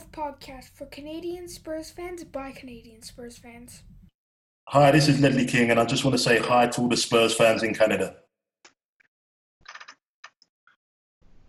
North 0.00 0.12
podcast 0.12 0.70
for 0.70 0.86
Canadian 0.86 1.46
Spurs 1.46 1.90
fans 1.90 2.24
by 2.24 2.52
Canadian 2.52 3.02
Spurs 3.02 3.36
fans. 3.36 3.82
Hi, 4.68 4.90
this 4.90 5.08
is 5.08 5.20
Ledley 5.20 5.44
King, 5.44 5.70
and 5.70 5.78
I 5.78 5.84
just 5.84 6.06
want 6.06 6.16
to 6.16 6.22
say 6.22 6.38
hi 6.38 6.68
to 6.68 6.80
all 6.80 6.88
the 6.88 6.96
Spurs 6.96 7.34
fans 7.34 7.62
in 7.62 7.74
Canada. 7.74 8.16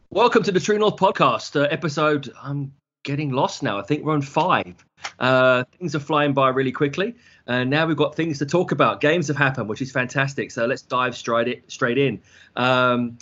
Welcome 0.10 0.44
to 0.44 0.52
the 0.52 0.60
True 0.60 0.78
North 0.78 0.98
podcast, 0.98 1.56
uh, 1.56 1.68
episode. 1.72 2.34
I'm 2.44 2.74
getting 3.04 3.30
lost 3.30 3.64
now. 3.64 3.80
I 3.80 3.84
think 3.84 4.04
we're 4.04 4.14
on 4.14 4.22
five. 4.22 4.76
Uh, 5.18 5.64
things 5.80 5.96
are 5.96 6.00
flying 6.00 6.34
by 6.34 6.50
really 6.50 6.74
quickly, 6.74 7.16
and 7.48 7.70
now 7.70 7.86
we've 7.86 7.96
got 7.96 8.16
things 8.16 8.38
to 8.40 8.46
talk 8.46 8.74
about. 8.74 9.00
Games 9.00 9.30
have 9.30 9.38
happened, 9.38 9.70
which 9.70 9.82
is 9.82 9.94
fantastic. 9.94 10.52
So 10.52 10.66
let's 10.66 10.82
dive 10.82 11.16
straight 11.16 11.48
it 11.48 11.72
straight 11.72 11.98
in. 11.98 12.22
Um, 12.58 13.18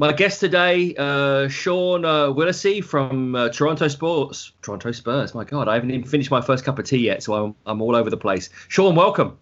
my 0.00 0.12
guest 0.14 0.40
today, 0.40 0.94
uh, 0.96 1.46
Sean 1.48 2.06
uh, 2.06 2.28
Willacy 2.28 2.82
from 2.82 3.34
uh, 3.34 3.50
Toronto 3.50 3.86
Sports. 3.86 4.52
Toronto 4.62 4.92
Spurs. 4.92 5.34
My 5.34 5.44
God, 5.44 5.68
I 5.68 5.74
haven't 5.74 5.90
even 5.90 6.06
finished 6.06 6.30
my 6.30 6.40
first 6.40 6.64
cup 6.64 6.78
of 6.78 6.86
tea 6.86 7.04
yet, 7.04 7.22
so 7.22 7.34
I'm, 7.34 7.54
I'm 7.66 7.82
all 7.82 7.94
over 7.94 8.08
the 8.08 8.16
place. 8.16 8.48
Sean, 8.68 8.94
welcome. 8.94 9.38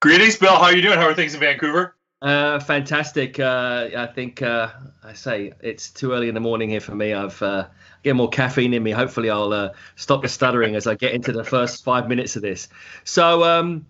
Greetings, 0.00 0.36
Bill. 0.36 0.56
How 0.56 0.64
are 0.64 0.74
you 0.74 0.82
doing? 0.82 0.98
How 0.98 1.06
are 1.06 1.14
things 1.14 1.34
in 1.34 1.38
Vancouver? 1.38 1.94
Uh, 2.20 2.58
fantastic. 2.58 3.38
Uh, 3.38 3.90
I 3.96 4.06
think 4.06 4.42
uh, 4.42 4.70
I 5.04 5.12
say 5.12 5.52
it's 5.60 5.90
too 5.90 6.10
early 6.10 6.26
in 6.26 6.34
the 6.34 6.40
morning 6.40 6.70
here 6.70 6.80
for 6.80 6.96
me. 6.96 7.14
I've 7.14 7.40
uh, 7.40 7.68
get 8.02 8.16
more 8.16 8.28
caffeine 8.28 8.74
in 8.74 8.82
me. 8.82 8.90
Hopefully, 8.90 9.30
I'll 9.30 9.52
uh, 9.52 9.70
stop 9.94 10.22
the 10.22 10.28
stuttering 10.28 10.74
as 10.74 10.88
I 10.88 10.96
get 10.96 11.12
into 11.12 11.30
the 11.30 11.44
first 11.44 11.84
five 11.84 12.08
minutes 12.08 12.34
of 12.34 12.42
this. 12.42 12.66
So, 13.04 13.44
um, 13.44 13.86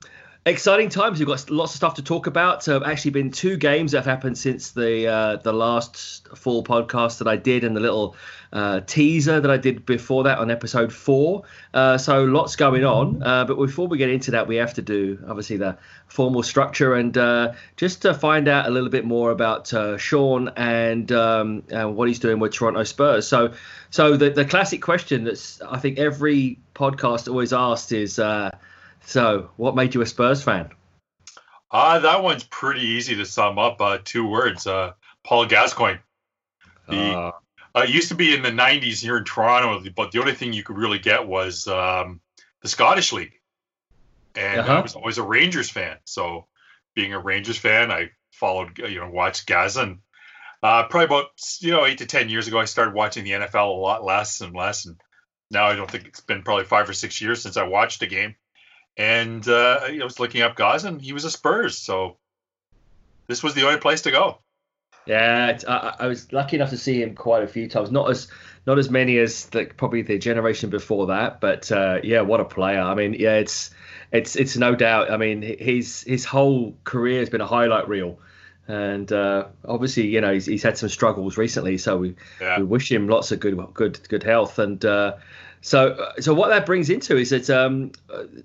exciting 0.46 0.90
times. 0.90 1.18
We've 1.18 1.28
got 1.28 1.48
lots 1.50 1.72
of 1.72 1.76
stuff 1.76 1.94
to 1.94 2.02
talk 2.02 2.26
about. 2.26 2.62
So, 2.62 2.84
actually 2.84 3.12
been 3.12 3.30
two 3.30 3.56
games 3.56 3.92
that 3.92 3.98
have 3.98 4.06
happened 4.06 4.36
since 4.36 4.72
the 4.72 5.06
uh, 5.06 5.36
the 5.36 5.52
last 5.52 6.28
full 6.36 6.62
podcast 6.62 7.18
that 7.18 7.28
I 7.28 7.36
did, 7.36 7.64
and 7.64 7.74
the 7.76 7.80
little 7.80 8.16
uh, 8.52 8.80
teaser 8.80 9.40
that 9.40 9.50
I 9.50 9.56
did 9.56 9.86
before 9.86 10.24
that 10.24 10.38
on 10.38 10.50
episode 10.50 10.92
four. 10.92 11.44
Uh, 11.72 11.98
so, 11.98 12.24
lots 12.24 12.56
going 12.56 12.84
on. 12.84 13.22
Uh, 13.22 13.44
but 13.44 13.56
before 13.56 13.88
we 13.88 13.98
get 13.98 14.10
into 14.10 14.32
that, 14.32 14.46
we 14.46 14.56
have 14.56 14.74
to 14.74 14.82
do 14.82 15.18
obviously 15.28 15.56
the 15.56 15.78
formal 16.08 16.42
structure 16.42 16.94
and 16.94 17.16
uh, 17.16 17.52
just 17.76 18.02
to 18.02 18.14
find 18.14 18.46
out 18.46 18.66
a 18.66 18.70
little 18.70 18.90
bit 18.90 19.04
more 19.04 19.30
about 19.30 19.72
uh, 19.72 19.96
Sean 19.96 20.50
and 20.56 21.10
um, 21.10 21.62
what 21.70 22.08
he's 22.08 22.18
doing 22.18 22.38
with 22.38 22.52
Toronto 22.52 22.84
Spurs. 22.84 23.26
So, 23.26 23.54
so 23.90 24.16
the 24.16 24.30
the 24.30 24.44
classic 24.44 24.82
question 24.82 25.24
that's 25.24 25.60
I 25.62 25.78
think 25.78 25.98
every 25.98 26.58
podcast 26.74 27.28
always 27.28 27.52
asked 27.52 27.92
is. 27.92 28.20
So, 29.06 29.50
what 29.56 29.76
made 29.76 29.94
you 29.94 30.00
a 30.00 30.06
Spurs 30.06 30.42
fan? 30.42 30.70
Uh, 31.70 31.98
that 32.00 32.22
one's 32.22 32.44
pretty 32.44 32.82
easy 32.82 33.16
to 33.16 33.26
sum 33.26 33.58
up. 33.58 33.80
Uh, 33.80 33.98
two 34.02 34.26
words: 34.26 34.66
uh, 34.66 34.92
Paul 35.24 35.46
Gascoigne. 35.46 35.98
The, 36.88 36.96
uh, 36.96 37.32
uh, 37.74 37.82
used 37.82 38.08
to 38.08 38.14
be 38.14 38.34
in 38.34 38.42
the 38.42 38.50
'90s 38.50 39.00
here 39.00 39.16
in 39.16 39.24
Toronto, 39.24 39.88
but 39.94 40.12
the 40.12 40.20
only 40.20 40.34
thing 40.34 40.52
you 40.52 40.62
could 40.62 40.76
really 40.76 40.98
get 40.98 41.26
was 41.26 41.66
um, 41.66 42.20
the 42.62 42.68
Scottish 42.68 43.12
League, 43.12 43.40
and 44.34 44.60
uh-huh. 44.60 44.72
I 44.72 44.80
was 44.80 44.94
always 44.94 45.18
a 45.18 45.22
Rangers 45.22 45.70
fan. 45.70 45.96
So, 46.04 46.46
being 46.94 47.12
a 47.12 47.18
Rangers 47.18 47.58
fan, 47.58 47.90
I 47.90 48.10
followed, 48.32 48.78
you 48.78 49.00
know, 49.00 49.10
watched 49.10 49.46
Gaz, 49.46 49.76
and 49.76 49.98
uh, 50.62 50.84
probably 50.84 51.06
about 51.06 51.26
you 51.60 51.72
know 51.72 51.84
eight 51.84 51.98
to 51.98 52.06
ten 52.06 52.28
years 52.28 52.48
ago, 52.48 52.58
I 52.58 52.64
started 52.66 52.94
watching 52.94 53.24
the 53.24 53.32
NFL 53.32 53.68
a 53.68 53.80
lot 53.80 54.04
less 54.04 54.40
and 54.40 54.54
less, 54.54 54.86
and 54.86 54.96
now 55.50 55.66
I 55.66 55.74
don't 55.74 55.90
think 55.90 56.06
it's 56.06 56.20
been 56.20 56.42
probably 56.42 56.64
five 56.64 56.88
or 56.88 56.94
six 56.94 57.20
years 57.20 57.42
since 57.42 57.56
I 57.56 57.64
watched 57.64 58.02
a 58.02 58.06
game 58.06 58.36
and 58.96 59.46
uh, 59.48 59.80
I 59.82 60.04
was 60.04 60.20
looking 60.20 60.42
up 60.42 60.56
guys, 60.56 60.84
and 60.84 61.00
he 61.00 61.12
was 61.12 61.24
a 61.24 61.30
Spurs, 61.30 61.78
so 61.78 62.16
this 63.26 63.42
was 63.42 63.54
the 63.54 63.66
only 63.66 63.80
place 63.80 64.02
to 64.02 64.10
go. 64.10 64.38
Yeah, 65.06 65.58
I, 65.68 65.96
I, 66.00 66.06
was 66.06 66.32
lucky 66.32 66.56
enough 66.56 66.70
to 66.70 66.78
see 66.78 67.02
him 67.02 67.14
quite 67.14 67.42
a 67.42 67.46
few 67.46 67.68
times. 67.68 67.90
Not 67.90 68.08
as 68.10 68.28
not 68.66 68.78
as 68.78 68.88
many 68.88 69.18
as 69.18 69.46
the, 69.46 69.66
probably 69.66 70.00
the 70.00 70.18
generation 70.18 70.70
before 70.70 71.08
that, 71.08 71.40
but 71.40 71.70
uh, 71.70 71.98
yeah, 72.02 72.22
what 72.22 72.40
a 72.40 72.44
player! 72.44 72.80
I 72.80 72.94
mean, 72.94 73.14
yeah, 73.14 73.34
it's 73.34 73.70
it's 74.12 74.34
it's 74.34 74.56
no 74.56 74.74
doubt. 74.74 75.10
I 75.10 75.18
mean, 75.18 75.42
his 75.42 76.02
his 76.02 76.24
whole 76.24 76.74
career 76.84 77.18
has 77.18 77.28
been 77.28 77.42
a 77.42 77.46
highlight 77.46 77.86
reel, 77.86 78.18
and 78.66 79.12
uh, 79.12 79.48
obviously, 79.66 80.06
you 80.06 80.22
know, 80.22 80.32
he's, 80.32 80.46
he's 80.46 80.62
had 80.62 80.78
some 80.78 80.88
struggles 80.88 81.36
recently. 81.36 81.76
So 81.76 81.98
we 81.98 82.14
yeah. 82.40 82.58
we 82.58 82.64
wish 82.64 82.90
him 82.90 83.06
lots 83.06 83.30
of 83.30 83.40
good 83.40 83.58
good 83.74 84.08
good 84.08 84.22
health 84.22 84.58
and. 84.58 84.82
Uh, 84.84 85.16
so, 85.64 86.12
so 86.20 86.34
what 86.34 86.48
that 86.48 86.66
brings 86.66 86.90
into 86.90 87.16
is 87.16 87.30
that 87.30 87.48
um, 87.48 87.92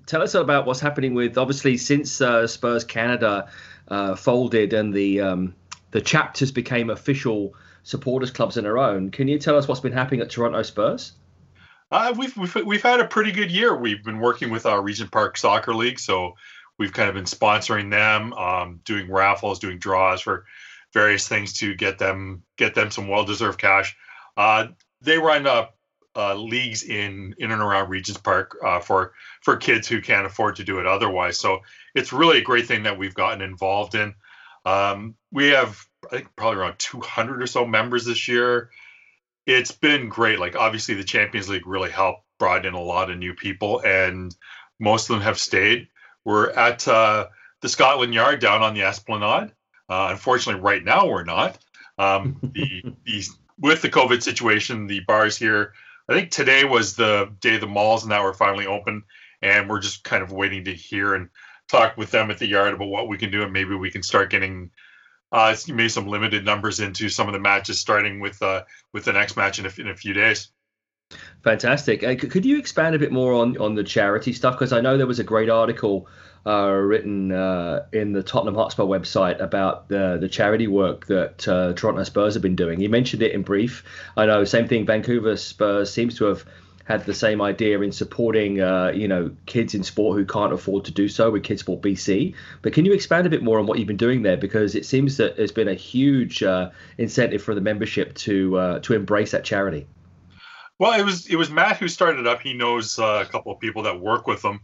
tell 0.06 0.22
us 0.22 0.34
about 0.34 0.64
what's 0.64 0.80
happening 0.80 1.12
with 1.12 1.36
obviously 1.36 1.76
since 1.76 2.18
uh, 2.22 2.46
Spurs 2.46 2.82
Canada 2.82 3.50
uh, 3.88 4.14
folded 4.14 4.72
and 4.72 4.94
the 4.94 5.20
um, 5.20 5.54
the 5.90 6.00
chapters 6.00 6.50
became 6.50 6.88
official 6.88 7.52
supporters 7.82 8.30
clubs 8.30 8.56
in 8.56 8.64
their 8.64 8.78
own. 8.78 9.10
Can 9.10 9.28
you 9.28 9.38
tell 9.38 9.58
us 9.58 9.68
what's 9.68 9.82
been 9.82 9.92
happening 9.92 10.22
at 10.22 10.30
Toronto 10.30 10.62
Spurs? 10.62 11.12
Uh, 11.90 12.14
we've, 12.16 12.34
we've 12.38 12.54
we've 12.64 12.82
had 12.82 13.00
a 13.00 13.06
pretty 13.06 13.32
good 13.32 13.50
year. 13.50 13.76
We've 13.76 14.02
been 14.02 14.20
working 14.20 14.48
with 14.48 14.64
our 14.64 14.80
Regent 14.80 15.12
Park 15.12 15.36
Soccer 15.36 15.74
League, 15.74 15.98
so 15.98 16.36
we've 16.78 16.94
kind 16.94 17.10
of 17.10 17.16
been 17.16 17.24
sponsoring 17.24 17.90
them, 17.90 18.32
um, 18.32 18.80
doing 18.86 19.12
raffles, 19.12 19.58
doing 19.58 19.78
draws 19.78 20.22
for 20.22 20.46
various 20.94 21.28
things 21.28 21.52
to 21.52 21.74
get 21.74 21.98
them 21.98 22.44
get 22.56 22.74
them 22.74 22.90
some 22.90 23.08
well 23.08 23.26
deserved 23.26 23.60
cash. 23.60 23.94
Uh, 24.38 24.68
they 25.02 25.18
run 25.18 25.46
a 25.46 25.68
uh, 26.16 26.34
leagues 26.34 26.82
in 26.82 27.34
in 27.38 27.50
and 27.50 27.62
around 27.62 27.88
Regents 27.88 28.20
Park 28.20 28.56
uh, 28.64 28.80
for 28.80 29.12
for 29.42 29.56
kids 29.56 29.86
who 29.86 30.00
can't 30.00 30.26
afford 30.26 30.56
to 30.56 30.64
do 30.64 30.78
it 30.78 30.86
otherwise. 30.86 31.38
So 31.38 31.60
it's 31.94 32.12
really 32.12 32.38
a 32.38 32.42
great 32.42 32.66
thing 32.66 32.84
that 32.84 32.98
we've 32.98 33.14
gotten 33.14 33.42
involved 33.42 33.94
in. 33.94 34.14
Um, 34.64 35.14
we 35.32 35.48
have 35.48 35.84
I 36.06 36.16
think 36.16 36.36
probably 36.36 36.60
around 36.60 36.78
200 36.78 37.42
or 37.42 37.46
so 37.46 37.66
members 37.66 38.04
this 38.04 38.28
year. 38.28 38.70
It's 39.46 39.72
been 39.72 40.08
great. 40.08 40.38
Like 40.38 40.56
obviously 40.56 40.94
the 40.94 41.04
Champions 41.04 41.48
League 41.48 41.66
really 41.66 41.90
helped 41.90 42.24
brought 42.38 42.66
in 42.66 42.74
a 42.74 42.80
lot 42.80 43.10
of 43.10 43.18
new 43.18 43.34
people, 43.34 43.80
and 43.84 44.34
most 44.80 45.08
of 45.08 45.14
them 45.14 45.22
have 45.22 45.38
stayed. 45.38 45.88
We're 46.24 46.50
at 46.50 46.86
uh, 46.88 47.28
the 47.60 47.68
Scotland 47.68 48.14
Yard 48.14 48.40
down 48.40 48.62
on 48.62 48.74
the 48.74 48.82
Esplanade. 48.82 49.52
Uh, 49.88 50.08
unfortunately, 50.10 50.60
right 50.60 50.82
now 50.82 51.06
we're 51.06 51.24
not. 51.24 51.58
Um, 51.98 52.38
the, 52.42 52.82
the 53.04 53.24
with 53.58 53.82
the 53.82 53.90
COVID 53.90 54.22
situation, 54.22 54.86
the 54.86 55.00
bars 55.00 55.36
here 55.36 55.74
I 56.10 56.14
think 56.14 56.32
today 56.32 56.64
was 56.64 56.96
the 56.96 57.32
day 57.38 57.56
the 57.56 57.68
malls 57.68 58.02
and 58.02 58.10
that 58.10 58.24
were 58.24 58.34
finally 58.34 58.66
open, 58.66 59.04
and 59.42 59.70
we're 59.70 59.78
just 59.78 60.02
kind 60.02 60.24
of 60.24 60.32
waiting 60.32 60.64
to 60.64 60.74
hear 60.74 61.14
and 61.14 61.28
talk 61.68 61.96
with 61.96 62.10
them 62.10 62.32
at 62.32 62.38
the 62.38 62.48
yard 62.48 62.74
about 62.74 62.88
what 62.88 63.06
we 63.06 63.16
can 63.16 63.30
do, 63.30 63.44
and 63.44 63.52
maybe 63.52 63.76
we 63.76 63.92
can 63.92 64.02
start 64.02 64.28
getting 64.28 64.72
uh, 65.30 65.54
maybe 65.68 65.88
some 65.88 66.08
limited 66.08 66.44
numbers 66.44 66.80
into 66.80 67.08
some 67.08 67.28
of 67.28 67.32
the 67.32 67.38
matches, 67.38 67.78
starting 67.78 68.18
with 68.18 68.42
uh, 68.42 68.64
with 68.92 69.04
the 69.04 69.12
next 69.12 69.36
match 69.36 69.60
in 69.60 69.66
a, 69.66 69.70
in 69.78 69.88
a 69.88 69.94
few 69.94 70.12
days. 70.12 70.50
Fantastic. 71.42 72.04
Uh, 72.04 72.14
could 72.16 72.44
you 72.44 72.58
expand 72.58 72.94
a 72.94 72.98
bit 72.98 73.12
more 73.12 73.32
on 73.32 73.56
on 73.56 73.74
the 73.74 73.84
charity 73.84 74.32
stuff? 74.32 74.54
Because 74.54 74.72
I 74.72 74.80
know 74.80 74.98
there 74.98 75.06
was 75.06 75.20
a 75.20 75.24
great 75.24 75.48
article 75.48 76.06
uh, 76.46 76.70
written 76.70 77.32
uh, 77.32 77.86
in 77.92 78.12
the 78.12 78.22
Tottenham 78.22 78.54
Hotspur 78.54 78.82
website 78.82 79.40
about 79.40 79.88
the 79.88 80.18
the 80.20 80.28
charity 80.28 80.66
work 80.66 81.06
that 81.06 81.48
uh, 81.48 81.72
Toronto 81.72 82.04
Spurs 82.04 82.34
have 82.34 82.42
been 82.42 82.56
doing. 82.56 82.80
You 82.80 82.90
mentioned 82.90 83.22
it 83.22 83.32
in 83.32 83.42
brief. 83.42 83.84
I 84.18 84.26
know 84.26 84.44
same 84.44 84.68
thing. 84.68 84.84
Vancouver 84.84 85.36
Spurs 85.36 85.90
seems 85.90 86.16
to 86.18 86.26
have 86.26 86.44
had 86.84 87.06
the 87.06 87.14
same 87.14 87.40
idea 87.40 87.80
in 87.80 87.92
supporting 87.92 88.60
uh, 88.60 88.92
you 88.94 89.08
know 89.08 89.30
kids 89.46 89.74
in 89.74 89.82
sport 89.82 90.18
who 90.18 90.26
can't 90.26 90.52
afford 90.52 90.84
to 90.84 90.92
do 90.92 91.08
so 91.08 91.30
with 91.30 91.42
Kids 91.42 91.62
Sport 91.62 91.80
BC. 91.80 92.34
But 92.60 92.74
can 92.74 92.84
you 92.84 92.92
expand 92.92 93.26
a 93.26 93.30
bit 93.30 93.42
more 93.42 93.58
on 93.58 93.66
what 93.66 93.78
you've 93.78 93.88
been 93.88 93.96
doing 93.96 94.20
there? 94.20 94.36
Because 94.36 94.74
it 94.74 94.84
seems 94.84 95.16
that 95.16 95.38
there's 95.38 95.52
been 95.52 95.68
a 95.68 95.74
huge 95.74 96.42
uh, 96.42 96.70
incentive 96.98 97.42
for 97.42 97.54
the 97.54 97.62
membership 97.62 98.14
to 98.16 98.80
to 98.82 98.92
embrace 98.92 99.30
that 99.30 99.44
charity. 99.44 99.86
Well, 100.80 100.98
it 100.98 101.04
was 101.04 101.26
it 101.26 101.36
was 101.36 101.50
Matt 101.50 101.76
who 101.76 101.88
started 101.88 102.26
up. 102.26 102.40
He 102.40 102.54
knows 102.54 102.98
a 102.98 103.28
couple 103.30 103.52
of 103.52 103.60
people 103.60 103.82
that 103.82 104.00
work 104.00 104.26
with 104.26 104.40
them, 104.40 104.62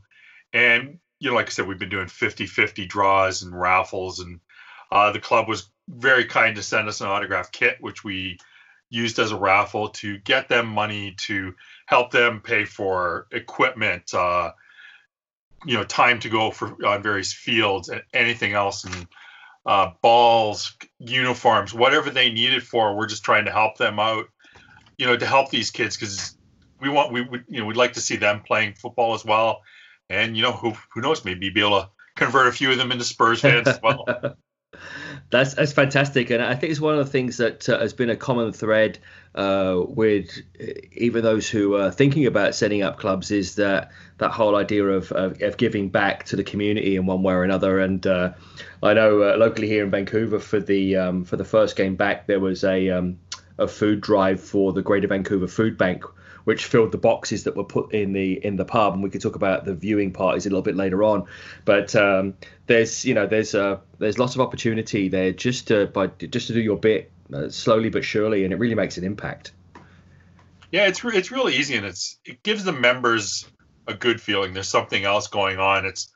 and 0.54 0.99
you 1.21 1.28
know, 1.28 1.37
like 1.37 1.47
I 1.47 1.50
said, 1.50 1.69
we've 1.69 1.78
been 1.78 1.91
doing 1.91 2.09
50 2.09 2.47
50 2.47 2.87
draws 2.87 3.43
and 3.43 3.59
raffles. 3.59 4.21
And 4.21 4.41
uh, 4.91 5.12
the 5.12 5.21
club 5.21 5.47
was 5.47 5.71
very 5.88 6.25
kind 6.25 6.56
to 6.56 6.62
send 6.62 6.88
us 6.88 7.03
an 7.03 7.09
autograph 7.09 7.53
kit, 7.53 7.77
which 7.81 8.03
we 8.03 8.38
used 8.88 9.19
as 9.19 9.31
a 9.31 9.38
raffle 9.38 9.91
to 9.91 10.16
get 10.21 10.49
them 10.49 10.66
money 10.66 11.15
to 11.19 11.54
help 11.84 12.12
them 12.12 12.41
pay 12.41 12.65
for 12.65 13.27
equipment, 13.30 14.15
uh, 14.15 14.53
you 15.66 15.74
know, 15.74 15.84
time 15.84 16.19
to 16.21 16.30
go 16.30 16.51
for 16.51 16.83
on 16.86 17.03
various 17.03 17.34
fields 17.34 17.91
and 17.91 18.03
anything 18.15 18.54
else. 18.54 18.84
And 18.84 19.07
uh, 19.66 19.91
balls, 20.01 20.77
uniforms, 20.98 21.74
whatever 21.74 22.09
they 22.09 22.30
needed 22.30 22.62
for. 22.62 22.97
We're 22.97 23.07
just 23.07 23.24
trying 23.24 23.47
to 23.47 23.51
help 23.51 23.77
them 23.77 23.98
out, 23.98 24.27
you 24.98 25.07
know, 25.07 25.16
to 25.16 25.27
help 25.27 25.51
these 25.51 25.71
kids 25.71 25.97
because 25.97 26.37
we 26.81 26.89
want 26.89 27.13
we, 27.13 27.22
we 27.22 27.41
you 27.48 27.60
know 27.60 27.66
we'd 27.66 27.77
like 27.77 27.95
to 27.95 28.01
see 28.01 28.16
them 28.16 28.41
playing 28.41 28.75
football 28.75 29.15
as 29.15 29.25
well 29.25 29.63
and 30.10 30.37
you 30.37 30.43
know 30.43 30.53
who 30.53 30.72
who 30.93 31.01
knows 31.01 31.25
maybe 31.25 31.51
be 31.51 31.60
able 31.60 31.81
to 31.81 31.89
convert 32.15 32.47
a 32.47 32.53
few 32.53 32.71
of 32.71 32.78
them 32.78 32.93
into 32.93 33.04
Spurs 33.04 33.41
fans 33.41 33.69
as 33.69 33.81
well. 33.83 34.04
That's 35.31 35.54
that's 35.54 35.72
fantastic, 35.72 36.31
and 36.31 36.43
I 36.43 36.54
think 36.54 36.71
it's 36.71 36.81
one 36.81 36.97
of 36.97 37.04
the 37.04 37.10
things 37.10 37.39
that 37.39 37.69
uh, 37.69 37.81
has 37.81 37.93
been 37.93 38.10
a 38.10 38.16
common 38.16 38.53
thread 38.53 38.98
uh, 39.34 39.83
with 39.89 40.31
even 40.93 41.25
those 41.25 41.48
who 41.48 41.75
are 41.75 41.91
thinking 41.91 42.27
about 42.27 42.54
setting 42.54 42.83
up 42.83 42.98
clubs 42.98 43.31
is 43.33 43.57
that 43.57 43.91
that 44.19 44.31
whole 44.31 44.54
idea 44.54 44.84
of, 44.84 45.10
of, 45.13 45.41
of 45.43 45.57
giving 45.57 45.89
back 45.89 46.25
to 46.25 46.37
the 46.37 46.45
community 46.45 46.95
in 46.95 47.07
one 47.07 47.22
way 47.22 47.34
or 47.34 47.43
another. 47.43 47.81
And 47.81 48.07
uh, 48.07 48.34
I 48.83 48.95
know 48.95 49.22
uh, 49.22 49.37
locally 49.37 49.66
here 49.66 49.84
in 49.84 49.91
Vancouver 49.91 50.39
for 50.39 50.60
the 50.60 50.95
um, 50.97 51.25
for 51.25 51.37
the 51.37 51.45
first 51.45 51.75
game 51.75 51.97
back 51.97 52.27
there 52.27 52.41
was 52.41 52.63
a 52.63 52.91
um, 52.91 53.19
a 53.59 53.67
food 53.67 54.01
drive 54.01 54.41
for 54.41 54.73
the 54.73 54.83
Greater 54.83 55.09
Vancouver 55.09 55.47
Food 55.47 55.79
Bank, 55.79 56.05
which 56.45 56.67
filled 56.67 56.93
the 56.93 56.99
boxes 56.99 57.45
that 57.45 57.57
were 57.57 57.65
put 57.65 57.93
in 57.93 58.13
the 58.13 58.45
in 58.45 58.57
the 58.57 58.65
pub, 58.65 58.95
and 58.95 59.03
we 59.03 59.11
could 59.11 59.21
talk 59.21 59.37
about 59.37 59.65
the 59.65 59.75
viewing 59.75 60.13
parties 60.13 60.47
a 60.47 60.49
little 60.49 60.63
bit 60.63 60.77
later 60.77 61.03
on. 61.03 61.27
But 61.65 61.95
um, 61.97 62.35
there's 62.67 63.05
you 63.05 63.15
know 63.15 63.27
there's 63.27 63.55
uh, 63.55 63.79
there's 63.99 64.19
lots 64.19 64.35
of 64.35 64.41
opportunity 64.41 65.09
there 65.09 65.33
just 65.33 65.69
to 65.69 65.87
by 65.87 66.09
just 66.09 66.49
to 66.49 66.53
do 66.53 66.61
your 66.61 66.77
bit 66.77 67.11
uh, 67.33 67.49
slowly 67.49 67.89
but 67.89 68.05
surely, 68.05 68.45
and 68.45 68.53
it 68.53 68.59
really 68.59 68.75
makes 68.75 68.99
an 68.99 69.05
impact. 69.05 69.53
Yeah, 70.71 70.87
it's 70.87 71.05
re- 71.05 71.17
it's 71.17 71.31
really 71.31 71.57
easy, 71.57 71.77
and 71.77 71.87
it's 71.87 72.19
it 72.25 72.43
gives 72.43 72.65
the 72.65 72.73
members 72.73 73.49
a 73.87 73.95
good 73.95 74.21
feeling. 74.21 74.53
There's 74.53 74.69
something 74.69 75.05
else 75.05 75.29
going 75.29 75.59
on. 75.59 75.87
It's 75.87 76.13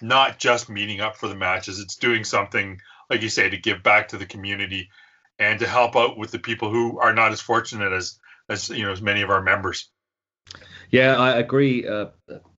not 0.00 0.38
just 0.38 0.68
meeting 0.68 1.00
up 1.00 1.16
for 1.16 1.28
the 1.28 1.34
matches. 1.34 1.78
It's 1.78 1.96
doing 1.96 2.24
something, 2.24 2.80
like 3.10 3.22
you 3.22 3.28
say, 3.28 3.50
to 3.50 3.56
give 3.56 3.82
back 3.82 4.08
to 4.08 4.18
the 4.18 4.26
community 4.26 4.88
and 5.38 5.58
to 5.60 5.66
help 5.66 5.96
out 5.96 6.16
with 6.16 6.30
the 6.30 6.38
people 6.38 6.70
who 6.70 6.98
are 6.98 7.14
not 7.14 7.32
as 7.32 7.40
fortunate 7.40 7.92
as 7.92 8.18
as 8.48 8.68
you 8.68 8.84
know 8.84 8.92
as 8.92 9.02
many 9.02 9.22
of 9.22 9.30
our 9.30 9.42
members. 9.42 9.90
Yeah, 10.90 11.16
I 11.16 11.38
agree. 11.38 11.88
Uh, 11.88 12.08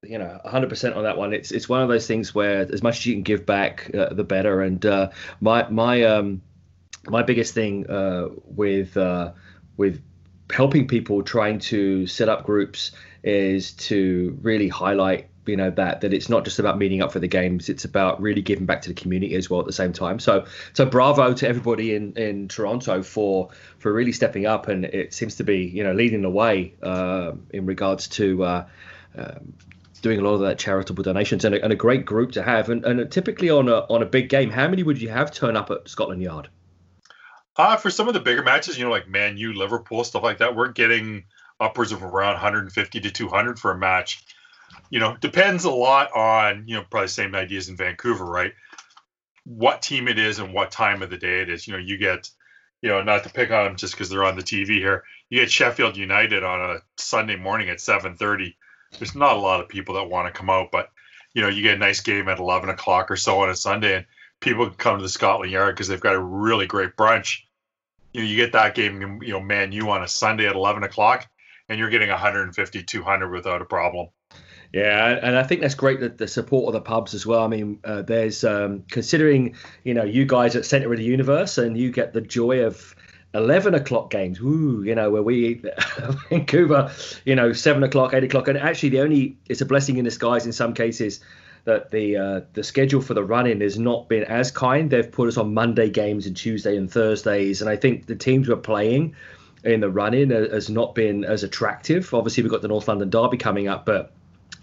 you 0.02 0.18
know, 0.18 0.40
100% 0.44 0.96
on 0.96 1.04
that 1.04 1.16
one. 1.16 1.32
It's 1.32 1.52
it's 1.52 1.68
one 1.68 1.82
of 1.82 1.88
those 1.88 2.06
things 2.08 2.34
where 2.34 2.62
as 2.62 2.82
much 2.82 2.98
as 2.98 3.06
you 3.06 3.14
can 3.14 3.22
give 3.22 3.46
back, 3.46 3.90
uh, 3.94 4.12
the 4.12 4.24
better. 4.24 4.60
And 4.60 4.84
uh, 4.84 5.10
my 5.40 5.68
my 5.68 6.02
um 6.02 6.42
my 7.08 7.22
biggest 7.22 7.54
thing 7.54 7.88
uh, 7.88 8.28
with 8.44 8.96
uh, 8.96 9.32
with 9.76 10.02
helping 10.52 10.88
people 10.88 11.22
trying 11.22 11.58
to 11.58 12.06
set 12.06 12.28
up 12.28 12.44
groups 12.44 12.90
is 13.22 13.72
to 13.72 14.38
really 14.42 14.68
highlight 14.68 15.28
you 15.46 15.56
know 15.56 15.70
that 15.70 16.00
that 16.00 16.12
it's 16.12 16.28
not 16.28 16.44
just 16.44 16.58
about 16.58 16.78
meeting 16.78 17.02
up 17.02 17.12
for 17.12 17.18
the 17.18 17.28
games 17.28 17.68
it's 17.68 17.84
about 17.84 18.20
really 18.20 18.42
giving 18.42 18.66
back 18.66 18.82
to 18.82 18.88
the 18.88 18.94
community 18.94 19.34
as 19.34 19.48
well 19.50 19.60
at 19.60 19.66
the 19.66 19.72
same 19.72 19.92
time. 19.92 20.18
So 20.18 20.46
so 20.72 20.86
bravo 20.86 21.34
to 21.34 21.48
everybody 21.48 21.94
in 21.94 22.16
in 22.16 22.48
toronto 22.48 23.02
for 23.02 23.50
for 23.78 23.92
really 23.92 24.12
stepping 24.12 24.46
up 24.46 24.68
and 24.68 24.84
it 24.84 25.12
seems 25.12 25.36
to 25.36 25.44
be 25.44 25.64
you 25.64 25.84
know 25.84 25.92
leading 25.92 26.22
the 26.22 26.30
way 26.30 26.74
uh, 26.82 27.32
in 27.50 27.66
regards 27.66 28.08
to 28.08 28.44
uh, 28.44 28.66
um, 29.16 29.54
doing 30.02 30.20
a 30.20 30.22
lot 30.22 30.34
of 30.34 30.40
that 30.40 30.58
charitable 30.58 31.02
donations 31.02 31.44
and 31.44 31.54
a, 31.54 31.64
and 31.64 31.72
a 31.72 31.76
great 31.76 32.04
group 32.04 32.32
to 32.32 32.42
have. 32.42 32.68
And, 32.68 32.84
and 32.84 33.10
typically 33.10 33.50
on 33.50 33.68
a 33.68 33.80
on 33.90 34.02
a 34.02 34.06
big 34.06 34.28
game 34.28 34.50
how 34.50 34.68
many 34.68 34.82
would 34.82 35.00
you 35.00 35.08
have 35.08 35.32
turn 35.32 35.56
up 35.56 35.70
at 35.70 35.88
scotland 35.88 36.22
yard? 36.22 36.48
Uh, 37.56 37.76
for 37.76 37.88
some 37.88 38.08
of 38.08 38.14
the 38.14 38.20
bigger 38.20 38.42
matches, 38.42 38.76
you 38.76 38.84
know, 38.84 38.90
like 38.90 39.08
Man 39.08 39.36
U, 39.36 39.52
Liverpool, 39.52 40.02
stuff 40.02 40.24
like 40.24 40.38
that, 40.38 40.56
we're 40.56 40.72
getting 40.72 41.24
upwards 41.60 41.92
of 41.92 42.02
around 42.02 42.32
150 42.32 43.00
to 43.00 43.10
200 43.10 43.58
for 43.58 43.70
a 43.70 43.78
match 43.78 44.24
you 44.90 45.00
know, 45.00 45.16
depends 45.16 45.64
a 45.64 45.70
lot 45.70 46.14
on, 46.14 46.64
you 46.66 46.76
know, 46.76 46.84
probably 46.90 47.08
same 47.08 47.34
ideas 47.34 47.68
in 47.68 47.76
Vancouver, 47.76 48.24
right? 48.24 48.52
What 49.44 49.82
team 49.82 50.08
it 50.08 50.18
is 50.18 50.38
and 50.38 50.54
what 50.54 50.70
time 50.70 51.02
of 51.02 51.10
the 51.10 51.18
day 51.18 51.40
it 51.40 51.50
is. 51.50 51.66
You 51.66 51.74
know, 51.74 51.78
you 51.78 51.98
get, 51.98 52.30
you 52.82 52.88
know, 52.88 53.02
not 53.02 53.24
to 53.24 53.30
pick 53.30 53.50
on 53.50 53.64
them 53.64 53.76
just 53.76 53.94
because 53.94 54.08
they're 54.08 54.24
on 54.24 54.36
the 54.36 54.42
TV 54.42 54.78
here. 54.78 55.04
You 55.30 55.40
get 55.40 55.50
Sheffield 55.50 55.96
United 55.96 56.44
on 56.44 56.60
a 56.60 56.78
Sunday 56.96 57.36
morning 57.36 57.68
at 57.68 57.78
7:30. 57.78 58.54
There's 58.98 59.14
not 59.14 59.36
a 59.36 59.40
lot 59.40 59.60
of 59.60 59.68
people 59.68 59.96
that 59.96 60.08
want 60.08 60.32
to 60.32 60.38
come 60.38 60.50
out, 60.50 60.70
but 60.70 60.90
you 61.34 61.42
know, 61.42 61.48
you 61.48 61.62
get 61.62 61.74
a 61.74 61.78
nice 61.78 62.00
game 62.00 62.28
at 62.28 62.38
11 62.38 62.68
o'clock 62.70 63.10
or 63.10 63.16
so 63.16 63.40
on 63.40 63.50
a 63.50 63.56
Sunday, 63.56 63.96
and 63.96 64.06
people 64.40 64.66
can 64.66 64.76
come 64.76 64.96
to 64.98 65.02
the 65.02 65.08
Scotland 65.08 65.50
Yard 65.50 65.74
because 65.74 65.88
they've 65.88 66.00
got 66.00 66.14
a 66.14 66.22
really 66.22 66.66
great 66.66 66.96
brunch. 66.96 67.40
You 68.12 68.20
know, 68.20 68.26
you 68.26 68.36
get 68.36 68.52
that 68.52 68.76
game, 68.76 69.20
you 69.22 69.32
know, 69.32 69.40
Man 69.40 69.72
U 69.72 69.90
on 69.90 70.04
a 70.04 70.08
Sunday 70.08 70.46
at 70.46 70.54
11 70.54 70.84
o'clock, 70.84 71.28
and 71.68 71.78
you're 71.78 71.90
getting 71.90 72.10
150, 72.10 72.82
200 72.84 73.30
without 73.30 73.62
a 73.62 73.64
problem. 73.64 74.08
Yeah, 74.74 75.20
and 75.22 75.38
I 75.38 75.44
think 75.44 75.60
that's 75.60 75.76
great 75.76 76.00
that 76.00 76.18
the 76.18 76.26
support 76.26 76.66
of 76.66 76.72
the 76.72 76.80
pubs 76.80 77.14
as 77.14 77.24
well. 77.24 77.44
I 77.44 77.46
mean, 77.46 77.78
uh, 77.84 78.02
there's 78.02 78.42
um, 78.42 78.82
considering 78.90 79.54
you 79.84 79.94
know 79.94 80.02
you 80.02 80.26
guys 80.26 80.56
at 80.56 80.64
Center 80.64 80.92
of 80.92 80.98
the 80.98 81.04
Universe 81.04 81.58
and 81.58 81.78
you 81.78 81.92
get 81.92 82.12
the 82.12 82.20
joy 82.20 82.64
of 82.64 82.96
11 83.34 83.74
o'clock 83.74 84.10
games. 84.10 84.40
Ooh, 84.40 84.82
you 84.84 84.96
know 84.96 85.12
where 85.12 85.22
we 85.22 85.62
Vancouver, 86.28 86.90
you 87.24 87.36
know 87.36 87.52
seven 87.52 87.84
o'clock, 87.84 88.14
eight 88.14 88.24
o'clock, 88.24 88.48
and 88.48 88.58
actually 88.58 88.88
the 88.88 89.00
only 89.02 89.36
it's 89.48 89.60
a 89.60 89.64
blessing 89.64 89.96
in 89.98 90.04
disguise 90.04 90.44
in 90.44 90.50
some 90.50 90.74
cases 90.74 91.20
that 91.66 91.92
the 91.92 92.16
uh, 92.16 92.40
the 92.54 92.64
schedule 92.64 93.00
for 93.00 93.14
the 93.14 93.22
run-in 93.22 93.60
has 93.60 93.78
not 93.78 94.08
been 94.08 94.24
as 94.24 94.50
kind. 94.50 94.90
They've 94.90 95.12
put 95.12 95.28
us 95.28 95.36
on 95.36 95.54
Monday 95.54 95.88
games 95.88 96.26
and 96.26 96.36
Tuesday 96.36 96.76
and 96.76 96.90
Thursdays, 96.90 97.60
and 97.60 97.70
I 97.70 97.76
think 97.76 98.06
the 98.06 98.16
teams 98.16 98.48
we're 98.48 98.56
playing 98.56 99.14
in 99.62 99.78
the 99.78 99.88
run-in 99.88 100.30
has 100.30 100.68
not 100.68 100.96
been 100.96 101.24
as 101.24 101.44
attractive. 101.44 102.12
Obviously, 102.12 102.42
we've 102.42 102.50
got 102.50 102.62
the 102.62 102.66
North 102.66 102.88
London 102.88 103.08
Derby 103.08 103.36
coming 103.36 103.68
up, 103.68 103.86
but 103.86 104.12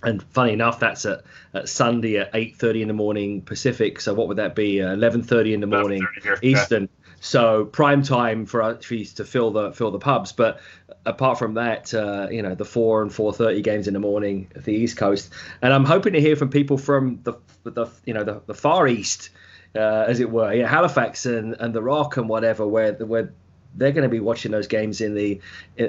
and 0.04 0.24
funny 0.32 0.54
enough, 0.54 0.80
that's 0.80 1.06
at, 1.06 1.22
at 1.54 1.70
Sunday 1.70 2.18
at 2.18 2.32
eight 2.34 2.56
thirty 2.56 2.82
in 2.82 2.88
the 2.88 2.94
morning 2.94 3.42
Pacific. 3.42 4.00
So 4.02 4.14
what 4.14 4.28
would 4.28 4.38
that 4.38 4.56
be? 4.56 4.82
Uh, 4.82 4.94
eleven 4.94 5.24
thirty 5.24 5.54
in 5.54 5.62
the 5.62 5.68
morning 5.68 6.06
Eastern. 6.42 6.84
Yeah. 6.84 7.12
So 7.24 7.66
prime 7.66 8.02
time 8.02 8.46
for 8.48 8.64
us 8.64 8.80
to 8.88 9.26
fill 9.26 9.52
the 9.52 9.72
fill 9.74 9.92
the 9.92 10.00
pubs. 10.00 10.32
But 10.32 10.60
apart 11.06 11.38
from 11.38 11.54
that, 11.54 11.94
uh, 11.94 12.28
you 12.32 12.42
know, 12.42 12.56
the 12.56 12.66
four 12.66 13.02
and 13.02 13.14
four 13.14 13.32
thirty 13.32 13.62
games 13.62 13.88
in 13.88 13.94
the 13.94 14.00
morning 14.00 14.52
at 14.56 14.64
the 14.64 14.74
East 14.74 14.98
Coast. 14.98 15.32
And 15.62 15.72
I'm 15.72 15.86
hoping 15.86 16.14
to 16.14 16.22
hear 16.22 16.36
from 16.36 16.50
people 16.50 16.78
from 16.78 17.20
the 17.24 17.34
the 17.64 17.88
you 18.06 18.14
know 18.14 18.24
the, 18.24 18.42
the 18.48 18.56
Far 18.56 18.88
East, 18.88 19.30
uh, 19.76 20.06
as 20.08 20.20
it 20.20 20.32
were, 20.32 20.52
yeah, 20.52 20.68
Halifax 20.68 21.26
and, 21.28 21.56
and 21.60 21.74
the 21.76 21.82
Rock 21.82 22.18
and 22.18 22.28
whatever, 22.28 22.68
where 22.68 22.94
where 22.94 23.32
they're 23.76 23.92
going 23.92 24.04
to 24.04 24.10
be 24.10 24.20
watching 24.20 24.52
those 24.52 24.68
games 24.68 25.00
in 25.00 25.14
the 25.14 25.40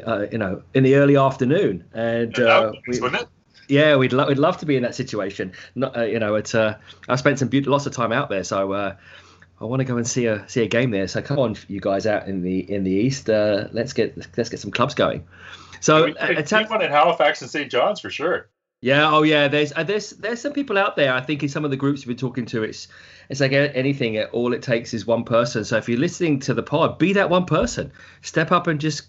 uh, 0.06 0.26
you 0.30 0.38
know 0.38 0.62
in 0.74 0.82
the 0.82 0.96
early 0.96 1.16
afternoon. 1.16 1.84
And 1.94 2.38
uh, 2.38 2.72
we, 2.86 3.00
yeah, 3.72 3.96
we'd 3.96 4.12
lo- 4.12 4.28
we'd 4.28 4.38
love 4.38 4.58
to 4.58 4.66
be 4.66 4.76
in 4.76 4.82
that 4.82 4.94
situation. 4.94 5.52
Not, 5.74 5.96
uh, 5.96 6.02
you 6.02 6.18
know, 6.18 6.34
it's 6.34 6.54
uh, 6.54 6.76
I've 7.08 7.18
spent 7.18 7.38
some 7.38 7.48
be- 7.48 7.62
lots 7.62 7.86
of 7.86 7.94
time 7.94 8.12
out 8.12 8.28
there, 8.28 8.44
so 8.44 8.72
uh, 8.72 8.96
I 9.60 9.64
want 9.64 9.80
to 9.80 9.84
go 9.84 9.96
and 9.96 10.06
see 10.06 10.26
a 10.26 10.46
see 10.46 10.62
a 10.62 10.68
game 10.68 10.90
there. 10.90 11.08
So 11.08 11.22
come 11.22 11.38
on, 11.38 11.56
you 11.68 11.80
guys 11.80 12.06
out 12.06 12.28
in 12.28 12.42
the 12.42 12.70
in 12.70 12.84
the 12.84 12.90
east, 12.90 13.30
uh, 13.30 13.68
let's 13.72 13.94
get 13.94 14.14
let's 14.36 14.50
get 14.50 14.60
some 14.60 14.72
clubs 14.72 14.94
going. 14.94 15.26
So 15.80 16.04
yeah, 16.04 16.28
we, 16.28 16.36
uh, 16.36 16.68
one 16.68 16.82
in 16.82 16.90
Halifax 16.90 17.40
and 17.40 17.50
St. 17.50 17.70
John's 17.70 17.98
for 17.98 18.10
sure. 18.10 18.50
Yeah, 18.82 19.14
oh 19.14 19.22
yeah. 19.22 19.46
There's 19.46 19.72
uh, 19.72 19.84
there's 19.84 20.10
there's 20.10 20.40
some 20.40 20.52
people 20.52 20.76
out 20.76 20.96
there. 20.96 21.14
I 21.14 21.20
think 21.20 21.44
in 21.44 21.48
some 21.48 21.64
of 21.64 21.70
the 21.70 21.76
groups 21.76 22.00
we've 22.00 22.16
been 22.16 22.28
talking 22.28 22.46
to, 22.46 22.64
it's 22.64 22.88
it's 23.28 23.40
like 23.40 23.52
anything. 23.52 24.20
All 24.20 24.52
it 24.52 24.60
takes 24.60 24.92
is 24.92 25.06
one 25.06 25.22
person. 25.22 25.64
So 25.64 25.76
if 25.76 25.88
you're 25.88 26.00
listening 26.00 26.40
to 26.40 26.52
the 26.52 26.64
pod, 26.64 26.98
be 26.98 27.12
that 27.12 27.30
one 27.30 27.46
person. 27.46 27.92
Step 28.22 28.50
up 28.50 28.66
and 28.66 28.80
just 28.80 29.04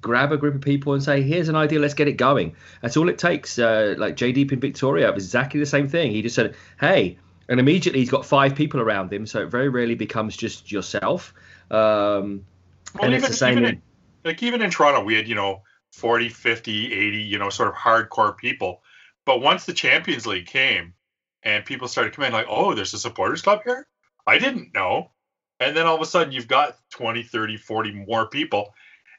grab 0.00 0.32
a 0.32 0.38
group 0.38 0.54
of 0.54 0.62
people 0.62 0.94
and 0.94 1.02
say, 1.02 1.20
"Here's 1.20 1.50
an 1.50 1.56
idea. 1.56 1.78
Let's 1.78 1.92
get 1.92 2.08
it 2.08 2.14
going." 2.14 2.56
That's 2.80 2.96
all 2.96 3.10
it 3.10 3.18
takes. 3.18 3.58
Uh, 3.58 3.96
like 3.98 4.16
J 4.16 4.32
Deep 4.32 4.50
in 4.50 4.60
Victoria, 4.60 5.12
was 5.12 5.26
exactly 5.26 5.60
the 5.60 5.66
same 5.66 5.88
thing. 5.88 6.10
He 6.10 6.22
just 6.22 6.34
said, 6.34 6.56
"Hey," 6.80 7.18
and 7.50 7.60
immediately 7.60 8.00
he's 8.00 8.10
got 8.10 8.24
five 8.24 8.54
people 8.54 8.80
around 8.80 9.12
him. 9.12 9.26
So 9.26 9.42
it 9.42 9.50
very 9.50 9.68
rarely 9.68 9.94
becomes 9.94 10.38
just 10.38 10.72
yourself. 10.72 11.34
Um, 11.70 12.46
well, 12.94 13.04
and 13.04 13.12
even, 13.12 13.14
it's 13.16 13.28
the 13.28 13.34
same. 13.34 13.58
Even 13.58 13.64
in, 13.66 13.82
like 14.24 14.42
even 14.42 14.62
in 14.62 14.70
Toronto, 14.70 15.04
we 15.04 15.16
had 15.16 15.28
you 15.28 15.34
know 15.34 15.64
40, 15.92 16.30
50, 16.30 16.94
80, 16.94 17.16
you 17.18 17.38
know, 17.38 17.50
sort 17.50 17.68
of 17.68 17.74
hardcore 17.74 18.34
people 18.34 18.80
but 19.28 19.42
once 19.42 19.66
the 19.66 19.74
Champions 19.74 20.26
League 20.26 20.46
came 20.46 20.94
and 21.42 21.62
people 21.62 21.86
started 21.86 22.14
coming 22.14 22.32
like, 22.32 22.46
oh, 22.48 22.72
there's 22.72 22.94
a 22.94 22.98
supporters 22.98 23.42
club 23.42 23.60
here? 23.62 23.86
I 24.26 24.38
didn't 24.38 24.72
know. 24.74 25.10
And 25.60 25.76
then 25.76 25.86
all 25.86 25.96
of 25.96 26.00
a 26.00 26.06
sudden 26.06 26.32
you've 26.32 26.48
got 26.48 26.78
20, 26.92 27.24
30, 27.24 27.58
40 27.58 27.92
more 27.92 28.30
people. 28.30 28.72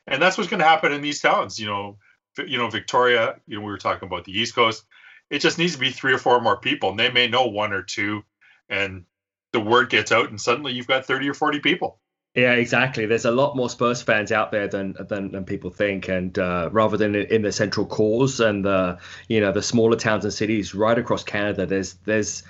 And 0.07 0.19
that's 0.19 0.35
what's 0.35 0.49
going 0.49 0.61
to 0.61 0.65
happen 0.65 0.93
in 0.93 1.03
these 1.03 1.21
towns. 1.21 1.59
You 1.59 1.67
know, 1.67 1.97
you 2.43 2.57
know, 2.57 2.71
Victoria, 2.71 3.35
you 3.45 3.59
know, 3.59 3.63
we 3.63 3.71
were 3.71 3.77
talking 3.77 4.07
about 4.07 4.25
the 4.25 4.31
East 4.31 4.55
Coast. 4.55 4.83
It 5.29 5.41
just 5.41 5.59
needs 5.59 5.73
to 5.73 5.79
be 5.79 5.91
three 5.91 6.13
or 6.13 6.17
four 6.17 6.41
more 6.41 6.57
people. 6.57 6.89
And 6.89 6.99
they 6.99 7.11
may 7.11 7.27
know 7.27 7.45
one 7.45 7.71
or 7.71 7.83
two. 7.83 8.23
And 8.67 9.05
the 9.53 9.59
word 9.59 9.91
gets 9.91 10.11
out 10.11 10.31
and 10.31 10.41
suddenly 10.41 10.73
you've 10.73 10.87
got 10.87 11.05
30 11.05 11.29
or 11.29 11.35
40 11.35 11.59
people. 11.59 11.99
Yeah, 12.35 12.53
exactly. 12.53 13.05
There's 13.07 13.25
a 13.25 13.31
lot 13.31 13.55
more 13.55 13.69
Spurs 13.69 14.01
fans 14.01 14.31
out 14.31 14.51
there 14.51 14.67
than 14.67 14.95
than, 15.09 15.31
than 15.31 15.45
people 15.45 15.71
think, 15.71 16.07
and 16.09 16.37
uh, 16.37 16.69
rather 16.71 16.95
than 16.95 17.15
in 17.15 17.41
the 17.41 17.51
central 17.51 17.87
cores 17.87 18.39
and 18.39 18.63
the 18.63 18.99
you 19.27 19.41
know 19.41 19.51
the 19.51 19.63
smaller 19.63 19.97
towns 19.97 20.25
and 20.25 20.33
cities 20.33 20.75
right 20.75 20.97
across 20.97 21.23
Canada, 21.23 21.65
there's 21.65 21.95
there's 22.05 22.43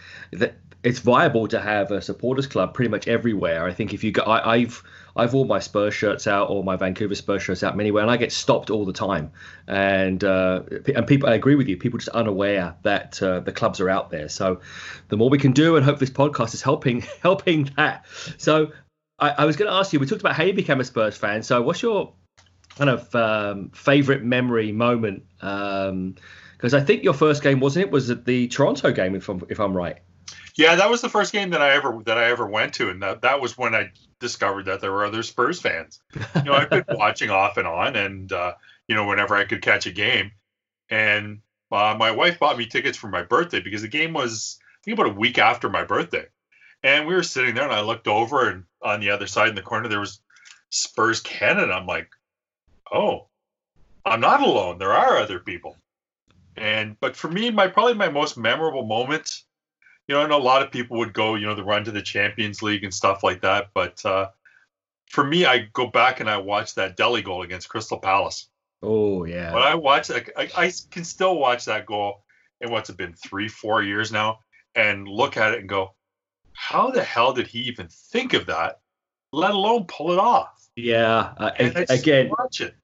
it's 0.84 1.00
viable 1.00 1.48
to 1.48 1.60
have 1.60 1.92
a 1.92 2.02
supporters 2.02 2.48
club 2.48 2.74
pretty 2.74 2.90
much 2.90 3.08
everywhere. 3.08 3.66
I 3.66 3.74
think 3.74 3.94
if 3.94 4.04
you 4.04 4.12
go, 4.12 4.24
I, 4.24 4.56
I've 4.56 4.84
I've 5.16 5.34
all 5.34 5.46
my 5.46 5.60
Spurs 5.60 5.94
shirts 5.94 6.28
out 6.28 6.50
or 6.50 6.62
my 6.64 6.76
Vancouver 6.76 7.16
Spurs 7.16 7.44
shirts 7.44 7.64
out 7.64 7.74
anywhere, 7.80 8.04
and 8.04 8.12
I 8.12 8.18
get 8.18 8.34
stopped 8.34 8.70
all 8.70 8.86
the 8.86 8.94
time. 8.94 9.32
And 9.68 10.22
uh, 10.24 10.62
and 10.94 11.08
people, 11.08 11.30
I 11.30 11.36
agree 11.36 11.56
with 11.56 11.70
you. 11.70 11.78
People 11.78 12.00
just 12.00 12.10
unaware 12.10 12.76
that 12.84 13.22
uh, 13.24 13.40
the 13.40 13.54
clubs 13.54 13.80
are 13.80 13.90
out 13.90 14.10
there. 14.12 14.28
So 14.28 14.60
the 15.08 15.16
more 15.18 15.30
we 15.30 15.38
can 15.38 15.54
do, 15.54 15.78
and 15.78 15.86
hope 15.86 16.00
this 16.00 16.10
podcast 16.10 16.54
is 16.54 16.62
helping 16.62 17.02
helping 17.22 17.72
that. 17.78 18.06
So 18.38 18.72
I, 19.20 19.30
I 19.40 19.46
was 19.46 19.56
going 19.56 19.70
to 19.70 19.76
ask 19.76 19.94
you. 19.94 20.00
We 20.00 20.06
talked 20.06 20.22
about 20.22 20.36
how 20.36 20.44
you 20.44 20.54
became 20.54 20.80
a 20.80 20.84
Spurs 20.84 21.18
fan. 21.18 21.44
So, 21.44 21.62
what's 21.62 21.82
your 21.82 22.14
kind 22.78 22.90
of 22.90 23.14
um, 23.16 23.70
favorite 23.72 24.24
memory 24.24 24.72
moment? 24.72 25.24
Because 25.40 25.90
um, 25.90 26.16
I 26.64 26.82
think 26.82 27.04
your 27.04 27.14
first 27.14 27.44
game 27.44 27.60
wasn't 27.60 27.86
it? 27.86 27.92
Was 27.92 28.10
it 28.10 28.26
the 28.26 28.48
Toronto 28.48 28.92
game? 28.92 29.16
If 29.16 29.30
I'm 29.30 29.42
if 29.50 29.60
I'm 29.60 29.76
right. 29.76 29.98
Yeah, 30.56 30.76
that 30.76 30.90
was 30.90 31.02
the 31.02 31.10
first 31.10 31.32
game 31.32 31.52
that 31.52 31.62
I 31.62 31.74
ever 31.76 32.02
that 32.06 32.18
I 32.18 32.26
ever 32.26 32.46
went 32.46 32.74
to, 32.76 32.90
and 32.90 33.02
that 33.02 33.22
that 33.22 33.42
was 33.42 33.58
when 33.58 33.76
I 33.76 33.92
discovered 34.20 34.66
that 34.66 34.82
there 34.82 34.92
were 34.92 35.06
other 35.06 35.24
Spurs 35.24 35.62
fans. 35.62 36.00
You 36.36 36.44
know, 36.44 36.54
I've 36.54 36.70
been 36.70 36.86
watching 36.90 37.30
off 37.30 37.58
and 37.58 37.68
on, 37.68 37.96
and 37.96 38.32
uh, 38.32 38.54
you 38.88 38.96
know, 38.96 39.08
whenever 39.08 39.36
I 39.36 39.46
could 39.46 39.62
catch 39.62 39.86
a 39.86 39.92
game, 39.92 40.32
and 40.90 41.40
uh, 41.72 41.96
my 41.98 42.12
wife 42.12 42.40
bought 42.40 42.58
me 42.58 42.66
tickets 42.66 42.98
for 42.98 43.08
my 43.08 43.24
birthday 43.24 43.62
because 43.62 43.82
the 43.82 43.88
game 43.88 44.14
was 44.14 44.60
I 44.62 44.84
think 44.84 45.00
about 45.00 45.12
a 45.12 45.16
week 45.16 45.38
after 45.38 45.70
my 45.70 45.84
birthday. 45.84 46.26
And 46.82 47.08
we 47.08 47.14
were 47.14 47.24
sitting 47.24 47.56
there, 47.56 47.66
and 47.66 47.74
I 47.74 47.82
looked 47.82 48.08
over, 48.08 48.50
and 48.50 48.64
on 48.82 49.00
the 49.00 49.10
other 49.10 49.28
side 49.28 49.50
in 49.50 49.56
the 49.56 49.62
corner 49.62 49.88
there 49.88 50.00
was 50.00 50.22
Spurs 50.70 51.20
Canada. 51.20 51.74
I'm 51.74 51.88
like, 51.88 52.10
oh, 52.92 53.28
I'm 54.06 54.22
not 54.22 54.42
alone. 54.42 54.78
There 54.78 54.94
are 54.94 55.18
other 55.18 55.40
people. 55.40 55.76
And 56.56 57.00
but 57.00 57.16
for 57.16 57.30
me, 57.30 57.52
my 57.52 57.68
probably 57.68 57.94
my 57.94 58.10
most 58.10 58.38
memorable 58.38 58.86
moment, 58.86 59.44
you 60.08 60.16
know, 60.16 60.22
I 60.22 60.28
know 60.28 60.38
a 60.38 60.42
lot 60.42 60.62
of 60.62 60.72
people 60.72 60.98
would 60.98 61.14
go, 61.14 61.36
you 61.36 61.46
know, 61.46 61.56
the 61.56 61.64
run 61.64 61.86
to 61.86 61.92
the 61.92 62.02
Champions 62.02 62.62
League 62.62 62.84
and 62.84 62.94
stuff 62.94 63.24
like 63.24 63.42
that. 63.42 63.70
But 63.74 64.04
uh, 64.06 64.30
for 65.10 65.24
me, 65.24 65.46
I 65.46 65.70
go 65.74 65.88
back 65.88 66.20
and 66.20 66.30
I 66.30 66.38
watch 66.38 66.76
that 66.76 66.98
Dele 66.98 67.22
goal 67.22 67.44
against 67.44 67.70
Crystal 67.70 68.00
Palace. 68.00 68.50
Oh 68.82 69.26
yeah. 69.26 69.54
When 69.54 69.64
I 69.64 69.76
watch, 69.76 70.10
I, 70.12 70.24
I 70.36 70.72
can 70.92 71.04
still 71.04 71.38
watch 71.38 71.66
that 71.66 71.86
goal 71.86 72.24
in 72.62 72.72
what's 72.72 72.90
it 72.90 72.98
been 72.98 73.14
three, 73.14 73.48
four 73.48 73.82
years 73.84 74.12
now, 74.12 74.40
and 74.76 75.08
look 75.08 75.38
at 75.38 75.54
it 75.54 75.60
and 75.60 75.70
go, 75.70 75.94
how 76.54 76.92
the 76.92 77.04
hell 77.04 77.34
did 77.34 77.48
he 77.48 77.60
even 77.60 77.88
think 77.90 78.34
of 78.34 78.48
that? 78.48 78.80
Let 79.32 79.52
alone 79.52 79.86
pull 79.86 80.12
it 80.12 80.20
off. 80.20 80.68
Yeah. 80.76 81.34
Uh, 81.38 81.52
again, 81.90 82.30
watch 82.38 82.62
it. 82.62 82.76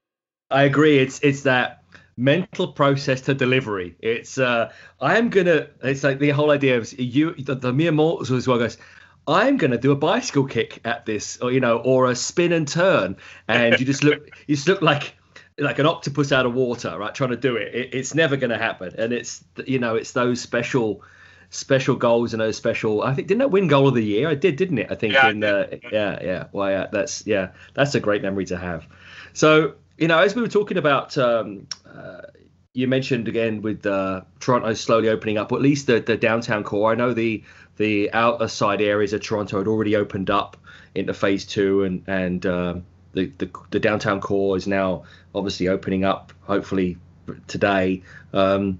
I 0.50 0.64
agree. 0.64 0.98
It's 0.98 1.20
it's 1.20 1.42
that 1.42 1.82
mental 2.16 2.72
process 2.72 3.20
to 3.22 3.34
delivery. 3.34 3.96
It's 4.00 4.38
uh, 4.38 4.72
I'm 5.00 5.30
gonna. 5.30 5.68
It's 5.82 6.04
like 6.04 6.18
the 6.18 6.30
whole 6.30 6.50
idea 6.50 6.78
of 6.78 6.98
you, 6.98 7.34
the, 7.34 7.54
the 7.54 7.72
mere 7.72 7.92
mortals 7.92 8.30
as 8.30 8.46
well 8.46 8.58
goes. 8.58 8.78
I'm 9.28 9.56
going 9.56 9.72
to 9.72 9.78
do 9.78 9.90
a 9.90 9.96
bicycle 9.96 10.44
kick 10.44 10.80
at 10.84 11.04
this, 11.04 11.36
or 11.38 11.50
you 11.50 11.58
know, 11.58 11.78
or 11.78 12.08
a 12.08 12.14
spin 12.14 12.52
and 12.52 12.66
turn, 12.66 13.16
and 13.48 13.78
you 13.80 13.84
just 13.84 14.04
look, 14.04 14.30
you 14.46 14.54
just 14.54 14.68
look 14.68 14.82
like 14.82 15.14
like 15.58 15.78
an 15.78 15.86
octopus 15.86 16.32
out 16.32 16.46
of 16.46 16.54
water, 16.54 16.96
right? 16.98 17.14
Trying 17.14 17.30
to 17.30 17.36
do 17.36 17.56
it. 17.56 17.74
it 17.74 17.94
it's 17.94 18.14
never 18.14 18.36
going 18.36 18.50
to 18.50 18.58
happen, 18.58 18.94
and 18.96 19.12
it's 19.12 19.42
you 19.66 19.78
know, 19.78 19.96
it's 19.96 20.12
those 20.12 20.40
special 20.40 21.02
special 21.50 21.96
goals 21.96 22.32
and 22.32 22.40
those 22.40 22.56
special. 22.56 23.02
I 23.02 23.14
think 23.14 23.28
didn't 23.28 23.40
that 23.40 23.50
win 23.50 23.68
goal 23.68 23.88
of 23.88 23.94
the 23.94 24.04
year? 24.04 24.28
I 24.28 24.34
did, 24.34 24.56
didn't 24.56 24.78
it? 24.78 24.88
I 24.90 24.94
think 24.94 25.14
yeah, 25.14 25.30
in 25.30 25.44
uh, 25.44 25.66
yeah, 25.92 26.18
yeah. 26.22 26.44
Well, 26.52 26.70
yeah, 26.70 26.86
that's 26.90 27.26
yeah, 27.26 27.50
that's 27.74 27.94
a 27.94 28.00
great 28.00 28.22
memory 28.22 28.44
to 28.46 28.56
have. 28.56 28.86
So 29.32 29.74
you 29.98 30.08
know, 30.08 30.18
as 30.18 30.34
we 30.34 30.42
were 30.42 30.48
talking 30.48 30.76
about, 30.76 31.16
um, 31.16 31.66
uh, 31.86 32.22
you 32.72 32.86
mentioned 32.88 33.28
again 33.28 33.62
with 33.62 33.86
uh, 33.86 34.22
Toronto 34.40 34.74
slowly 34.74 35.08
opening 35.08 35.38
up, 35.38 35.52
or 35.52 35.56
at 35.56 35.62
least 35.62 35.86
the, 35.86 36.00
the 36.00 36.16
downtown 36.16 36.64
core. 36.64 36.92
I 36.92 36.94
know 36.94 37.14
the 37.14 37.42
the 37.76 38.12
outer 38.12 38.48
side 38.48 38.80
areas 38.80 39.12
of 39.12 39.22
Toronto 39.22 39.58
had 39.58 39.66
already 39.66 39.96
opened 39.96 40.30
up 40.30 40.56
into 40.94 41.14
phase 41.14 41.44
two, 41.44 41.84
and 41.84 42.02
and 42.06 42.44
um, 42.46 42.86
the, 43.12 43.32
the, 43.38 43.50
the 43.70 43.80
downtown 43.80 44.20
core 44.20 44.56
is 44.56 44.66
now 44.66 45.04
obviously 45.34 45.68
opening 45.68 46.04
up. 46.04 46.32
Hopefully 46.42 46.98
today. 47.46 48.02
Um, 48.32 48.78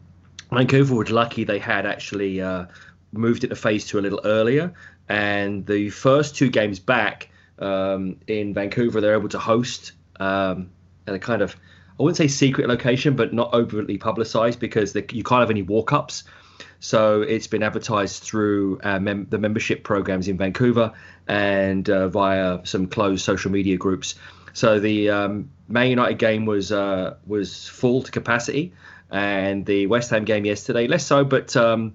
Vancouver 0.57 0.95
was 0.95 1.11
lucky 1.11 1.45
they 1.45 1.59
had 1.59 1.87
actually 1.87 2.41
uh, 2.41 2.67
moved 3.13 3.45
it 3.45 3.49
to 3.49 3.57
phase 3.57 3.87
two 3.87 3.99
a 3.99 4.01
little 4.01 4.21
earlier, 4.25 4.73
and 5.09 5.67
the 5.67 5.91
first 5.91 6.37
two 6.37 6.49
games 6.49 6.79
back 6.79 7.29
um, 7.59 8.17
in 8.27 8.55
Vancouver, 8.55 9.01
they're 9.01 9.15
able 9.15 9.29
to 9.29 9.39
host 9.39 9.93
um, 10.19 10.71
at 11.07 11.15
a 11.15 11.19
kind 11.19 11.43
of 11.43 11.55
I 11.99 12.03
wouldn't 12.03 12.19
say 12.19 12.29
secret 12.29 12.69
location, 12.69 13.17
but 13.17 13.33
not 13.33 13.55
overtly 13.55 13.97
publicized 13.97 14.61
because 14.61 14.93
the, 14.93 15.05
you 15.13 15.23
can't 15.23 15.41
have 15.41 15.51
any 15.51 15.63
walk 15.63 15.93
ups. 15.93 16.25
So 16.79 17.23
it's 17.23 17.47
been 17.47 17.63
advertised 17.63 18.23
through 18.23 18.81
uh, 18.83 18.99
mem- 18.99 19.27
the 19.31 19.39
membership 19.39 19.83
programs 19.83 20.29
in 20.29 20.37
Vancouver 20.37 20.93
and 21.27 21.89
uh, 21.89 22.09
via 22.09 22.61
some 22.65 22.87
closed 22.87 23.25
social 23.25 23.51
media 23.51 23.79
groups. 23.79 24.15
So 24.53 24.79
the 24.79 25.11
um, 25.11 25.51
Man 25.69 25.89
United 25.89 26.19
game 26.19 26.45
was 26.45 26.71
uh, 26.71 27.17
was 27.27 27.67
full 27.67 28.03
to 28.03 28.11
capacity, 28.11 28.73
and 29.11 29.65
the 29.65 29.87
West 29.87 30.11
Ham 30.11 30.25
game 30.25 30.45
yesterday 30.45 30.87
less 30.87 31.07
so, 31.07 31.25
but 31.25 31.57
um, 31.57 31.95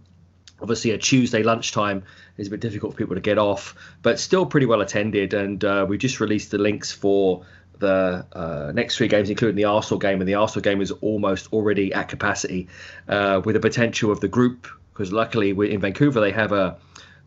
obviously 0.62 0.92
a 0.92 0.98
Tuesday 0.98 1.44
lunchtime 1.44 2.04
is 2.38 2.48
a 2.48 2.52
bit 2.52 2.60
difficult 2.60 2.94
for 2.94 2.98
people 2.98 3.16
to 3.16 3.22
get 3.22 3.38
off, 3.38 3.76
but 4.02 4.20
still 4.20 4.46
pretty 4.46 4.66
well 4.66 4.82
attended. 4.82 5.34
And 5.34 5.64
uh, 5.64 5.86
we 5.88 5.98
just 5.98 6.20
released 6.20 6.52
the 6.52 6.58
links 6.58 6.92
for 6.92 7.46
the 7.80 8.26
uh, 8.32 8.72
next 8.74 8.98
three 8.98 9.08
games, 9.08 9.30
including 9.30 9.56
the 9.56 9.66
Arsenal 9.66 10.00
game, 10.00 10.22
and 10.22 10.28
the 10.28 10.36
Arsenal 10.36 10.62
game 10.62 10.82
is 10.82 10.92
almost 10.92 11.52
already 11.52 11.94
at 11.94 12.08
capacity, 12.08 12.68
uh, 13.08 13.42
with 13.44 13.56
the 13.56 13.60
potential 13.60 14.12
of 14.12 14.20
the 14.20 14.28
group. 14.28 14.68
Because 14.94 15.12
luckily, 15.12 15.50
in 15.50 15.80
Vancouver, 15.82 16.20
they 16.20 16.32
have 16.32 16.52
a 16.52 16.78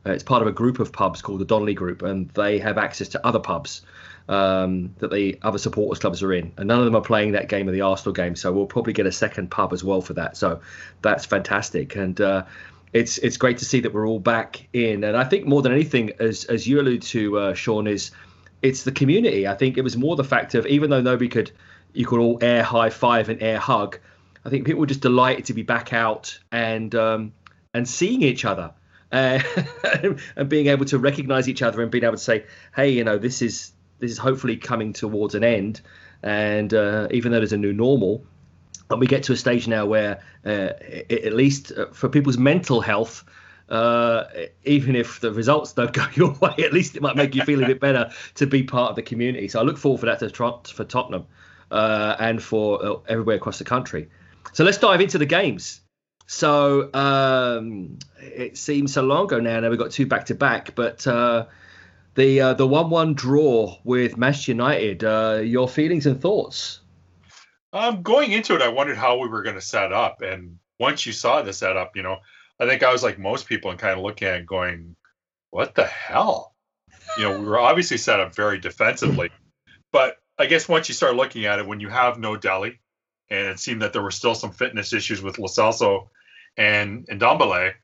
uh, 0.07 0.13
it's 0.13 0.23
part 0.23 0.43
of 0.43 0.49
a 0.49 0.53
group 0.53 0.81
of 0.81 0.93
pubs 0.93 1.23
called 1.23 1.41
the 1.41 1.45
Donnelly 1.45 1.75
Group, 1.75 2.03
and 2.03 2.29
they 2.31 2.59
have 2.59 2.79
access 2.79 3.09
to 3.09 3.27
other 3.27 3.39
pubs 3.39 3.83
um, 4.29 4.95
that 4.99 5.11
the 5.11 5.39
other 5.43 5.59
supporters 5.59 5.99
clubs 5.99 6.23
are 6.23 6.33
in, 6.33 6.53
and 6.57 6.69
none 6.69 6.79
of 6.79 6.85
them 6.85 6.97
are 6.97 7.03
playing 7.03 7.33
that 7.33 7.49
game 7.49 7.69
of 7.69 7.75
the 7.75 7.81
Arsenal 7.81 8.13
game. 8.13 8.37
So 8.37 8.53
we'll 8.53 8.67
probably 8.67 8.93
get 8.93 9.07
a 9.07 9.13
second 9.13 9.51
pub 9.51 9.73
as 9.73 9.83
well 9.85 10.01
for 10.01 10.15
that. 10.15 10.37
So 10.37 10.61
that's 11.03 11.25
fantastic, 11.25 11.97
and 11.97 12.21
uh, 12.21 12.45
it's 12.93 13.19
it's 13.19 13.37
great 13.37 13.59
to 13.59 13.65
see 13.65 13.81
that 13.81 13.93
we're 13.93 14.07
all 14.07 14.21
back 14.21 14.69
in. 14.73 15.05
And 15.05 15.17
I 15.17 15.25
think 15.25 15.47
more 15.47 15.63
than 15.63 15.73
anything, 15.73 16.13
as 16.19 16.45
as 16.45 16.67
you 16.67 16.81
allude 16.81 17.03
to, 17.03 17.39
uh, 17.39 17.55
Sean, 17.55 17.87
is 17.87 18.11
it's 18.63 18.85
the 18.85 18.93
community. 18.93 19.47
I 19.47 19.55
think 19.55 19.77
it 19.77 19.83
was 19.83 19.97
more 19.97 20.17
the 20.17 20.25
fact 20.25 20.55
of 20.55 20.67
even 20.67 20.91
though 20.91 21.03
nobody 21.03 21.29
could, 21.29 21.51
you 21.93 22.07
could 22.07 22.19
all 22.19 22.39
air 22.41 22.63
high 22.63 22.91
five 22.91 23.29
and 23.29 23.43
air 23.43 23.59
hug. 23.59 23.99
I 24.47 24.51
think 24.51 24.67
people 24.67 24.81
were 24.81 24.87
just 24.87 25.01
delighted 25.01 25.47
to 25.47 25.55
be 25.55 25.63
back 25.63 25.93
out 25.93 26.39
and 26.53 26.95
um, 26.95 27.33
and 27.75 27.89
seeing 27.89 28.23
each 28.23 28.45
other. 28.45 28.73
Uh, 29.13 29.41
and 30.37 30.49
being 30.49 30.67
able 30.69 30.85
to 30.87 30.99
recognize 30.99 31.49
each 31.49 31.63
other 31.63 31.83
and 31.83 31.91
being 31.91 32.05
able 32.05 32.15
to 32.15 32.19
say, 32.19 32.45
"Hey, 32.75 32.91
you 32.91 33.05
know, 33.05 33.19
this 33.19 33.43
is 33.43 33.73
this 33.99 34.11
is 34.11 34.19
hopefully 34.19 34.57
coming 34.57 34.93
towards 34.93 35.35
an 35.35 35.45
end." 35.45 35.81
And 36.23 36.73
uh, 36.73 37.09
even 37.11 37.33
though 37.33 37.39
there's 37.39 37.53
a 37.53 37.59
new 37.59 37.73
normal, 37.73 38.25
and 38.91 39.01
we 39.01 39.07
get 39.07 39.25
to 39.25 39.33
a 39.33 39.37
stage 39.37 39.69
now 39.69 39.87
where, 39.87 40.21
uh, 40.45 40.71
at 41.11 41.33
least 41.33 41.73
uh, 41.73 41.87
for 41.93 42.09
people's 42.09 42.39
mental 42.39 42.81
health, 42.81 43.25
uh, 43.69 44.25
even 44.65 44.95
if 44.95 45.21
the 45.21 45.33
results 45.33 45.73
don't 45.73 45.93
go 45.93 46.07
your 46.15 46.33
way, 46.35 46.55
at 46.59 46.73
least 46.73 46.97
it 46.97 47.03
might 47.03 47.17
make 47.17 47.35
you 47.35 47.43
feel 47.43 47.63
a 47.63 47.67
bit 47.67 47.81
better 47.81 48.11
to 48.35 48.47
be 48.47 48.63
part 48.63 48.91
of 48.91 48.97
the 48.97 49.03
community. 49.03 49.49
So 49.49 49.61
I 49.61 49.63
look 49.63 49.79
forward 49.79 50.01
for 50.01 50.07
that 50.07 50.19
to 50.21 50.29
for 50.73 50.85
Tottenham 50.85 51.27
uh, 51.71 52.17
and 52.19 52.43
for 52.43 52.85
uh, 52.85 52.95
everywhere 53.09 53.37
across 53.37 53.59
the 53.59 53.65
country. 53.65 54.09
So 54.53 54.65
let's 54.65 54.79
dive 54.79 55.01
into 55.01 55.19
the 55.19 55.27
games. 55.27 55.81
So 56.27 56.93
um, 56.95 57.99
it 58.19 58.57
seems 58.57 58.95
so 58.95 59.03
long 59.03 59.25
ago 59.25 59.41
now. 59.41 59.61
Now 59.61 59.71
we've 59.71 59.79
got 59.79 59.91
two 59.91 60.07
back 60.07 60.27
to 60.27 60.35
back, 60.35 60.75
but 60.75 61.07
uh, 61.07 61.47
the 62.15 62.41
uh, 62.41 62.55
the 62.55 62.67
one 62.67 62.91
one 62.91 63.15
draw 63.15 63.77
with 63.85 64.17
Manchester 64.17 64.53
United. 64.53 65.05
Uh, 65.05 65.41
your 65.45 65.69
feelings 65.69 66.07
and 66.07 66.21
thoughts? 66.21 66.81
Um, 67.73 68.03
going 68.03 68.33
into 68.33 68.55
it, 68.55 68.63
I 68.63 68.69
wondered 68.69 68.97
how 68.97 69.19
we 69.19 69.29
were 69.29 69.43
going 69.43 69.57
to 69.57 69.61
set 69.61 69.93
up, 69.93 70.23
and 70.23 70.59
once 70.79 71.07
you 71.07 71.13
saw 71.13 71.43
the 71.43 71.53
setup, 71.53 71.97
you 71.97 72.03
know, 72.03 72.19
I 72.61 72.67
think 72.67 72.83
I 72.83 72.93
was 72.93 73.03
like 73.03 73.19
most 73.19 73.49
people 73.49 73.71
and 73.71 73.79
kind 73.79 73.99
of 73.99 74.05
looking 74.05 74.29
at 74.29 74.37
it 74.37 74.47
going, 74.47 74.95
what 75.51 75.75
the 75.75 75.85
hell? 75.85 76.55
You 77.19 77.25
know, 77.25 77.39
we 77.39 77.45
were 77.45 77.59
obviously 77.59 77.97
set 77.97 78.21
up 78.21 78.35
very 78.35 78.59
defensively, 78.59 79.31
but 79.93 80.19
I 80.39 80.47
guess 80.47 80.69
once 80.69 80.89
you 80.89 80.95
start 80.95 81.17
looking 81.17 81.47
at 81.47 81.59
it, 81.59 81.67
when 81.67 81.81
you 81.81 81.89
have 81.89 82.19
no 82.19 82.37
Dele, 82.37 82.79
and 83.35 83.49
it 83.49 83.59
seemed 83.59 83.83
that 83.83 83.93
there 83.93 84.03
were 84.03 84.11
still 84.11 84.35
some 84.35 84.53
fitness 84.53 84.93
issues 84.93 85.23
with 85.23 85.39
Lo 85.39 85.47
Celso 85.47 86.09
and 86.57 87.07
and 87.09 87.21
Ndombele, 87.21 87.75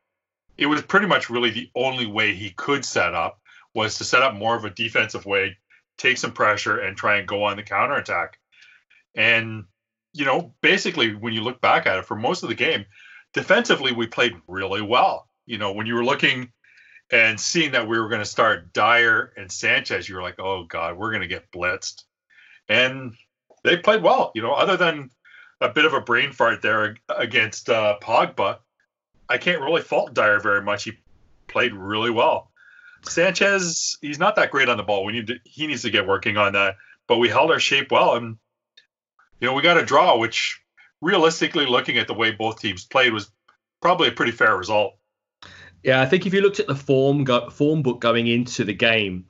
it 0.57 0.67
was 0.67 0.83
pretty 0.83 1.07
much 1.07 1.31
really 1.31 1.51
the 1.51 1.71
only 1.75 2.07
way 2.07 2.35
he 2.35 2.51
could 2.51 2.85
set 2.85 3.15
up 3.15 3.41
was 3.75 3.99
to 3.99 4.05
set 4.05 4.23
up 4.23 4.35
more 4.35 4.57
of 4.57 4.65
a 4.65 4.71
defensive 4.71 5.27
way, 5.27 5.57
take 5.97 6.19
some 6.19 6.33
pressure, 6.33 6.79
and 6.79 6.97
try 6.97 7.17
and 7.17 7.29
go 7.29 7.45
on 7.45 7.57
the 7.57 7.63
counter 7.63 7.97
attack. 7.97 8.39
And 9.15 9.65
you 10.13 10.25
know, 10.25 10.55
basically, 10.61 11.15
when 11.15 11.33
you 11.33 11.41
look 11.41 11.61
back 11.61 11.87
at 11.87 11.99
it, 11.99 12.05
for 12.05 12.17
most 12.17 12.43
of 12.43 12.49
the 12.49 12.55
game, 12.55 12.85
defensively 13.33 13.93
we 13.93 14.07
played 14.07 14.35
really 14.49 14.83
well. 14.83 15.29
You 15.47 15.59
know, 15.59 15.73
when 15.73 15.87
you 15.87 15.95
were 15.95 16.05
looking 16.05 16.53
and 17.13 17.39
seeing 17.41 17.73
that 17.73 17.89
we 17.89 17.99
were 17.99 18.09
going 18.09 18.21
to 18.21 18.27
start 18.27 18.73
Dier 18.73 19.33
and 19.37 19.51
Sanchez, 19.51 20.09
you 20.09 20.17
were 20.17 20.23
like, 20.23 20.39
"Oh 20.39 20.65
God, 20.65 20.97
we're 20.97 21.11
going 21.11 21.23
to 21.23 21.29
get 21.29 21.51
blitzed," 21.53 22.05
and 22.69 23.15
they 23.65 23.77
played 23.77 24.03
well. 24.03 24.33
You 24.35 24.43
know, 24.43 24.53
other 24.53 24.77
than 24.77 25.11
a 25.61 25.69
bit 25.69 25.85
of 25.85 25.93
a 25.93 26.01
brain 26.01 26.33
fart 26.33 26.63
there 26.63 26.97
against 27.09 27.69
uh, 27.69 27.99
Pogba, 28.01 28.59
I 29.29 29.39
can't 29.39 29.61
really 29.61 29.83
fault 29.83 30.15
Dier 30.15 30.41
very 30.41 30.63
much. 30.63 30.85
He 30.85 30.93
played 31.47 31.73
really 31.73 32.11
well. 32.11 32.51
Sanchez, 33.03 33.97
he's 34.01 34.19
not 34.19 34.37
that 34.37 34.51
great 34.51 34.69
on 34.69 34.77
the 34.77 34.83
ball. 34.83 35.05
We 35.05 35.13
need 35.13 35.27
to, 35.29 35.37
he 35.45 35.67
needs 35.67 35.83
to 35.83 35.91
get 35.91 36.07
working 36.07 36.37
on 36.37 36.53
that. 36.53 36.77
But 37.07 37.19
we 37.19 37.29
held 37.29 37.51
our 37.51 37.59
shape 37.59 37.91
well, 37.91 38.15
and 38.15 38.37
you 39.41 39.49
know 39.49 39.55
we 39.55 39.63
got 39.63 39.77
a 39.77 39.85
draw, 39.85 40.17
which 40.17 40.61
realistically, 41.01 41.67
looking 41.67 41.99
at 41.99 42.07
the 42.07 42.15
way 42.15 42.31
both 42.31 42.61
teams 42.61 42.85
played, 42.85 43.13
was 43.13 43.31
probably 43.81 44.09
a 44.09 44.13
pretty 44.13 44.33
fair 44.33 44.57
result. 44.57 44.95
Yeah, 45.83 46.01
I 46.01 46.07
think 46.07 46.27
if 46.27 46.35
you 46.35 46.41
looked 46.41 46.61
at 46.61 46.67
the 46.67 46.75
form 46.75 47.25
go, 47.25 47.51
form 47.51 47.83
book 47.83 48.01
going 48.01 48.27
into 48.27 48.65
the 48.65 48.75
game 48.75 49.25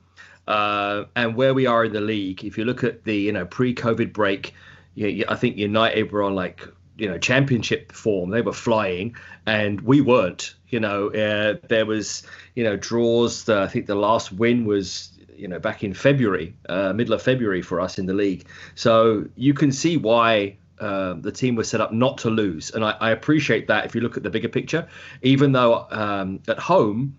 uh, 0.47 1.05
and 1.15 1.35
where 1.35 1.53
we 1.53 1.65
are 1.65 1.85
in 1.85 1.93
the 1.93 2.01
league, 2.01 2.43
if 2.43 2.57
you 2.57 2.65
look 2.65 2.83
at 2.83 3.03
the 3.03 3.15
you 3.15 3.31
know 3.31 3.45
pre-COVID 3.45 4.13
break, 4.13 4.53
you, 4.95 5.25
I 5.27 5.35
think 5.35 5.57
United 5.57 6.11
were 6.11 6.23
on 6.23 6.35
like 6.35 6.67
you 6.97 7.07
know 7.07 7.17
championship 7.17 7.91
form. 7.91 8.29
They 8.29 8.41
were 8.41 8.53
flying, 8.53 9.15
and 9.45 9.81
we 9.81 10.01
weren't. 10.01 10.55
You 10.69 10.79
know, 10.79 11.09
uh, 11.09 11.57
there 11.67 11.85
was 11.85 12.23
you 12.55 12.63
know 12.63 12.77
draws. 12.77 13.45
The, 13.45 13.61
I 13.61 13.67
think 13.67 13.87
the 13.87 13.95
last 13.95 14.31
win 14.31 14.65
was 14.65 15.11
you 15.35 15.47
know 15.47 15.59
back 15.59 15.83
in 15.83 15.93
February, 15.93 16.55
uh, 16.69 16.93
middle 16.93 17.13
of 17.13 17.21
February 17.21 17.61
for 17.61 17.79
us 17.79 17.97
in 17.97 18.05
the 18.05 18.13
league. 18.13 18.47
So 18.75 19.25
you 19.35 19.53
can 19.53 19.71
see 19.71 19.97
why 19.97 20.57
um, 20.79 21.21
the 21.21 21.31
team 21.31 21.55
was 21.55 21.69
set 21.69 21.81
up 21.81 21.91
not 21.91 22.17
to 22.19 22.29
lose, 22.29 22.71
and 22.71 22.83
I, 22.83 22.91
I, 22.99 23.11
appreciate 23.11 23.67
that. 23.67 23.85
If 23.85 23.95
you 23.95 24.01
look 24.01 24.17
at 24.17 24.23
the 24.23 24.29
bigger 24.29 24.49
picture, 24.49 24.87
even 25.21 25.51
though 25.51 25.87
um, 25.91 26.39
at 26.47 26.59
home 26.59 27.17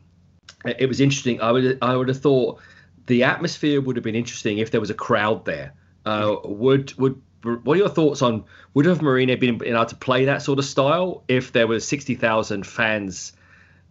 it 0.65 0.89
was 0.89 1.01
interesting, 1.01 1.41
I 1.41 1.51
would 1.51 1.79
I 1.83 1.97
would 1.97 2.09
have 2.09 2.21
thought 2.21 2.61
the 3.07 3.25
atmosphere 3.25 3.81
would 3.81 3.97
have 3.97 4.05
been 4.05 4.15
interesting 4.15 4.59
if 4.59 4.71
there 4.71 4.81
was 4.81 4.91
a 4.91 4.95
crowd 4.95 5.45
there. 5.45 5.73
Uh, 6.05 6.37
would 6.45 6.97
would 6.99 7.21
what 7.45 7.75
are 7.75 7.79
your 7.79 7.89
thoughts 7.89 8.23
on 8.23 8.45
would 8.75 8.87
have 8.87 8.99
Mourinho 8.99 9.39
been 9.39 9.63
able 9.65 9.85
to 9.85 9.97
play 9.97 10.27
that 10.27 10.43
sort 10.43 10.59
of 10.59 10.65
style 10.65 11.25
if 11.29 11.53
there 11.53 11.67
was 11.67 11.87
sixty 11.87 12.15
thousand 12.15 12.67
fans, 12.67 13.33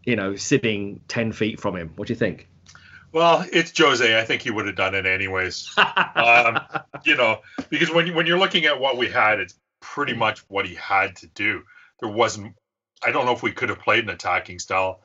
you 0.05 0.15
know, 0.15 0.35
sitting 0.35 1.01
ten 1.07 1.31
feet 1.31 1.59
from 1.59 1.75
him? 1.75 1.93
What 1.95 2.07
do 2.07 2.13
you 2.13 2.19
think? 2.19 2.47
Well, 3.11 3.45
it's 3.51 3.77
Jose. 3.77 4.19
I 4.19 4.23
think 4.23 4.41
he 4.41 4.51
would 4.51 4.67
have 4.67 4.75
done 4.75 4.95
it 4.95 5.05
anyways. 5.05 5.73
um, 5.77 6.59
you 7.03 7.15
know, 7.15 7.41
because 7.69 7.91
when 7.91 8.07
you, 8.07 8.13
when 8.13 8.25
you're 8.25 8.39
looking 8.39 8.65
at 8.65 8.79
what 8.79 8.97
we 8.97 9.09
had, 9.09 9.39
it's 9.39 9.55
pretty 9.81 10.13
much 10.13 10.39
what 10.47 10.65
he 10.65 10.75
had 10.75 11.17
to 11.17 11.27
do. 11.27 11.63
There 11.99 12.09
wasn't. 12.09 12.55
I 13.03 13.11
don't 13.11 13.25
know 13.25 13.33
if 13.33 13.43
we 13.43 13.51
could 13.51 13.69
have 13.69 13.79
played 13.79 14.03
an 14.03 14.09
attacking 14.11 14.59
style. 14.59 15.01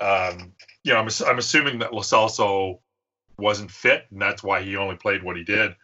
Um, 0.00 0.54
you 0.82 0.92
know, 0.92 0.98
I'm 0.98 1.08
I'm 1.26 1.38
assuming 1.38 1.78
that 1.80 1.92
Lo 1.92 2.00
Celso 2.00 2.80
wasn't 3.38 3.70
fit, 3.70 4.06
and 4.10 4.20
that's 4.20 4.42
why 4.42 4.62
he 4.62 4.76
only 4.76 4.96
played 4.96 5.22
what 5.22 5.36
he 5.36 5.44
did. 5.44 5.76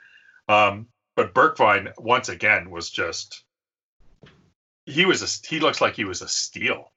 Um, 0.48 0.88
but 1.16 1.34
Bergwijn 1.34 1.92
once 1.98 2.28
again 2.28 2.70
was 2.70 2.90
just 2.90 3.42
he 4.84 5.04
was 5.04 5.22
a 5.22 5.48
he 5.48 5.58
looks 5.58 5.80
like 5.80 5.96
he 5.96 6.04
was 6.04 6.22
a 6.22 6.28
steal. 6.28 6.92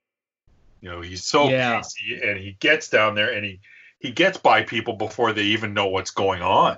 You 0.81 0.91
know, 0.91 1.01
he's 1.01 1.23
so 1.23 1.49
Yeah. 1.49 1.77
pacey, 1.77 2.21
and 2.21 2.37
he 2.37 2.55
gets 2.59 2.89
down 2.89 3.15
there 3.15 3.31
and 3.31 3.43
he 3.43 3.61
he 3.99 4.11
gets 4.11 4.37
by 4.37 4.63
people 4.63 4.93
before 4.93 5.33
they 5.33 5.43
even 5.43 5.73
know 5.73 5.87
what's 5.87 6.11
going 6.11 6.41
on. 6.41 6.77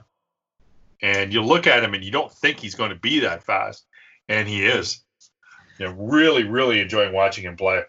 And 1.01 1.33
you 1.33 1.41
look 1.43 1.67
at 1.67 1.83
him 1.83 1.93
and 1.93 2.03
you 2.03 2.11
don't 2.11 2.31
think 2.31 2.59
he's 2.59 2.75
going 2.75 2.91
to 2.91 2.95
be 2.95 3.19
that 3.21 3.43
fast, 3.43 3.85
and 4.29 4.47
he 4.47 4.65
is. 4.65 5.03
You 5.77 5.87
know, 5.87 5.93
really, 5.93 6.43
really 6.43 6.79
enjoying 6.79 7.11
watching 7.11 7.43
him 7.43 7.57
play. 7.57 7.83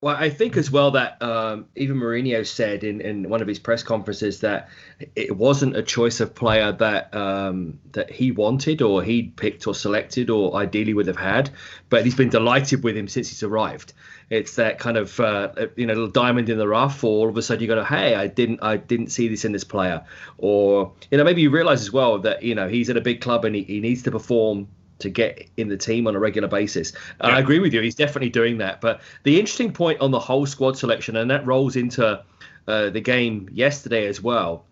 Well, 0.00 0.14
I 0.16 0.30
think 0.30 0.56
as 0.56 0.70
well 0.70 0.92
that 0.92 1.20
um, 1.20 1.66
even 1.74 1.96
Mourinho 1.96 2.46
said 2.46 2.84
in, 2.84 3.00
in 3.00 3.28
one 3.28 3.42
of 3.42 3.48
his 3.48 3.58
press 3.58 3.82
conferences 3.82 4.40
that 4.42 4.68
it 5.16 5.36
wasn't 5.36 5.76
a 5.76 5.82
choice 5.82 6.20
of 6.20 6.36
player 6.36 6.70
that 6.70 7.12
um, 7.16 7.80
that 7.90 8.08
he 8.08 8.30
wanted 8.30 8.80
or 8.80 9.02
he'd 9.02 9.36
picked 9.36 9.66
or 9.66 9.74
selected 9.74 10.30
or 10.30 10.54
ideally 10.54 10.94
would 10.94 11.08
have 11.08 11.16
had, 11.16 11.50
but 11.88 12.04
he's 12.04 12.14
been 12.14 12.28
delighted 12.28 12.84
with 12.84 12.96
him 12.96 13.08
since 13.08 13.28
he's 13.28 13.42
arrived. 13.42 13.92
It's 14.30 14.54
that 14.54 14.78
kind 14.78 14.96
of 14.96 15.18
uh, 15.18 15.66
you 15.74 15.86
know 15.86 15.94
little 15.94 16.10
diamond 16.10 16.48
in 16.48 16.58
the 16.58 16.68
rough. 16.68 17.02
Or 17.02 17.24
all 17.24 17.28
of 17.28 17.36
a 17.36 17.42
sudden 17.42 17.62
you 17.62 17.66
go, 17.66 17.82
hey, 17.82 18.14
I 18.14 18.28
didn't 18.28 18.62
I 18.62 18.76
didn't 18.76 19.08
see 19.08 19.26
this 19.26 19.44
in 19.44 19.50
this 19.50 19.64
player, 19.64 20.04
or 20.36 20.92
you 21.10 21.18
know 21.18 21.24
maybe 21.24 21.42
you 21.42 21.50
realise 21.50 21.80
as 21.80 21.92
well 21.92 22.20
that 22.20 22.44
you 22.44 22.54
know 22.54 22.68
he's 22.68 22.88
at 22.88 22.96
a 22.96 23.00
big 23.00 23.20
club 23.20 23.44
and 23.44 23.56
he, 23.56 23.64
he 23.64 23.80
needs 23.80 24.04
to 24.04 24.12
perform 24.12 24.68
to 24.98 25.10
get 25.10 25.48
in 25.56 25.68
the 25.68 25.76
team 25.76 26.06
on 26.06 26.16
a 26.16 26.18
regular 26.18 26.48
basis. 26.48 26.92
And 27.20 27.32
I 27.32 27.40
agree 27.40 27.58
with 27.58 27.72
you. 27.72 27.80
He's 27.80 27.94
definitely 27.94 28.30
doing 28.30 28.58
that. 28.58 28.80
But 28.80 29.00
the 29.22 29.38
interesting 29.38 29.72
point 29.72 30.00
on 30.00 30.10
the 30.10 30.18
whole 30.18 30.46
squad 30.46 30.76
selection, 30.76 31.16
and 31.16 31.30
that 31.30 31.46
rolls 31.46 31.76
into 31.76 32.22
uh, 32.66 32.90
the 32.90 33.00
game 33.00 33.48
yesterday 33.52 34.06
as 34.06 34.22
well, 34.22 34.64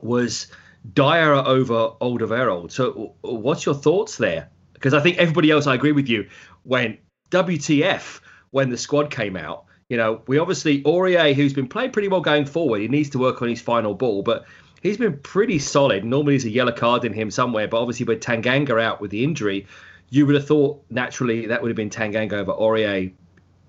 was 0.00 0.48
Dier 0.92 1.32
over 1.32 1.90
Alderweireld. 2.00 2.70
So, 2.70 3.14
what's 3.22 3.64
your 3.64 3.74
thoughts 3.74 4.18
there? 4.18 4.50
Because 4.74 4.92
I 4.92 5.00
think 5.00 5.18
everybody 5.18 5.50
else, 5.50 5.66
I 5.66 5.74
agree 5.74 5.92
with 5.92 6.08
you, 6.08 6.28
went 6.64 7.00
WTF 7.30 8.20
when 8.50 8.70
the 8.70 8.76
squad 8.76 9.10
came 9.10 9.36
out. 9.36 9.64
You 9.88 9.96
know, 9.96 10.22
we 10.26 10.38
obviously 10.38 10.82
Aurier, 10.82 11.34
who's 11.34 11.52
been 11.52 11.68
playing 11.68 11.92
pretty 11.92 12.08
well 12.08 12.20
going 12.20 12.46
forward, 12.46 12.80
he 12.80 12.88
needs 12.88 13.10
to 13.10 13.18
work 13.18 13.42
on 13.42 13.48
his 13.48 13.60
final 13.60 13.94
ball, 13.94 14.22
but 14.22 14.44
he's 14.84 14.98
been 14.98 15.18
pretty 15.18 15.58
solid. 15.58 16.04
Normally, 16.04 16.34
there's 16.34 16.44
a 16.44 16.50
yellow 16.50 16.70
card 16.70 17.04
in 17.04 17.12
him 17.12 17.32
somewhere, 17.32 17.66
but 17.66 17.80
obviously 17.80 18.06
with 18.06 18.20
Tanganga 18.20 18.80
out 18.80 19.00
with 19.00 19.10
the 19.10 19.24
injury, 19.24 19.66
you 20.10 20.26
would 20.26 20.36
have 20.36 20.46
thought 20.46 20.84
naturally 20.90 21.46
that 21.46 21.60
would 21.60 21.70
have 21.70 21.76
been 21.76 21.90
Tanganga 21.90 22.34
over 22.34 22.52
Aurier 22.52 23.12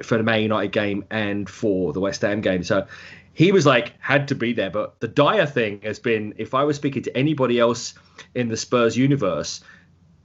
for 0.03 0.17
the 0.17 0.23
Man 0.23 0.43
United 0.43 0.71
game 0.71 1.05
and 1.09 1.49
for 1.49 1.93
the 1.93 1.99
West 1.99 2.21
Ham 2.21 2.41
game. 2.41 2.63
So 2.63 2.85
he 3.33 3.51
was 3.51 3.65
like 3.65 3.93
had 3.99 4.27
to 4.27 4.35
be 4.35 4.53
there. 4.53 4.69
But 4.69 4.99
the 4.99 5.07
Dier 5.07 5.47
thing 5.47 5.81
has 5.81 5.97
been, 5.97 6.35
if 6.37 6.53
I 6.53 6.65
was 6.65 6.75
speaking 6.75 7.01
to 7.03 7.17
anybody 7.17 7.59
else 7.59 7.95
in 8.35 8.49
the 8.49 8.57
Spurs 8.57 8.95
universe, 8.95 9.61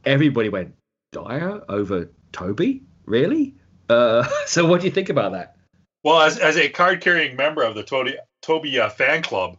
everybody 0.04 0.49
went 0.49 0.75
Dier 1.12 1.62
over 1.68 2.11
Toby, 2.32 2.82
really? 3.06 3.54
Uh, 3.88 4.25
so 4.47 4.66
what 4.66 4.80
do 4.80 4.88
you 4.88 4.92
think 4.92 5.09
about 5.09 5.32
that? 5.32 5.56
Well, 6.02 6.20
as, 6.20 6.38
as 6.38 6.56
a 6.56 6.68
card 6.68 7.00
carrying 7.00 7.37
member 7.37 7.62
of 7.62 7.74
the 7.74 7.85
Toby, 7.85 8.16
Toby 8.42 8.81
uh, 8.81 8.88
fan 8.88 9.22
club, 9.22 9.59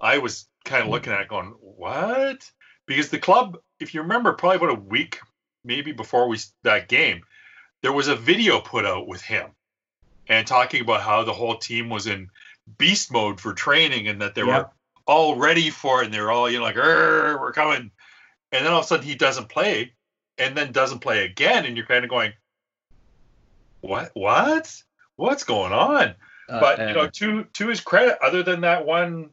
I 0.00 0.18
was 0.18 0.46
kind 0.64 0.82
of 0.82 0.88
looking 0.88 1.12
at 1.12 1.20
it 1.20 1.28
going, 1.28 1.54
what? 1.60 2.50
Because 2.86 3.08
the 3.10 3.18
club, 3.18 3.58
if 3.78 3.94
you 3.94 4.02
remember, 4.02 4.32
probably 4.32 4.56
about 4.56 4.78
a 4.78 4.80
week 4.80 5.20
maybe 5.64 5.92
before 5.92 6.28
we 6.28 6.38
that 6.62 6.88
game, 6.88 7.22
there 7.82 7.92
was 7.92 8.08
a 8.08 8.16
video 8.16 8.60
put 8.60 8.84
out 8.84 9.06
with 9.06 9.22
him 9.22 9.50
and 10.28 10.46
talking 10.46 10.80
about 10.80 11.02
how 11.02 11.24
the 11.24 11.32
whole 11.32 11.56
team 11.56 11.88
was 11.88 12.06
in 12.06 12.28
beast 12.78 13.12
mode 13.12 13.40
for 13.40 13.52
training 13.52 14.08
and 14.08 14.20
that 14.22 14.34
they 14.34 14.42
were 14.42 14.70
all 15.06 15.36
ready 15.36 15.70
for 15.70 16.02
it 16.02 16.06
and 16.06 16.14
they're 16.14 16.30
all 16.30 16.48
you 16.48 16.58
know 16.58 16.64
like 16.64 16.76
we're 16.76 17.52
coming. 17.52 17.90
And 18.52 18.64
then 18.64 18.72
all 18.72 18.80
of 18.80 18.84
a 18.84 18.88
sudden 18.88 19.06
he 19.06 19.14
doesn't 19.14 19.48
play 19.48 19.92
and 20.38 20.56
then 20.56 20.72
doesn't 20.72 21.00
play 21.00 21.24
again 21.24 21.64
and 21.64 21.76
you're 21.76 21.86
kind 21.86 22.04
of 22.04 22.10
going 22.10 22.32
what 23.80 24.10
what? 24.14 24.82
What's 25.16 25.44
going 25.44 25.72
on? 25.72 26.14
Uh, 26.48 26.60
but 26.60 26.78
you 26.78 26.94
know, 26.94 27.08
to 27.08 27.44
to 27.44 27.68
his 27.68 27.80
credit, 27.80 28.18
other 28.22 28.42
than 28.42 28.62
that 28.62 28.86
one 28.86 29.30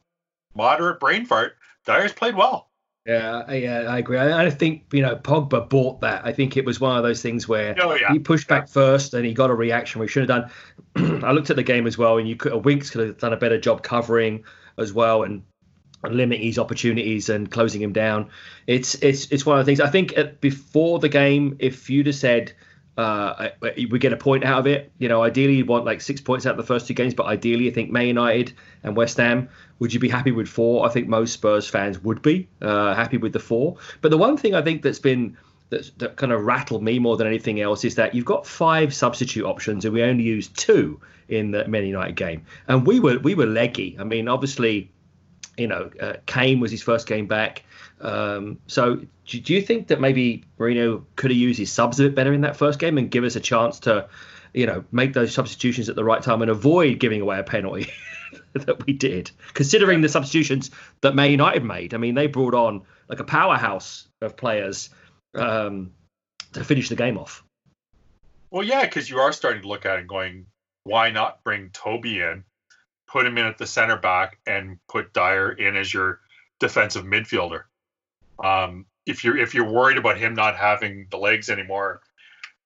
moderate 0.57 0.99
brain 0.99 1.25
fart, 1.25 1.55
Dier's 1.85 2.11
played 2.11 2.35
well. 2.35 2.67
Yeah, 3.07 3.43
I, 3.47 3.55
yeah, 3.55 3.79
I 3.87 3.99
agree. 3.99 4.17
I, 4.17 4.47
I 4.47 4.49
think 4.49 4.83
you 4.91 5.01
know 5.01 5.15
Pogba 5.15 5.69
bought 5.69 6.01
that. 6.01 6.25
I 6.25 6.33
think 6.33 6.57
it 6.57 6.65
was 6.65 6.81
one 6.81 6.97
of 6.97 7.03
those 7.03 7.21
things 7.21 7.47
where 7.47 7.73
Oh 7.81 7.95
yeah, 7.95 8.11
he 8.11 8.19
pushed 8.19 8.49
back 8.49 8.67
first 8.67 9.13
and 9.13 9.25
he 9.25 9.33
got 9.33 9.49
a 9.49 9.53
reaction 9.55 10.01
we 10.01 10.09
should 10.09 10.29
have 10.29 10.51
done. 10.95 11.23
I 11.23 11.31
looked 11.31 11.49
at 11.49 11.55
the 11.55 11.63
game 11.63 11.87
as 11.87 11.97
well, 11.97 12.17
and 12.17 12.27
you 12.27 12.35
could 12.35 12.65
Winks 12.65 12.89
could 12.89 13.07
have 13.07 13.17
done 13.17 13.31
a 13.31 13.37
better 13.37 13.57
job 13.57 13.81
covering 13.81 14.43
as 14.77 14.91
well 14.91 15.23
and, 15.23 15.41
and 16.03 16.17
limit 16.17 16.41
his 16.41 16.59
opportunities 16.59 17.29
and 17.29 17.49
closing 17.49 17.81
him 17.81 17.93
down. 17.93 18.29
It's 18.67 18.95
it's 18.95 19.31
it's 19.31 19.45
one 19.45 19.57
of 19.57 19.65
the 19.65 19.69
things. 19.69 19.79
I 19.79 19.89
think 19.89 20.17
at, 20.17 20.41
before 20.41 20.99
the 20.99 21.09
game, 21.09 21.55
if 21.59 21.89
you'd 21.89 22.07
have 22.07 22.15
said. 22.15 22.53
Uh, 22.97 23.49
we 23.61 23.99
get 23.99 24.11
a 24.11 24.17
point 24.17 24.43
out 24.43 24.59
of 24.59 24.67
it. 24.67 24.91
You 24.97 25.07
know, 25.07 25.21
ideally 25.21 25.55
you'd 25.55 25.67
want 25.67 25.85
like 25.85 26.01
six 26.01 26.19
points 26.19 26.47
out 26.47 26.51
of 26.51 26.57
the 26.57 26.63
first 26.63 26.87
two 26.87 26.95
games, 26.95 27.13
but 27.13 27.27
ideally 27.27 27.69
I 27.69 27.71
think 27.71 27.91
Man 27.91 28.07
United 28.07 28.53
and 28.83 28.97
West 28.97 29.17
Ham. 29.17 29.49
Would 29.79 29.93
you 29.93 29.99
be 29.99 30.09
happy 30.09 30.31
with 30.31 30.47
four? 30.47 30.85
I 30.85 30.89
think 30.89 31.07
most 31.07 31.33
Spurs 31.33 31.69
fans 31.69 31.99
would 31.99 32.23
be 32.23 32.47
uh, 32.61 32.95
happy 32.95 33.17
with 33.17 33.33
the 33.33 33.39
four. 33.39 33.77
But 34.01 34.09
the 34.09 34.17
one 34.17 34.35
thing 34.35 34.55
I 34.55 34.63
think 34.63 34.81
that's 34.81 34.97
been 34.97 35.37
that's, 35.69 35.91
that 35.97 36.15
kind 36.15 36.31
of 36.31 36.41
rattled 36.41 36.81
me 36.81 36.97
more 36.97 37.17
than 37.17 37.27
anything 37.27 37.61
else 37.61 37.83
is 37.85 37.95
that 37.95 38.15
you've 38.15 38.25
got 38.25 38.47
five 38.47 38.93
substitute 38.93 39.45
options 39.45 39.85
and 39.85 39.93
we 39.93 40.01
only 40.01 40.23
used 40.23 40.57
two 40.57 40.99
in 41.27 41.51
the 41.51 41.67
Man 41.67 41.85
United 41.85 42.15
game, 42.15 42.45
and 42.67 42.87
we 42.87 42.99
were 42.99 43.19
we 43.19 43.35
were 43.35 43.45
leggy. 43.45 43.95
I 43.99 44.05
mean, 44.05 44.27
obviously, 44.27 44.89
you 45.57 45.67
know, 45.67 45.91
uh, 46.01 46.13
Kane 46.25 46.59
was 46.59 46.71
his 46.71 46.81
first 46.81 47.05
game 47.05 47.27
back. 47.27 47.63
Um, 47.99 48.59
so 48.67 49.01
do, 49.25 49.39
do 49.39 49.53
you 49.53 49.61
think 49.61 49.87
that 49.87 49.99
maybe 49.99 50.43
Mourinho 50.59 51.03
could 51.15 51.31
have 51.31 51.37
used 51.37 51.59
his 51.59 51.71
subs 51.71 51.99
a 51.99 52.03
bit 52.03 52.15
better 52.15 52.33
in 52.33 52.41
that 52.41 52.57
first 52.57 52.79
game 52.79 52.97
and 52.97 53.09
give 53.09 53.23
us 53.23 53.35
a 53.35 53.39
chance 53.39 53.79
to, 53.81 54.07
you 54.53 54.65
know, 54.65 54.83
make 54.91 55.13
those 55.13 55.33
substitutions 55.33 55.89
at 55.89 55.95
the 55.95 56.03
right 56.03 56.21
time 56.21 56.41
and 56.41 56.51
avoid 56.51 56.99
giving 56.99 57.21
away 57.21 57.39
a 57.39 57.43
penalty 57.43 57.91
that 58.53 58.85
we 58.85 58.93
did, 58.93 59.31
considering 59.53 60.01
the 60.01 60.09
substitutions 60.09 60.71
that 61.01 61.15
Man 61.15 61.31
United 61.31 61.63
made? 61.63 61.93
I 61.93 61.97
mean, 61.97 62.15
they 62.15 62.27
brought 62.27 62.53
on 62.53 62.83
like 63.09 63.19
a 63.19 63.23
powerhouse 63.23 64.07
of 64.21 64.37
players 64.37 64.89
um, 65.35 65.91
to 66.53 66.63
finish 66.63 66.89
the 66.89 66.95
game 66.95 67.17
off. 67.17 67.43
well, 68.51 68.63
yeah, 68.63 68.83
because 68.83 69.09
you 69.09 69.19
are 69.19 69.31
starting 69.31 69.61
to 69.61 69.67
look 69.67 69.85
at 69.85 69.95
it 69.95 69.99
and 70.01 70.09
going, 70.09 70.45
why 70.83 71.09
not 71.09 71.43
bring 71.43 71.69
Toby 71.71 72.21
in, 72.21 72.43
put 73.07 73.25
him 73.25 73.37
in 73.37 73.45
at 73.45 73.57
the 73.57 73.67
center 73.67 73.97
back, 73.97 74.39
and 74.45 74.77
put 74.87 75.13
Dier 75.13 75.51
in 75.51 75.75
as 75.75 75.93
your 75.93 76.21
defensive 76.59 77.05
midfielder. 77.05 77.63
Um, 78.43 78.85
if 79.05 79.23
you're 79.23 79.37
if 79.37 79.53
you're 79.53 79.71
worried 79.71 79.97
about 79.97 80.17
him 80.17 80.33
not 80.33 80.57
having 80.57 81.07
the 81.09 81.17
legs 81.17 81.49
anymore, 81.49 82.01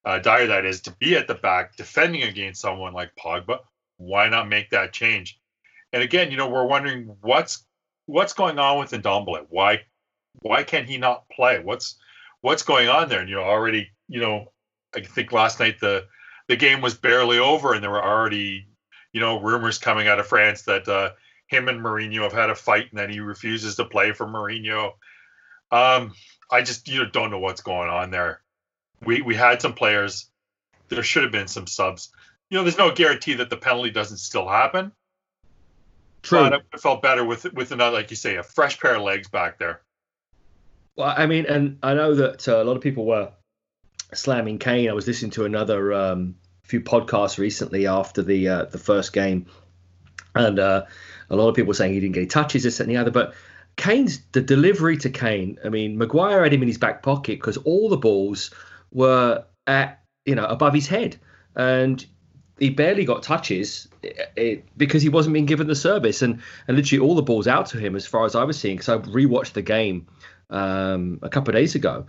uh, 0.05 0.19
Dier 0.19 0.47
that 0.47 0.65
is 0.65 0.81
to 0.81 0.91
be 0.91 1.15
at 1.15 1.27
the 1.27 1.35
back 1.35 1.75
defending 1.75 2.23
against 2.23 2.61
someone 2.61 2.93
like 2.93 3.11
Pogba, 3.15 3.59
why 3.97 4.29
not 4.29 4.49
make 4.49 4.71
that 4.71 4.93
change? 4.93 5.39
And 5.93 6.01
again, 6.01 6.31
you 6.31 6.37
know, 6.37 6.49
we're 6.49 6.65
wondering 6.65 7.15
what's 7.21 7.65
what's 8.05 8.33
going 8.33 8.59
on 8.59 8.79
with 8.79 8.91
Ndombele. 8.91 9.45
Why 9.49 9.81
why 10.41 10.63
can 10.63 10.85
he 10.85 10.97
not 10.97 11.29
play? 11.29 11.59
What's 11.59 11.97
what's 12.41 12.63
going 12.63 12.89
on 12.89 13.09
there? 13.09 13.19
And 13.19 13.29
you 13.29 13.35
know, 13.35 13.43
already, 13.43 13.89
you 14.07 14.19
know, 14.19 14.51
I 14.95 15.01
think 15.01 15.31
last 15.31 15.59
night 15.59 15.79
the 15.79 16.07
the 16.47 16.55
game 16.55 16.81
was 16.81 16.95
barely 16.95 17.39
over, 17.39 17.73
and 17.73 17.83
there 17.83 17.91
were 17.91 18.03
already, 18.03 18.67
you 19.13 19.21
know, 19.21 19.39
rumors 19.39 19.77
coming 19.77 20.07
out 20.07 20.19
of 20.19 20.27
France 20.27 20.63
that 20.63 20.87
uh, 20.87 21.11
him 21.47 21.67
and 21.69 21.79
Mourinho 21.79 22.23
have 22.23 22.33
had 22.33 22.49
a 22.49 22.55
fight, 22.55 22.87
and 22.89 22.99
that 22.99 23.09
he 23.09 23.19
refuses 23.19 23.75
to 23.75 23.85
play 23.85 24.11
for 24.11 24.25
Mourinho. 24.25 24.93
Um, 25.71 26.13
I 26.49 26.61
just 26.61 26.87
you 26.87 26.99
know 26.99 27.09
don't 27.09 27.31
know 27.31 27.39
what's 27.39 27.61
going 27.61 27.89
on 27.89 28.11
there. 28.11 28.41
We 29.03 29.21
we 29.21 29.35
had 29.35 29.61
some 29.61 29.73
players. 29.73 30.29
There 30.89 31.03
should 31.03 31.23
have 31.23 31.31
been 31.31 31.47
some 31.47 31.67
subs. 31.67 32.09
You 32.49 32.57
know, 32.57 32.63
there's 32.63 32.77
no 32.77 32.91
guarantee 32.93 33.35
that 33.35 33.49
the 33.49 33.57
penalty 33.57 33.91
doesn't 33.91 34.17
still 34.17 34.47
happen. 34.47 34.91
But 36.29 36.53
it 36.53 36.79
felt 36.79 37.01
better 37.01 37.25
with 37.25 37.51
with 37.53 37.71
another, 37.71 37.97
like 37.97 38.09
you 38.09 38.15
say, 38.15 38.35
a 38.35 38.43
fresh 38.43 38.79
pair 38.79 38.95
of 38.95 39.01
legs 39.01 39.27
back 39.27 39.57
there. 39.57 39.81
Well, 40.95 41.13
I 41.15 41.25
mean, 41.25 41.45
and 41.45 41.79
I 41.81 41.93
know 41.93 42.13
that 42.15 42.47
uh, 42.47 42.61
a 42.61 42.63
lot 42.63 42.75
of 42.75 42.83
people 42.83 43.05
were 43.05 43.31
slamming 44.13 44.59
Kane. 44.59 44.89
I 44.89 44.93
was 44.93 45.07
listening 45.07 45.31
to 45.31 45.45
another 45.45 45.93
um, 45.93 46.35
few 46.63 46.81
podcasts 46.81 47.37
recently 47.37 47.87
after 47.87 48.21
the 48.21 48.47
uh, 48.47 48.65
the 48.65 48.77
first 48.77 49.13
game, 49.13 49.47
and 50.35 50.59
uh, 50.59 50.85
a 51.29 51.35
lot 51.35 51.49
of 51.49 51.55
people 51.55 51.69
were 51.69 51.73
saying 51.73 51.93
he 51.93 51.99
didn't 51.99 52.13
get 52.13 52.21
any 52.21 52.27
touches, 52.27 52.63
this 52.63 52.79
and 52.79 52.89
the 52.89 52.97
other. 52.97 53.11
But 53.11 53.33
Kane's 53.81 54.21
the 54.31 54.41
delivery 54.41 54.95
to 54.97 55.09
Kane. 55.09 55.57
I 55.65 55.69
mean, 55.69 55.97
Maguire 55.97 56.43
had 56.43 56.53
him 56.53 56.61
in 56.61 56.67
his 56.67 56.77
back 56.77 57.01
pocket 57.01 57.39
because 57.39 57.57
all 57.57 57.89
the 57.89 57.97
balls 57.97 58.51
were 58.91 59.43
at 59.65 60.03
you 60.23 60.35
know 60.35 60.45
above 60.45 60.75
his 60.75 60.87
head, 60.87 61.17
and 61.55 62.05
he 62.59 62.69
barely 62.69 63.05
got 63.05 63.23
touches 63.23 63.87
it, 64.03 64.31
it, 64.35 64.65
because 64.77 65.01
he 65.01 65.09
wasn't 65.09 65.33
being 65.33 65.47
given 65.47 65.65
the 65.65 65.73
service, 65.73 66.21
and 66.21 66.41
and 66.67 66.77
literally 66.77 67.03
all 67.03 67.15
the 67.15 67.23
balls 67.23 67.47
out 67.47 67.65
to 67.67 67.79
him 67.79 67.95
as 67.95 68.05
far 68.05 68.25
as 68.25 68.35
I 68.35 68.43
was 68.43 68.59
seeing. 68.59 68.77
Because 68.77 68.89
I 68.89 68.97
rewatched 68.99 69.53
the 69.53 69.63
game 69.63 70.05
um, 70.51 71.17
a 71.23 71.29
couple 71.29 71.49
of 71.49 71.55
days 71.59 71.73
ago. 71.73 72.05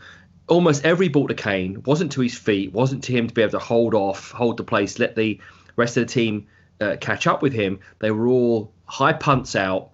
Almost 0.49 0.85
every 0.85 1.09
ball 1.09 1.29
to 1.29 1.35
Kane 1.35 1.83
wasn't 1.87 2.13
to 2.13 2.21
his 2.21 2.37
feet, 2.37 2.75
wasn't 2.75 3.05
to 3.05 3.13
him 3.13 3.29
to 3.29 3.33
be 3.33 3.41
able 3.41 3.53
to 3.53 3.59
hold 3.59 3.95
off, 3.95 4.31
hold 4.33 4.59
the 4.59 4.65
place, 4.65 4.99
let 4.99 5.17
the 5.17 5.41
rest 5.77 5.97
of 5.97 6.07
the 6.07 6.13
team 6.13 6.49
uh, 6.83 6.97
catch 7.01 7.27
up 7.27 7.41
with 7.41 7.55
him. 7.55 7.81
They 8.01 8.11
were 8.11 8.27
all 8.27 8.75
high 8.85 9.15
punts 9.15 9.57
out, 9.57 9.93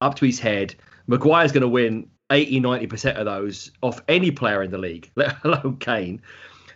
up 0.00 0.14
to 0.16 0.26
his 0.26 0.38
head. 0.38 0.76
Maguire's 1.10 1.50
going 1.50 1.62
to 1.62 1.68
win 1.68 2.08
80, 2.30 2.60
90% 2.60 3.16
of 3.16 3.24
those 3.24 3.72
off 3.82 4.00
any 4.06 4.30
player 4.30 4.62
in 4.62 4.70
the 4.70 4.78
league, 4.78 5.10
let 5.16 5.44
alone 5.44 5.76
Kane. 5.78 6.22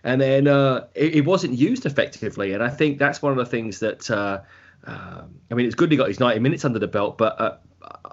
And 0.03 0.20
then 0.20 0.49
uh, 0.49 0.88
it, 0.94 1.14
it, 1.14 1.25
wasn't 1.25 1.57
used 1.57 1.87
effectively. 1.87 2.53
And 2.53 2.62
I 2.62 2.68
think 2.68 2.99
that's 2.99 3.23
one 3.23 3.31
of 3.31 3.38
the 3.38 3.47
things 3.47 3.79
that, 3.79 4.11
uh, 4.11 4.40
uh, 4.87 5.23
I 5.51 5.55
mean, 5.55 5.66
it's 5.66 5.77
good 5.77 5.90
he 5.90 5.97
got 5.97 6.09
his 6.09 6.18
90 6.18 6.40
minutes 6.40 6.64
under 6.64 6.81
the 6.81 6.88
belt, 6.88 7.16
but 7.16 7.40
uh, 7.40 7.57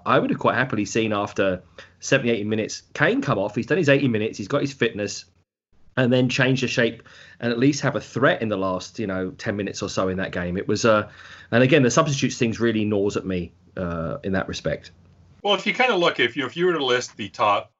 I 0.05 0.19
would 0.19 0.29
have 0.29 0.37
quite 0.37 0.55
happily 0.55 0.85
seen 0.85 1.11
after 1.11 1.63
70, 2.01 2.29
80 2.29 2.43
minutes, 2.43 2.83
Kane 2.93 3.23
come 3.23 3.39
off. 3.39 3.55
He's 3.55 3.65
done 3.65 3.79
his 3.79 3.89
80 3.89 4.07
minutes, 4.07 4.37
he's 4.37 4.47
got 4.47 4.61
his 4.61 4.71
fitness, 4.71 5.25
and 5.97 6.13
then 6.13 6.29
change 6.29 6.61
the 6.61 6.67
shape 6.67 7.01
and 7.39 7.51
at 7.51 7.57
least 7.57 7.81
have 7.81 7.95
a 7.95 8.01
threat 8.01 8.43
in 8.43 8.49
the 8.49 8.57
last, 8.57 8.99
you 8.99 9.07
know, 9.07 9.31
10 9.31 9.55
minutes 9.55 9.81
or 9.81 9.89
so 9.89 10.07
in 10.07 10.17
that 10.17 10.31
game. 10.31 10.55
It 10.55 10.67
was, 10.67 10.85
uh, 10.85 11.09
and 11.49 11.63
again, 11.63 11.81
the 11.81 11.89
substitutes 11.89 12.37
things 12.37 12.59
really 12.59 12.85
gnaws 12.85 13.17
at 13.17 13.25
me 13.25 13.51
uh, 13.75 14.17
in 14.23 14.33
that 14.33 14.47
respect. 14.47 14.91
Well, 15.43 15.55
if 15.55 15.65
you 15.65 15.73
kind 15.73 15.91
of 15.91 15.99
look, 15.99 16.19
if 16.19 16.37
you 16.37 16.45
if 16.45 16.55
you 16.55 16.67
were 16.67 16.73
to 16.73 16.85
list 16.85 17.17
the 17.17 17.29
top, 17.29 17.71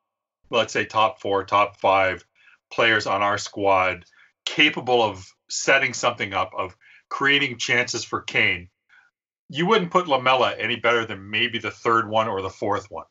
let's 0.50 0.74
say 0.74 0.86
top 0.86 1.21
four, 1.21 1.43
top 1.43 1.80
five 1.80 2.26
players 2.71 3.06
on 3.06 3.21
our 3.21 3.38
squad 3.38 4.06
capable 4.45 5.04
of 5.04 5.26
setting 5.50 5.93
something 5.93 6.34
up, 6.34 6.52
of 6.58 6.76
creating 7.10 7.58
chances 7.58 8.04
for 8.04 8.21
Kane, 8.21 8.69
you 9.50 9.65
wouldn't 9.65 9.91
put 9.91 10.08
Lamela 10.08 10.56
any 10.58 10.78
better 10.78 11.06
than 11.06 11.30
maybe 11.30 11.60
the 11.60 11.71
third 11.71 12.10
one 12.10 12.28
or 12.28 12.41
the 12.41 12.50
fourth 12.50 12.89
one. 12.89 13.06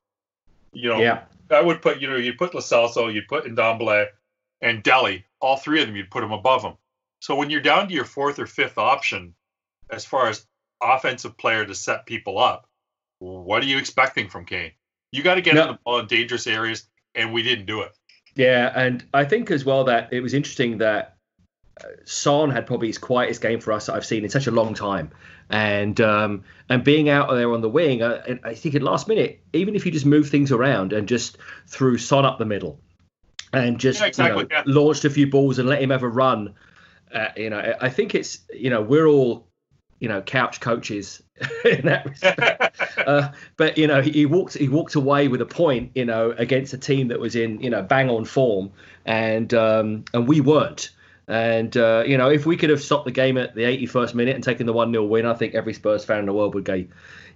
You 0.73 0.89
know, 0.89 1.01
yeah. 1.01 1.25
I 1.51 1.61
would 1.61 1.83
put, 1.83 2.01
you 2.01 2.09
know, 2.09 2.17
you 2.17 2.35
put 2.35 2.53
Celso, 2.53 3.13
you'd 3.13 3.29
put 3.29 3.45
Ndombele 3.45 4.07
and 4.63 4.83
Dele, 4.83 5.25
all 5.41 5.57
three 5.57 5.81
of 5.81 5.87
them, 5.87 5.97
you'd 5.97 6.11
put 6.11 6.21
them 6.21 6.33
above 6.33 6.63
them. 6.63 6.75
So 7.19 7.35
when 7.35 7.51
you're 7.51 7.61
down 7.61 7.89
to 7.89 7.95
your 7.95 8.05
fourth 8.05 8.39
or 8.39 8.47
fifth 8.47 8.79
option, 8.79 9.35
as 9.91 10.05
far 10.05 10.29
as 10.29 10.47
offensive 10.83 11.37
player 11.37 11.67
to 11.67 11.75
set 11.75 12.07
people 12.07 12.39
up, 12.39 12.70
what 13.21 13.63
are 13.63 13.67
you 13.67 13.79
expecting 13.79 14.29
from 14.29 14.45
Kane? 14.45 14.73
You 15.13 15.23
got 15.23 15.37
to 15.37 15.41
get 15.41 15.55
no. 15.55 15.69
the 15.69 15.79
ball 15.85 16.01
in 16.01 16.07
dangerous 16.07 16.47
areas, 16.47 16.89
and 17.15 17.33
we 17.33 17.43
didn't 17.43 17.67
do 17.67 17.83
it. 17.83 17.93
Yeah, 18.35 18.73
and 18.75 19.05
I 19.13 19.25
think 19.25 19.51
as 19.51 19.65
well 19.65 19.85
that 19.85 20.13
it 20.13 20.21
was 20.21 20.35
interesting 20.35 20.79
that 20.79 21.17
uh, 21.81 21.89
Son 22.05 22.51
had 22.51 22.67
probably 22.67 22.89
his 22.89 22.99
quietest 22.99 23.41
game 23.41 23.61
for 23.61 23.73
us 23.73 23.87
that 23.87 23.95
I've 23.95 24.07
seen 24.07 24.25
in 24.25 24.31
such 24.31 24.47
a 24.47 24.51
long 24.51 24.75
time, 24.75 25.11
and 25.51 26.01
um, 26.01 26.45
and 26.69 26.83
being 26.83 27.09
out 27.09 27.31
there 27.31 27.53
on 27.53 27.61
the 27.61 27.69
wing, 27.69 28.03
uh, 28.03 28.37
I 28.45 28.55
think 28.55 28.75
at 28.75 28.83
last 28.83 29.09
minute, 29.09 29.43
even 29.53 29.75
if 29.75 29.85
you 29.85 29.93
just 29.93 30.07
move 30.07 30.29
things 30.29 30.53
around 30.53 30.93
and 30.93 31.09
just 31.09 31.39
threw 31.67 31.99
Son 31.99 32.25
up 32.25 32.39
the 32.39 32.47
middle, 32.47 32.81
and 33.53 33.79
just 33.79 34.01
yeah, 34.01 34.07
exactly, 34.07 34.43
you 34.43 34.49
know, 34.49 34.57
yeah. 34.57 34.63
launched 34.67 35.05
a 35.05 35.11
few 35.11 35.27
balls 35.27 35.59
and 35.59 35.69
let 35.69 35.83
him 35.83 35.91
have 35.91 36.05
a 36.05 36.09
run, 36.09 36.55
uh, 37.13 37.29
you 37.37 37.51
know, 37.51 37.75
I 37.81 37.89
think 37.91 38.15
it's 38.15 38.39
you 38.55 38.71
know 38.71 38.81
we're 38.81 39.07
all 39.07 39.49
you 39.99 40.09
know 40.09 40.23
couch 40.23 40.61
coaches 40.61 41.21
in 41.65 41.87
that 41.87 42.07
respect. 42.07 42.81
uh, 43.07 43.31
but 43.57 43.79
you 43.79 43.87
know 43.87 44.03
he, 44.03 44.11
he, 44.11 44.27
walked 44.27 44.55
he 44.55 44.69
walked 44.69 44.95
away 44.95 45.29
with 45.29 45.41
a 45.41 45.47
point 45.47 45.91
you 45.95 46.05
know 46.05 46.33
against 46.37 46.75
a 46.75 46.79
team 46.79 47.09
that 47.09 47.19
was 47.19 47.35
in 47.35 47.61
you 47.61 47.71
know 47.71 47.83
bang 47.83 48.11
on 48.11 48.25
form 48.25 48.71
and 49.07 49.55
um, 49.55 50.05
and 50.13 50.29
we 50.29 50.41
weren't. 50.41 50.91
And 51.29 51.77
uh, 51.77 52.03
you 52.07 52.19
know 52.19 52.29
if 52.29 52.45
we 52.45 52.57
could 52.57 52.71
have 52.71 52.83
stopped 52.83 53.05
the 53.05 53.13
game 53.13 53.39
at 53.39 53.55
the 53.55 53.63
81st 53.63 54.15
minute 54.15 54.35
and 54.35 54.45
taken 54.45 54.67
the 54.67 54.73
one 54.73 54.93
0 54.93 55.05
win, 55.05 55.27
I 55.27 55.35
think 55.35 55.55
every 55.55 55.73
Spurs 55.73 56.05
fan 56.05 56.19
in 56.19 56.27
the 56.27 56.33
world 56.33 56.55
would 56.55 56.65
go, 56.65 56.85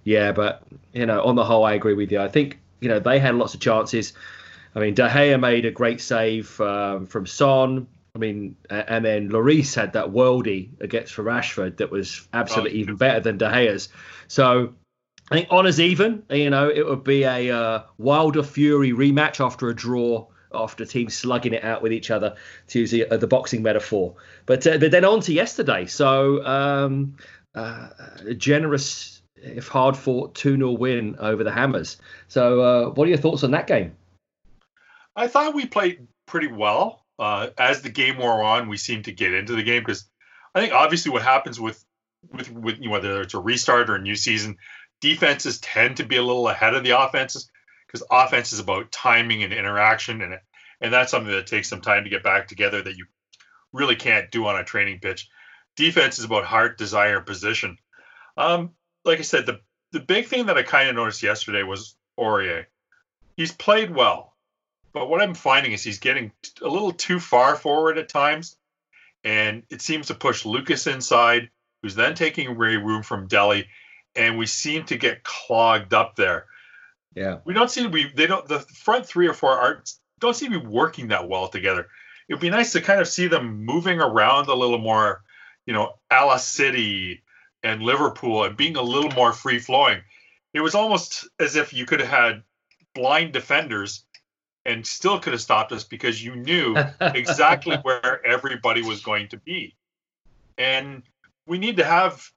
yeah. 0.03 0.31
But 0.31 0.63
you 0.93 1.05
know 1.05 1.23
on 1.23 1.35
the 1.35 1.45
whole, 1.45 1.63
I 1.63 1.73
agree 1.73 1.93
with 1.93 2.11
you. 2.11 2.19
I 2.19 2.27
think 2.27 2.59
you 2.81 2.89
know 2.89 2.99
they 2.99 3.19
had 3.19 3.35
lots 3.35 3.53
of 3.53 3.59
chances. 3.59 4.13
I 4.75 4.79
mean, 4.79 4.93
De 4.93 5.07
Gea 5.07 5.39
made 5.39 5.65
a 5.65 5.71
great 5.71 6.01
save 6.01 6.59
um, 6.59 7.05
from 7.05 7.25
Son. 7.25 7.87
I 8.15 8.17
mean, 8.17 8.55
and 8.69 9.03
then 9.03 9.29
Lloris 9.29 9.75
had 9.75 9.93
that 9.93 10.07
worldy 10.07 10.69
against 10.79 11.13
for 11.13 11.23
Rashford 11.23 11.77
that 11.77 11.91
was 11.91 12.25
absolutely 12.31 12.79
oh, 12.79 12.81
even 12.81 12.95
better 12.95 13.19
than 13.19 13.37
De 13.37 13.51
Gea's. 13.51 13.89
So 14.29 14.73
I 15.29 15.35
think 15.35 15.49
honours 15.49 15.81
even. 15.81 16.23
You 16.29 16.49
know, 16.49 16.69
it 16.69 16.87
would 16.87 17.03
be 17.03 17.23
a 17.23 17.51
uh, 17.51 17.83
Wilder 17.97 18.41
Fury 18.41 18.91
rematch 18.91 19.43
after 19.43 19.67
a 19.67 19.75
draw, 19.75 20.27
after 20.53 20.85
teams 20.85 21.13
slugging 21.13 21.53
it 21.53 21.65
out 21.65 21.81
with 21.81 21.91
each 21.91 22.09
other, 22.09 22.35
to 22.67 22.79
use 22.79 22.91
the, 22.91 23.05
uh, 23.05 23.17
the 23.17 23.27
boxing 23.27 23.61
metaphor. 23.61 24.15
But 24.45 24.65
uh, 24.65 24.77
but 24.77 24.91
then 24.91 25.03
on 25.03 25.19
to 25.21 25.33
yesterday. 25.33 25.85
So 25.85 26.45
um, 26.45 27.17
uh, 27.53 27.89
a 28.27 28.33
generous, 28.33 29.21
if 29.35 29.67
hard 29.67 29.97
fought, 29.97 30.35
2 30.35 30.55
0 30.55 30.71
win 30.71 31.17
over 31.19 31.43
the 31.43 31.51
Hammers. 31.51 31.97
So 32.29 32.61
uh, 32.61 32.89
what 32.91 33.07
are 33.07 33.09
your 33.09 33.17
thoughts 33.17 33.43
on 33.43 33.51
that 33.51 33.67
game? 33.67 33.97
I 35.17 35.27
thought 35.27 35.53
we 35.53 35.65
played 35.65 36.07
pretty 36.27 36.47
well 36.47 37.04
uh, 37.19 37.47
as 37.57 37.81
the 37.81 37.89
game 37.89 38.17
wore 38.17 38.43
on, 38.43 38.67
we 38.67 38.77
seemed 38.77 39.05
to 39.05 39.11
get 39.11 39.33
into 39.33 39.55
the 39.55 39.63
game 39.63 39.81
because 39.81 40.07
I 40.53 40.61
think 40.61 40.73
obviously 40.73 41.11
what 41.11 41.21
happens 41.21 41.59
with 41.59 41.83
with 42.31 42.51
with 42.51 42.77
you 42.79 42.85
know, 42.85 42.91
whether 42.91 43.21
it's 43.21 43.33
a 43.33 43.39
restart 43.39 43.89
or 43.89 43.95
a 43.95 44.01
new 44.01 44.15
season, 44.15 44.57
defenses 45.01 45.59
tend 45.59 45.97
to 45.97 46.05
be 46.05 46.17
a 46.17 46.23
little 46.23 46.47
ahead 46.47 46.73
of 46.73 46.83
the 46.83 46.99
offenses 46.99 47.49
because 47.87 48.05
offense 48.11 48.53
is 48.53 48.59
about 48.59 48.91
timing 48.91 49.43
and 49.43 49.53
interaction 49.53 50.21
and 50.21 50.39
and 50.81 50.93
that's 50.93 51.11
something 51.11 51.31
that 51.31 51.47
takes 51.47 51.69
some 51.69 51.81
time 51.81 52.03
to 52.03 52.09
get 52.09 52.23
back 52.23 52.47
together 52.47 52.81
that 52.81 52.97
you 52.97 53.05
really 53.71 53.95
can't 53.95 54.31
do 54.31 54.45
on 54.45 54.57
a 54.57 54.63
training 54.63 54.99
pitch. 54.99 55.29
Defense 55.75 56.19
is 56.19 56.25
about 56.25 56.45
heart, 56.45 56.77
desire, 56.77 57.21
position. 57.21 57.77
Um, 58.37 58.71
like 59.03 59.19
I 59.19 59.23
said, 59.23 59.45
the 59.45 59.61
the 59.91 59.99
big 60.01 60.27
thing 60.27 60.47
that 60.47 60.57
I 60.57 60.63
kind 60.63 60.89
of 60.89 60.95
noticed 60.95 61.23
yesterday 61.23 61.63
was 61.63 61.95
Aurier. 62.19 62.65
He's 63.37 63.51
played 63.51 63.93
well. 63.93 64.34
But 64.95 65.09
what 65.09 65.21
I'm 65.21 65.33
finding 65.33 65.73
is 65.73 65.83
he's 65.83 65.99
getting 65.99 66.31
a 66.61 66.69
little 66.69 66.93
too 66.93 67.19
far 67.19 67.57
forward 67.57 67.97
at 67.97 68.07
times, 68.07 68.55
and 69.25 69.63
it 69.69 69.81
seems 69.81 70.07
to 70.07 70.15
push 70.15 70.45
Lucas 70.45 70.87
inside, 70.87 71.49
who's 71.81 71.95
then 71.95 72.15
taking 72.15 72.47
away 72.47 72.77
room 72.77 73.03
from 73.03 73.27
Dele, 73.27 73.67
and 74.15 74.37
we 74.37 74.45
seem 74.45 74.85
to 74.85 74.97
get 74.97 75.25
clogged 75.25 75.93
up 75.93 76.15
there. 76.15 76.45
Yeah, 77.13 77.39
we 77.43 77.53
don't 77.53 77.69
seem 77.69 77.83
to 77.83 77.89
be. 77.89 78.07
They 78.07 78.25
don't. 78.25 78.47
The 78.47 78.61
front 78.61 79.05
three 79.05 79.27
or 79.27 79.33
four 79.33 79.51
aren't 79.51 79.91
don't 80.21 80.33
seem 80.33 80.53
to 80.53 80.61
be 80.61 80.65
working 80.65 81.09
that 81.09 81.27
well 81.27 81.49
together. 81.49 81.89
It 82.29 82.33
would 82.33 82.39
be 82.39 82.49
nice 82.49 82.71
to 82.71 82.81
kind 82.81 83.01
of 83.01 83.09
see 83.09 83.27
them 83.27 83.65
moving 83.65 83.99
around 83.99 84.47
a 84.47 84.55
little 84.55 84.77
more, 84.77 85.23
you 85.65 85.73
know, 85.73 85.99
a 86.09 86.23
la 86.23 86.37
City 86.37 87.21
and 87.63 87.81
Liverpool, 87.81 88.45
and 88.45 88.55
being 88.55 88.77
a 88.77 88.81
little 88.81 89.11
more 89.11 89.33
free 89.33 89.59
flowing. 89.59 89.99
It 90.53 90.61
was 90.61 90.73
almost 90.73 91.27
as 91.37 91.57
if 91.57 91.73
you 91.73 91.85
could 91.85 91.99
have 91.99 92.07
had 92.07 92.43
blind 92.93 93.33
defenders 93.33 94.05
and 94.65 94.85
still 94.85 95.19
could 95.19 95.33
have 95.33 95.41
stopped 95.41 95.71
us 95.71 95.83
because 95.83 96.23
you 96.23 96.35
knew 96.35 96.75
exactly 96.99 97.77
where 97.83 98.25
everybody 98.25 98.81
was 98.81 99.01
going 99.01 99.27
to 99.29 99.37
be. 99.37 99.75
And 100.57 101.03
we 101.45 101.57
need 101.57 101.77
to 101.77 101.83
have 101.83 102.27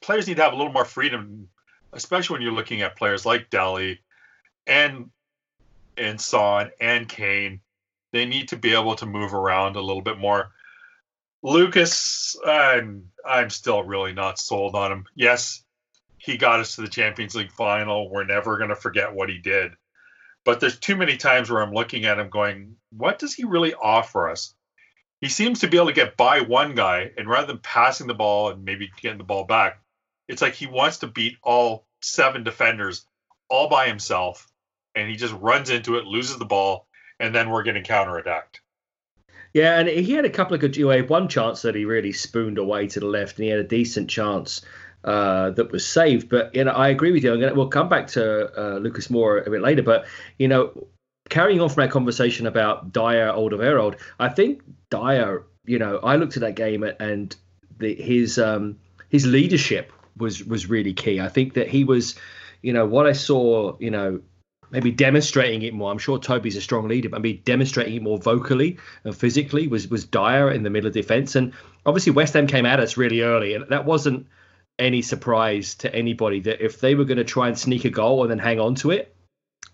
players 0.00 0.26
need 0.26 0.36
to 0.36 0.42
have 0.42 0.52
a 0.52 0.56
little 0.56 0.72
more 0.72 0.84
freedom, 0.84 1.48
especially 1.92 2.34
when 2.34 2.42
you're 2.42 2.52
looking 2.52 2.82
at 2.82 2.96
players 2.96 3.26
like 3.26 3.50
Dele 3.50 3.98
and 4.66 5.10
and 5.96 6.20
Son 6.20 6.70
and 6.80 7.08
Kane. 7.08 7.60
They 8.12 8.24
need 8.24 8.48
to 8.48 8.56
be 8.56 8.72
able 8.74 8.94
to 8.96 9.06
move 9.06 9.34
around 9.34 9.76
a 9.76 9.80
little 9.80 10.02
bit 10.02 10.18
more. 10.18 10.50
Lucas, 11.42 12.36
I'm 12.46 13.10
I'm 13.26 13.50
still 13.50 13.82
really 13.82 14.12
not 14.12 14.38
sold 14.38 14.74
on 14.74 14.90
him. 14.90 15.04
Yes, 15.14 15.62
he 16.16 16.38
got 16.38 16.60
us 16.60 16.76
to 16.76 16.82
the 16.82 16.88
Champions 16.88 17.34
League 17.34 17.52
final. 17.52 18.08
We're 18.08 18.24
never 18.24 18.56
going 18.56 18.70
to 18.70 18.76
forget 18.76 19.12
what 19.12 19.28
he 19.28 19.38
did. 19.38 19.72
But 20.44 20.60
there's 20.60 20.78
too 20.78 20.96
many 20.96 21.16
times 21.16 21.50
where 21.50 21.62
I'm 21.62 21.72
looking 21.72 22.04
at 22.04 22.18
him 22.18 22.28
going, 22.28 22.76
what 22.90 23.18
does 23.18 23.34
he 23.34 23.44
really 23.44 23.74
offer 23.74 24.28
us? 24.28 24.54
He 25.20 25.28
seems 25.28 25.60
to 25.60 25.68
be 25.68 25.78
able 25.78 25.86
to 25.86 25.92
get 25.94 26.18
by 26.18 26.40
one 26.40 26.74
guy, 26.74 27.10
and 27.16 27.28
rather 27.28 27.46
than 27.46 27.58
passing 27.58 28.06
the 28.06 28.14
ball 28.14 28.50
and 28.50 28.64
maybe 28.64 28.90
getting 29.00 29.18
the 29.18 29.24
ball 29.24 29.44
back, 29.44 29.80
it's 30.28 30.42
like 30.42 30.54
he 30.54 30.66
wants 30.66 30.98
to 30.98 31.06
beat 31.06 31.38
all 31.42 31.86
seven 32.02 32.44
defenders 32.44 33.06
all 33.48 33.68
by 33.68 33.86
himself, 33.86 34.46
and 34.94 35.08
he 35.08 35.16
just 35.16 35.34
runs 35.34 35.70
into 35.70 35.96
it, 35.96 36.04
loses 36.04 36.38
the 36.38 36.44
ball, 36.44 36.86
and 37.18 37.34
then 37.34 37.48
we're 37.48 37.62
getting 37.62 37.84
counterattacked. 37.84 38.60
Yeah, 39.54 39.78
and 39.78 39.88
he 39.88 40.12
had 40.12 40.24
a 40.24 40.30
couple 40.30 40.54
of 40.54 40.60
good. 40.60 40.76
You 40.76 40.88
know, 40.88 41.02
one 41.04 41.28
chance 41.28 41.62
that 41.62 41.76
he 41.76 41.84
really 41.84 42.12
spooned 42.12 42.58
away 42.58 42.88
to 42.88 43.00
the 43.00 43.06
left, 43.06 43.38
and 43.38 43.44
he 43.44 43.50
had 43.50 43.60
a 43.60 43.64
decent 43.64 44.10
chance 44.10 44.62
uh, 45.04 45.50
that 45.50 45.70
was 45.70 45.86
saved. 45.86 46.28
But 46.28 46.54
you 46.54 46.64
know, 46.64 46.72
I 46.72 46.88
agree 46.88 47.12
with 47.12 47.22
you. 47.22 47.38
Gonna, 47.38 47.54
we'll 47.54 47.68
come 47.68 47.88
back 47.88 48.06
to 48.08 48.50
uh, 48.58 48.78
Lucas 48.78 49.08
Moura 49.08 49.46
a 49.46 49.50
bit 49.50 49.60
later. 49.60 49.82
But 49.82 50.06
you 50.38 50.48
know, 50.48 50.88
carrying 51.28 51.60
on 51.60 51.68
from 51.68 51.82
that 51.82 51.90
conversation 51.90 52.46
about 52.46 52.92
Dier, 52.92 53.32
Alderweireld, 53.32 53.98
I 54.18 54.28
think 54.28 54.62
Dier. 54.90 55.44
You 55.66 55.78
know, 55.78 55.98
I 55.98 56.16
looked 56.16 56.36
at 56.36 56.40
that 56.42 56.56
game 56.56 56.82
and 56.82 57.34
the, 57.78 57.94
his 57.94 58.38
um, 58.38 58.78
his 59.08 59.26
leadership 59.26 59.92
was 60.16 60.44
was 60.44 60.68
really 60.68 60.92
key. 60.92 61.20
I 61.20 61.28
think 61.28 61.54
that 61.54 61.68
he 61.68 61.84
was, 61.84 62.16
you 62.62 62.72
know, 62.72 62.86
what 62.86 63.06
I 63.06 63.12
saw, 63.12 63.76
you 63.78 63.90
know, 63.90 64.20
maybe 64.70 64.90
demonstrating 64.90 65.62
it 65.62 65.72
more. 65.72 65.90
I'm 65.90 65.98
sure 65.98 66.18
Toby's 66.18 66.56
a 66.56 66.60
strong 66.60 66.88
leader, 66.88 67.08
but 67.08 67.22
maybe 67.22 67.38
demonstrating 67.38 67.94
it 67.94 68.02
more 68.02 68.18
vocally 68.18 68.78
and 69.04 69.16
physically 69.16 69.68
was 69.68 69.88
was 69.88 70.04
Dier 70.04 70.50
in 70.50 70.62
the 70.62 70.70
middle 70.70 70.88
of 70.88 70.94
defence. 70.94 71.34
And 71.36 71.52
obviously 71.86 72.12
West 72.12 72.34
Ham 72.34 72.46
came 72.46 72.66
at 72.66 72.80
us 72.80 72.96
really 72.96 73.22
early, 73.22 73.54
and 73.54 73.66
that 73.68 73.84
wasn't 73.84 74.26
any 74.78 75.02
surprise 75.02 75.74
to 75.76 75.94
anybody 75.94 76.40
that 76.40 76.64
if 76.64 76.80
they 76.80 76.94
were 76.94 77.04
going 77.04 77.18
to 77.18 77.24
try 77.24 77.48
and 77.48 77.58
sneak 77.58 77.84
a 77.84 77.90
goal 77.90 78.22
and 78.22 78.30
then 78.30 78.38
hang 78.38 78.60
on 78.60 78.74
to 78.76 78.90
it, 78.90 79.14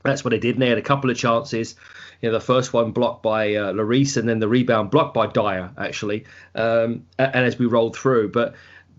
that's 0.02 0.24
what 0.24 0.30
they 0.30 0.38
did. 0.38 0.54
And 0.54 0.62
they 0.62 0.68
had 0.68 0.78
a 0.78 0.82
couple 0.82 1.10
of 1.10 1.16
chances. 1.16 1.74
You 2.20 2.28
know, 2.28 2.34
the 2.34 2.44
first 2.44 2.72
one 2.72 2.92
blocked 2.92 3.22
by 3.22 3.54
uh, 3.54 3.72
Lloris, 3.72 4.16
and 4.16 4.28
then 4.28 4.38
the 4.38 4.48
rebound 4.48 4.90
blocked 4.90 5.14
by 5.14 5.26
Dier, 5.26 5.70
actually. 5.78 6.24
Um, 6.54 7.06
and, 7.18 7.44
as 7.44 7.58
we 7.58 7.66
rolled 7.66 7.96
through, 7.96 8.30
but 8.32 8.54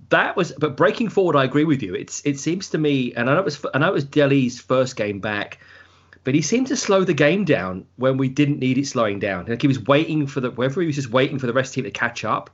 that 0.09 0.35
was. 0.35 0.51
But 0.57 0.75
breaking 0.75 1.09
forward, 1.09 1.35
I 1.35 1.43
agree 1.43 1.65
with 1.65 1.83
you. 1.83 1.93
It's 1.93 2.21
it 2.25 2.39
seems 2.39 2.69
to 2.69 2.77
me, 2.77 3.13
and 3.13 3.29
I 3.29 3.33
know 3.33 3.39
it 3.39 3.45
was 3.45 3.65
I 3.73 3.79
know 3.79 3.89
it 3.89 3.93
was 3.93 4.05
Dele's 4.05 4.59
first 4.59 4.95
game 4.95 5.19
back, 5.19 5.59
but 6.23 6.33
he 6.33 6.41
seemed 6.41 6.67
to 6.67 6.75
slow 6.75 7.03
the 7.03 7.13
game 7.13 7.45
down 7.45 7.85
when 7.95 8.17
we 8.17 8.27
didn't 8.27 8.59
need 8.59 8.77
it 8.77 8.87
slowing 8.87 9.19
down. 9.19 9.45
Like 9.45 9.61
he 9.61 9.67
was 9.67 9.79
waiting 9.79 10.25
for 10.25 10.39
the 10.41 10.51
whether 10.51 10.81
he 10.81 10.87
was 10.87 10.95
just 10.95 11.11
waiting 11.11 11.37
for 11.37 11.47
the 11.47 11.53
rest 11.53 11.73
team 11.73 11.83
to 11.83 11.91
catch 11.91 12.25
up, 12.25 12.49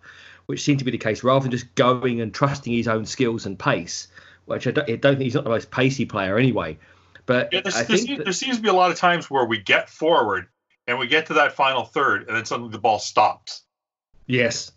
which 0.48 0.64
seemed 0.64 0.80
to 0.80 0.86
be 0.86 0.92
the 0.92 0.98
case, 0.98 1.24
rather 1.24 1.44
than 1.44 1.52
just 1.52 1.74
going 1.76 2.20
and 2.22 2.34
trusting 2.34 2.74
his 2.74 2.88
own 2.88 3.06
skills 3.06 3.46
and 3.46 3.58
pace. 3.60 4.08
Which 4.46 4.66
I 4.66 4.72
don't, 4.72 4.90
I 4.90 4.96
don't 4.96 5.14
think 5.16 5.24
he's 5.26 5.36
not 5.36 5.44
the 5.44 5.50
most 5.50 5.70
pacey 5.72 6.06
player 6.06 6.38
anyway. 6.38 6.78
But 7.26 7.50
Yeah, 7.52 7.62
I 7.66 7.72
think 7.84 8.00
seems, 8.00 8.18
that- 8.18 8.24
there 8.24 8.34
seems 8.34 8.56
to 8.58 8.62
be 8.62 8.70
a 8.70 8.74
lot 8.74 8.90
of 8.92 8.98
times 8.98 9.30
where 9.30 9.46
we 9.46 9.58
get 9.60 9.90
forward 9.90 10.48
and 10.88 10.98
we 10.98 11.08
get 11.08 11.26
to 11.28 11.34
that 11.34 11.52
final 11.52 11.84
third, 11.84 12.28
and 12.28 12.36
then 12.38 12.46
suddenly 12.46 12.72
the 12.72 12.80
ball 12.80 12.98
stops. 13.00 13.64
yes, 14.26 14.72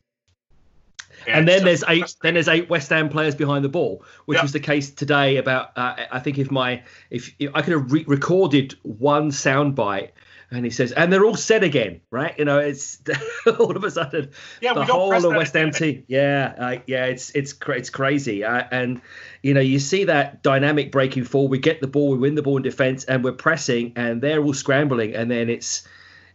and 1.27 1.47
then 1.47 1.57
it's 1.67 1.85
there's 1.85 1.85
eight 1.89 2.15
then 2.23 2.35
there's 2.35 2.49
eight 2.49 2.69
West 2.71 2.89
Ham 2.91 3.09
players 3.09 3.35
behind 3.35 3.65
the 3.65 3.69
ball, 3.69 4.03
which 4.25 4.37
Yeah. 4.37 4.43
was 4.43 4.53
the 4.53 4.61
case 4.61 4.91
today. 4.91 5.37
About 5.37 5.71
uh, 5.77 5.95
I 6.11 6.19
think 6.19 6.39
if 6.39 6.51
my 6.51 6.83
if, 7.11 7.33
if 7.39 7.51
I 7.55 7.63
could 7.63 7.75
have 7.75 7.93
re- 7.93 8.05
recorded 8.09 8.75
one 8.83 9.31
soundbite. 9.31 10.11
And 10.53 10.65
he 10.65 10.71
says, 10.71 10.91
and 10.93 11.13
they're 11.13 11.25
all 11.25 11.37
set 11.37 11.63
again, 11.63 12.01
right? 12.11 12.37
You 12.37 12.45
know, 12.45 12.59
it's 12.59 12.99
all 13.59 13.77
of 13.77 13.85
a 13.85 13.91
sudden 13.91 14.31
Yeah, 14.61 14.75
the 14.75 14.85
whole 14.85 15.13
of 15.13 15.37
West 15.37 15.55
Ham 15.55 15.71
team. 15.71 16.05
Yeah, 16.09 16.55
uh, 16.59 16.79
yeah, 16.87 17.05
it's 17.05 17.31
it's 17.31 17.53
cra- 17.53 17.77
it's 17.77 17.91
crazy, 17.91 18.43
uh, 18.43 18.65
and 18.73 19.01
you 19.43 19.55
know 19.55 19.61
you 19.61 19.79
see 19.79 20.05
that 20.05 20.43
dynamic 20.43 20.91
breaking 20.91 21.25
forward. 21.25 21.51
We 21.51 21.59
get 21.59 21.81
the 21.81 21.87
ball, 21.87 22.11
we 22.11 22.19
win 22.19 22.35
the 22.35 22.43
ball 22.43 22.57
in 22.57 22.65
defence, 22.65 23.05
and 23.05 23.23
we're 23.23 23.33
pressing, 23.33 23.93
and 23.95 24.21
they're 24.21 24.43
all 24.43 24.55
scrambling, 24.55 25.15
and 25.15 25.31
then 25.31 25.49
it's 25.49 25.87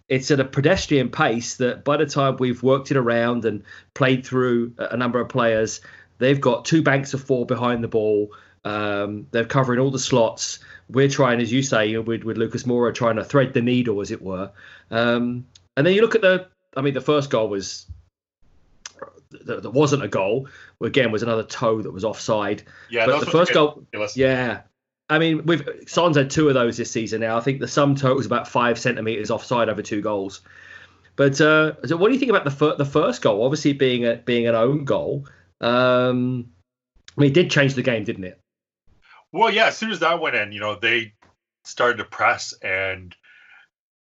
it's 0.08 0.32
at 0.32 0.39
a 0.39 0.45
pedestrian 0.45 1.10
pace 1.10 1.56
that 1.58 1.84
by 1.84 1.97
the 1.97 2.06
time 2.06 2.38
we've 2.38 2.63
worked 2.63 2.91
it 2.91 2.97
around 2.97 3.43
and 3.43 3.63
played 3.95 4.25
through 4.25 4.73
a 4.78 4.86
a 4.91 4.97
number 4.97 5.19
of 5.19 5.28
players, 5.28 5.82
they've 6.19 6.39
got 6.39 6.63
two 6.63 6.82
banks 6.82 7.13
of 7.13 7.21
four 7.21 7.45
behind 7.45 7.84
the 7.84 7.89
ball. 7.89 8.32
Um, 8.63 9.28
they're 9.32 9.45
covering 9.45 9.80
all 9.80 9.91
the 9.91 9.99
slots. 9.99 10.60
We're 10.89 11.10
trying, 11.10 11.41
as 11.41 11.52
you 11.52 11.63
say, 11.63 11.98
with, 11.98 12.24
with 12.24 12.38
Lucas 12.38 12.63
Moura, 12.63 12.93
trying 12.93 13.15
to 13.15 13.24
thread 13.24 13.54
the 13.54 13.62
needle, 13.62 14.02
as 14.02 14.12
it 14.12 14.21
were. 14.21 14.52
Um, 14.91 15.45
and 15.76 15.86
then 15.86 15.93
you 15.93 16.02
look 16.02 16.15
at 16.15 16.21
the, 16.21 16.48
I 16.78 16.82
mean, 16.82 16.93
the 16.93 17.02
first 17.02 17.30
goal 17.30 17.50
was 17.50 17.88
there 19.32 19.60
there 19.62 19.71
wasn't 19.71 20.04
a 20.04 20.08
goal. 20.08 20.48
Again, 20.82 21.12
was 21.12 21.24
another 21.24 21.43
toe 21.43 21.82
that 21.82 21.91
was 21.91 22.04
offside. 22.04 22.63
Yeah, 22.89 23.06
but 23.06 23.19
the 23.19 23.32
first 23.32 23.54
goal, 23.54 23.76
ridiculous. 23.78 24.17
yeah. 24.17 24.62
I 25.10 25.19
mean, 25.19 25.45
we've 25.45 25.67
Son's 25.88 26.17
had 26.17 26.30
two 26.30 26.48
of 26.48 26.56
those 26.56 26.78
this 26.78 26.91
season 26.91 27.21
now. 27.21 27.38
I 27.38 27.41
think 27.41 27.60
the 27.60 27.67
sum 27.67 27.95
total 27.95 28.19
is 28.19 28.26
about 28.26 28.48
five 28.48 28.80
centimeters 28.80 29.30
offside 29.30 29.69
over 29.69 29.82
two 29.82 30.02
goals. 30.02 30.41
But 31.15 31.39
uh, 31.39 31.74
so 31.86 31.95
what 31.95 32.08
do 32.08 32.13
you 32.13 32.19
think 32.19 32.32
about 32.32 32.43
the 32.43 32.52
fir- 32.52 32.76
the 32.76 32.86
first 32.86 33.21
goal? 33.21 33.43
Obviously, 33.43 33.74
being 33.74 34.06
a 34.06 34.15
being 34.15 34.48
an 34.48 34.56
own 34.56 34.84
goal. 34.84 35.28
Um, 35.62 36.50
I 37.17 37.21
mean, 37.21 37.32
it 37.32 37.34
did 37.34 37.52
change 37.52 37.76
the 37.76 37.82
game, 37.82 38.04
didn't 38.04 38.26
it? 38.26 38.39
Well, 39.36 39.54
yeah, 39.54 39.65
as 39.65 39.78
soon 39.78 39.91
as 39.91 40.00
that 40.00 40.21
went 40.21 40.38
in, 40.38 40.54
you 40.54 40.62
know, 40.62 40.76
they 40.76 41.12
started 41.65 41.98
to 41.98 42.06
press 42.06 42.54
and 42.62 43.13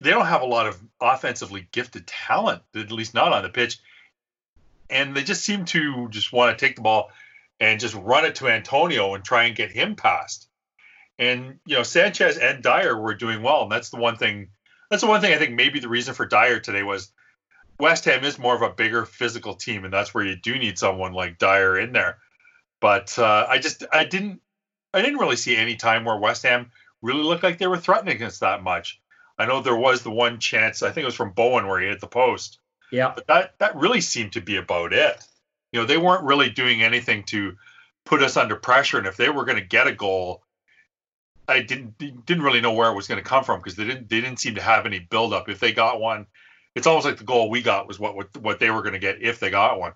they 0.01 0.09
don't 0.09 0.25
have 0.25 0.41
a 0.41 0.45
lot 0.45 0.67
of 0.67 0.77
offensively 0.99 1.69
gifted 1.71 2.05
talent, 2.05 2.63
at 2.75 2.91
least 2.91 3.13
not 3.13 3.31
on 3.31 3.43
the 3.43 3.49
pitch. 3.49 3.79
And 4.89 5.15
they 5.15 5.23
just 5.23 5.45
seem 5.45 5.63
to 5.65 6.09
just 6.09 6.33
want 6.33 6.57
to 6.57 6.65
take 6.65 6.75
the 6.75 6.81
ball 6.81 7.11
and 7.61 7.79
just 7.79 7.95
run 7.95 8.25
it 8.25 8.35
to 8.35 8.49
Antonio 8.49 9.13
and 9.13 9.23
try 9.23 9.45
and 9.45 9.55
get 9.55 9.71
him 9.71 9.95
past. 9.95 10.49
And, 11.17 11.59
you 11.65 11.77
know, 11.77 11.83
Sanchez 11.83 12.37
and 12.37 12.61
Dier 12.61 12.97
were 12.97 13.15
doing 13.15 13.41
well. 13.41 13.63
And 13.63 13.71
that's 13.71 13.89
the 13.89 13.97
one 13.97 14.17
thing, 14.17 14.49
that's 14.89 15.01
the 15.01 15.07
one 15.07 15.21
thing 15.21 15.33
I 15.33 15.37
think 15.37 15.53
maybe 15.53 15.79
the 15.79 15.87
reason 15.87 16.13
for 16.13 16.25
Dier 16.25 16.59
today 16.59 16.83
was 16.83 17.09
West 17.79 18.03
Ham 18.03 18.25
is 18.25 18.37
more 18.37 18.55
of 18.55 18.63
a 18.63 18.75
bigger 18.75 19.05
physical 19.05 19.53
team. 19.53 19.85
And 19.85 19.93
that's 19.93 20.13
where 20.13 20.25
you 20.25 20.35
do 20.35 20.59
need 20.59 20.77
someone 20.77 21.13
like 21.13 21.37
Dier 21.37 21.79
in 21.79 21.93
there. 21.93 22.17
But 22.81 23.17
uh, 23.17 23.45
I 23.47 23.59
just, 23.59 23.85
I 23.93 24.03
didn't, 24.03 24.41
I 24.93 25.01
didn't 25.01 25.19
really 25.19 25.35
see 25.37 25.55
any 25.55 25.75
time 25.75 26.03
where 26.05 26.17
West 26.17 26.43
Ham 26.43 26.71
really 27.01 27.23
looked 27.23 27.43
like 27.43 27.57
they 27.57 27.67
were 27.67 27.77
threatening 27.77 28.21
us 28.23 28.39
that 28.39 28.63
much. 28.63 28.99
I 29.37 29.45
know 29.45 29.61
there 29.61 29.75
was 29.75 30.03
the 30.03 30.11
one 30.11 30.39
chance, 30.39 30.83
I 30.83 30.91
think 30.91 31.03
it 31.03 31.05
was 31.05 31.15
from 31.15 31.31
Bowen 31.31 31.67
where 31.67 31.79
he 31.79 31.87
hit 31.87 31.99
the 31.99 32.07
post, 32.07 32.59
Yeah. 32.91 33.11
but 33.15 33.27
that 33.27 33.57
that 33.59 33.75
really 33.75 34.01
seemed 34.01 34.33
to 34.33 34.41
be 34.41 34.57
about 34.57 34.93
it. 34.93 35.23
You 35.71 35.79
know, 35.79 35.85
they 35.85 35.97
weren't 35.97 36.25
really 36.25 36.49
doing 36.49 36.83
anything 36.83 37.23
to 37.25 37.55
put 38.05 38.21
us 38.21 38.37
under 38.37 38.55
pressure, 38.55 38.97
and 38.97 39.07
if 39.07 39.17
they 39.17 39.29
were 39.29 39.45
going 39.45 39.57
to 39.57 39.63
get 39.65 39.87
a 39.87 39.93
goal, 39.93 40.43
I 41.47 41.61
didn't 41.61 41.97
didn't 41.97 42.43
really 42.43 42.61
know 42.61 42.73
where 42.73 42.91
it 42.91 42.95
was 42.95 43.07
going 43.07 43.21
to 43.23 43.27
come 43.29 43.43
from 43.43 43.59
because 43.59 43.75
they 43.75 43.85
didn't 43.85 44.09
they 44.09 44.21
didn't 44.21 44.39
seem 44.39 44.55
to 44.55 44.61
have 44.61 44.85
any 44.85 44.99
buildup. 44.99 45.49
If 45.49 45.59
they 45.59 45.71
got 45.71 45.99
one, 45.99 46.27
it's 46.75 46.85
almost 46.87 47.05
like 47.05 47.17
the 47.17 47.23
goal 47.23 47.49
we 47.49 47.61
got 47.61 47.87
was 47.87 47.99
what 47.99 48.15
what, 48.15 48.37
what 48.37 48.59
they 48.59 48.69
were 48.69 48.81
going 48.81 48.93
to 48.93 48.99
get 48.99 49.21
if 49.21 49.39
they 49.39 49.49
got 49.49 49.79
one. 49.79 49.93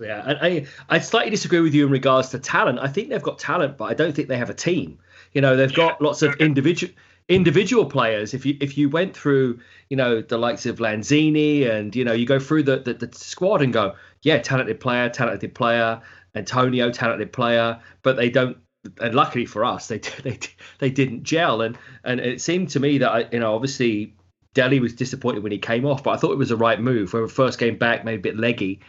Yeah, 0.00 0.22
and 0.26 0.38
I 0.40 0.66
I 0.88 0.98
slightly 0.98 1.30
disagree 1.30 1.60
with 1.60 1.74
you 1.74 1.86
in 1.86 1.92
regards 1.92 2.30
to 2.30 2.38
talent. 2.38 2.78
I 2.80 2.88
think 2.88 3.10
they've 3.10 3.22
got 3.22 3.38
talent, 3.38 3.76
but 3.76 3.84
I 3.84 3.94
don't 3.94 4.14
think 4.14 4.28
they 4.28 4.38
have 4.38 4.50
a 4.50 4.54
team. 4.54 4.98
You 5.32 5.40
know, 5.40 5.56
they've 5.56 5.72
got 5.72 6.00
lots 6.00 6.22
of 6.22 6.34
individual 6.36 6.92
individual 7.28 7.86
players. 7.86 8.34
If 8.34 8.44
you 8.46 8.56
if 8.60 8.78
you 8.78 8.88
went 8.88 9.16
through, 9.16 9.60
you 9.88 9.96
know, 9.96 10.20
the 10.20 10.38
likes 10.38 10.66
of 10.66 10.78
Lanzini 10.78 11.70
and 11.70 11.94
you 11.94 12.04
know, 12.04 12.12
you 12.12 12.26
go 12.26 12.38
through 12.38 12.64
the 12.64 12.78
the, 12.78 12.94
the 12.94 13.16
squad 13.16 13.62
and 13.62 13.72
go, 13.72 13.94
yeah, 14.22 14.38
talented 14.38 14.80
player, 14.80 15.08
talented 15.08 15.54
player, 15.54 16.00
Antonio, 16.34 16.90
talented 16.90 17.32
player, 17.32 17.78
but 18.02 18.16
they 18.16 18.30
don't. 18.30 18.56
And 18.98 19.14
luckily 19.14 19.44
for 19.44 19.64
us, 19.64 19.88
they 19.88 19.98
they 20.24 20.38
they 20.78 20.90
didn't 20.90 21.22
gel. 21.24 21.60
And 21.60 21.78
and 22.04 22.20
it 22.20 22.40
seemed 22.40 22.70
to 22.70 22.80
me 22.80 22.98
that 22.98 23.10
I, 23.10 23.28
you 23.32 23.40
know, 23.40 23.54
obviously. 23.54 24.14
Dele 24.52 24.80
was 24.80 24.94
disappointed 24.94 25.44
when 25.44 25.52
he 25.52 25.58
came 25.58 25.86
off, 25.86 26.02
but 26.02 26.10
I 26.10 26.16
thought 26.16 26.32
it 26.32 26.36
was 26.36 26.48
the 26.48 26.56
right 26.56 26.80
move. 26.80 27.12
When 27.12 27.22
we 27.22 27.28
first 27.28 27.56
came 27.56 27.78
back, 27.78 28.04
maybe 28.04 28.18
a 28.18 28.32
bit 28.32 28.36
leggy, 28.36 28.80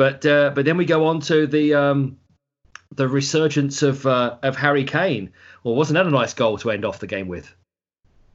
but 0.00 0.24
uh, 0.24 0.50
but 0.54 0.64
then 0.64 0.78
we 0.78 0.86
go 0.86 1.04
on 1.08 1.20
to 1.20 1.46
the 1.46 1.74
um, 1.74 2.16
the 2.94 3.06
resurgence 3.06 3.82
of 3.82 4.06
uh, 4.06 4.38
of 4.42 4.56
Harry 4.56 4.84
Kane. 4.84 5.30
Well, 5.62 5.74
wasn't 5.74 5.96
that 5.96 6.06
a 6.06 6.10
nice 6.10 6.32
goal 6.32 6.56
to 6.56 6.70
end 6.70 6.86
off 6.86 7.00
the 7.00 7.06
game 7.06 7.28
with? 7.28 7.54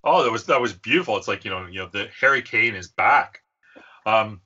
Oh, 0.04 0.24
that 0.24 0.32
was 0.32 0.44
that 0.44 0.62
was 0.62 0.74
beautiful. 0.74 1.18
It's 1.18 1.28
like 1.28 1.44
you 1.44 1.50
know, 1.50 1.66
you 1.66 1.80
know, 1.80 1.90
the 1.92 2.08
Harry 2.22 2.44
Kane 2.44 2.76
is 2.76 2.88
back. 2.88 3.42
Um, 4.06 4.42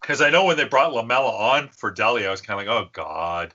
because 0.00 0.20
I 0.20 0.30
know 0.30 0.46
when 0.46 0.56
they 0.56 0.64
brought 0.64 0.92
Lamela 0.92 1.30
on 1.30 1.68
for 1.68 1.92
Dele, 1.92 2.26
I 2.26 2.30
was 2.32 2.40
kind 2.40 2.58
of 2.60 2.66
like, 2.66 2.76
oh 2.76 2.88
god. 2.92 3.54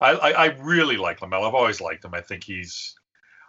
I, 0.00 0.12
I 0.12 0.30
I 0.30 0.46
really 0.60 0.96
like 0.96 1.20
Lamela. 1.20 1.48
I've 1.48 1.54
always 1.54 1.82
liked 1.82 2.02
him. 2.02 2.14
I 2.14 2.22
think 2.22 2.44
he's 2.44 2.94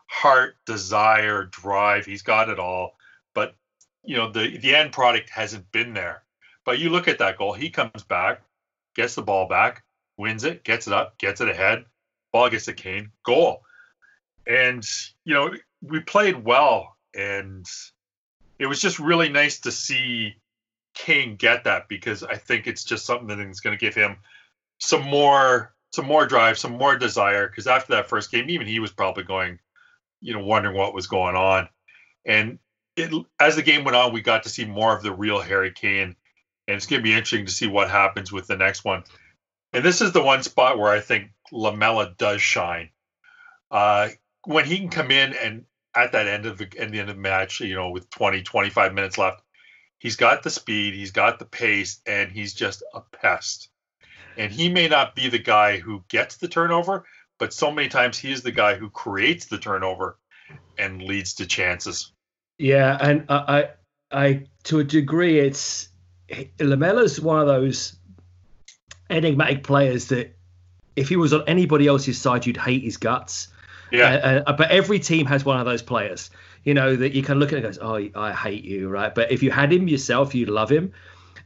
heart, 0.07 0.57
desire, 0.65 1.45
drive. 1.45 2.05
He's 2.05 2.21
got 2.21 2.49
it 2.49 2.59
all. 2.59 2.97
But 3.33 3.55
you 4.03 4.17
know, 4.17 4.29
the 4.29 4.57
the 4.57 4.75
end 4.75 4.91
product 4.91 5.29
hasn't 5.29 5.71
been 5.71 5.93
there. 5.93 6.23
But 6.65 6.79
you 6.79 6.89
look 6.89 7.07
at 7.07 7.19
that 7.19 7.37
goal. 7.37 7.53
He 7.53 7.69
comes 7.69 8.03
back, 8.03 8.41
gets 8.97 9.15
the 9.15 9.21
ball 9.21 9.47
back, 9.47 9.83
wins 10.17 10.43
it, 10.43 10.65
gets 10.65 10.87
it 10.87 10.93
up, 10.93 11.17
gets 11.17 11.39
it 11.39 11.47
ahead. 11.47 11.85
Ball 12.33 12.49
gets 12.49 12.65
to 12.65 12.73
Kane, 12.73 13.11
goal. 13.23 13.61
And 14.45 14.83
you 15.23 15.33
know, 15.33 15.51
we 15.81 16.01
played 16.01 16.43
well, 16.43 16.97
and 17.15 17.65
it 18.59 18.65
was 18.65 18.81
just 18.81 18.99
really 18.99 19.29
nice 19.29 19.59
to 19.61 19.71
see 19.71 20.35
Kane 20.93 21.35
get 21.35 21.63
that 21.65 21.87
because 21.87 22.23
I 22.23 22.35
think 22.35 22.67
it's 22.67 22.83
just 22.83 23.05
something 23.05 23.27
that's 23.27 23.59
going 23.59 23.77
to 23.77 23.85
give 23.85 23.95
him 23.95 24.17
some 24.79 25.03
more, 25.03 25.73
some 25.93 26.05
more 26.05 26.25
drive, 26.25 26.57
some 26.57 26.73
more 26.73 26.97
desire. 26.97 27.47
Because 27.47 27.67
after 27.67 27.93
that 27.93 28.09
first 28.09 28.31
game, 28.31 28.49
even 28.49 28.67
he 28.67 28.79
was 28.79 28.91
probably 28.91 29.23
going, 29.23 29.59
you 30.21 30.33
know, 30.33 30.43
wondering 30.43 30.75
what 30.75 30.93
was 30.93 31.07
going 31.07 31.35
on. 31.35 31.69
And 32.25 32.57
it, 32.95 33.11
as 33.39 33.55
the 33.55 33.61
game 33.61 33.83
went 33.83 33.95
on, 33.95 34.11
we 34.11 34.21
got 34.21 34.43
to 34.43 34.49
see 34.49 34.65
more 34.65 34.95
of 34.95 35.03
the 35.03 35.13
real 35.13 35.39
Harry 35.39 35.71
Kane, 35.71 36.15
and 36.67 36.75
it's 36.75 36.85
going 36.85 37.01
to 37.01 37.03
be 37.03 37.13
interesting 37.13 37.45
to 37.45 37.51
see 37.51 37.67
what 37.67 37.89
happens 37.89 38.31
with 38.31 38.47
the 38.47 38.57
next 38.57 38.83
one. 38.83 39.03
And 39.73 39.83
this 39.83 40.01
is 40.01 40.11
the 40.11 40.23
one 40.23 40.43
spot 40.43 40.77
where 40.77 40.91
I 40.91 40.99
think 40.99 41.31
Lamela 41.51 42.13
does 42.17 42.41
shine. 42.41 42.89
Uh, 43.71 44.09
when 44.45 44.65
he 44.65 44.77
can 44.77 44.89
come 44.89 45.11
in 45.11 45.33
and 45.33 45.65
at 45.95 46.11
that 46.11 46.27
end 46.27 46.45
of 46.45 46.57
the, 46.57 46.65
at 46.79 46.91
the 46.91 46.99
end 46.99 47.09
of 47.09 47.15
the 47.15 47.21
match, 47.21 47.59
you 47.59 47.75
know, 47.75 47.89
with 47.89 48.09
20, 48.09 48.43
25 48.43 48.93
minutes 48.93 49.17
left, 49.17 49.41
he's 49.99 50.15
got 50.15 50.43
the 50.43 50.49
speed, 50.49 50.93
he's 50.93 51.11
got 51.11 51.39
the 51.39 51.45
pace, 51.45 52.01
and 52.05 52.31
he's 52.31 52.53
just 52.53 52.83
a 52.93 53.01
pest. 53.01 53.69
And 54.37 54.51
he 54.51 54.69
may 54.69 54.87
not 54.87 55.15
be 55.15 55.29
the 55.29 55.39
guy 55.39 55.79
who 55.79 56.03
gets 56.09 56.37
the 56.37 56.47
turnover, 56.47 57.05
but 57.39 57.53
so 57.53 57.71
many 57.71 57.89
times 57.89 58.17
he 58.17 58.31
is 58.31 58.43
the 58.43 58.51
guy 58.51 58.75
who 58.75 58.89
creates 58.89 59.45
the 59.45 59.57
turnover 59.57 60.17
and 60.77 61.01
leads 61.01 61.35
to 61.35 61.45
chances. 61.45 62.11
Yeah, 62.57 62.97
and 62.99 63.25
I, 63.29 63.69
I, 64.11 64.19
I 64.23 64.43
to 64.65 64.79
a 64.79 64.83
degree, 64.83 65.39
it's 65.39 65.89
Lamela's 66.59 67.19
one 67.19 67.39
of 67.39 67.47
those 67.47 67.95
enigmatic 69.09 69.63
players 69.63 70.07
that 70.07 70.35
if 70.95 71.09
he 71.09 71.15
was 71.15 71.33
on 71.33 71.43
anybody 71.47 71.87
else's 71.87 72.19
side, 72.19 72.45
you'd 72.45 72.57
hate 72.57 72.83
his 72.83 72.97
guts. 72.97 73.47
Yeah, 73.91 74.43
Uh, 74.45 74.49
uh, 74.51 74.53
but 74.57 74.69
every 74.69 74.99
team 74.99 75.25
has 75.27 75.45
one 75.45 75.59
of 75.59 75.65
those 75.65 75.81
players. 75.81 76.29
you 76.63 76.73
know, 76.73 76.97
that 76.97 77.13
you 77.13 77.23
can 77.23 77.39
look 77.39 77.53
at 77.53 77.55
and 77.55 77.63
goes, 77.63 77.79
oh, 77.81 78.09
I 78.13 78.33
hate 78.33 78.65
you, 78.65 78.89
right? 78.89 79.15
But 79.15 79.31
if 79.31 79.41
you 79.41 79.51
had 79.51 79.71
him 79.71 79.87
yourself, 79.87 80.35
you'd 80.35 80.49
love 80.49 80.69
him. 80.69 80.91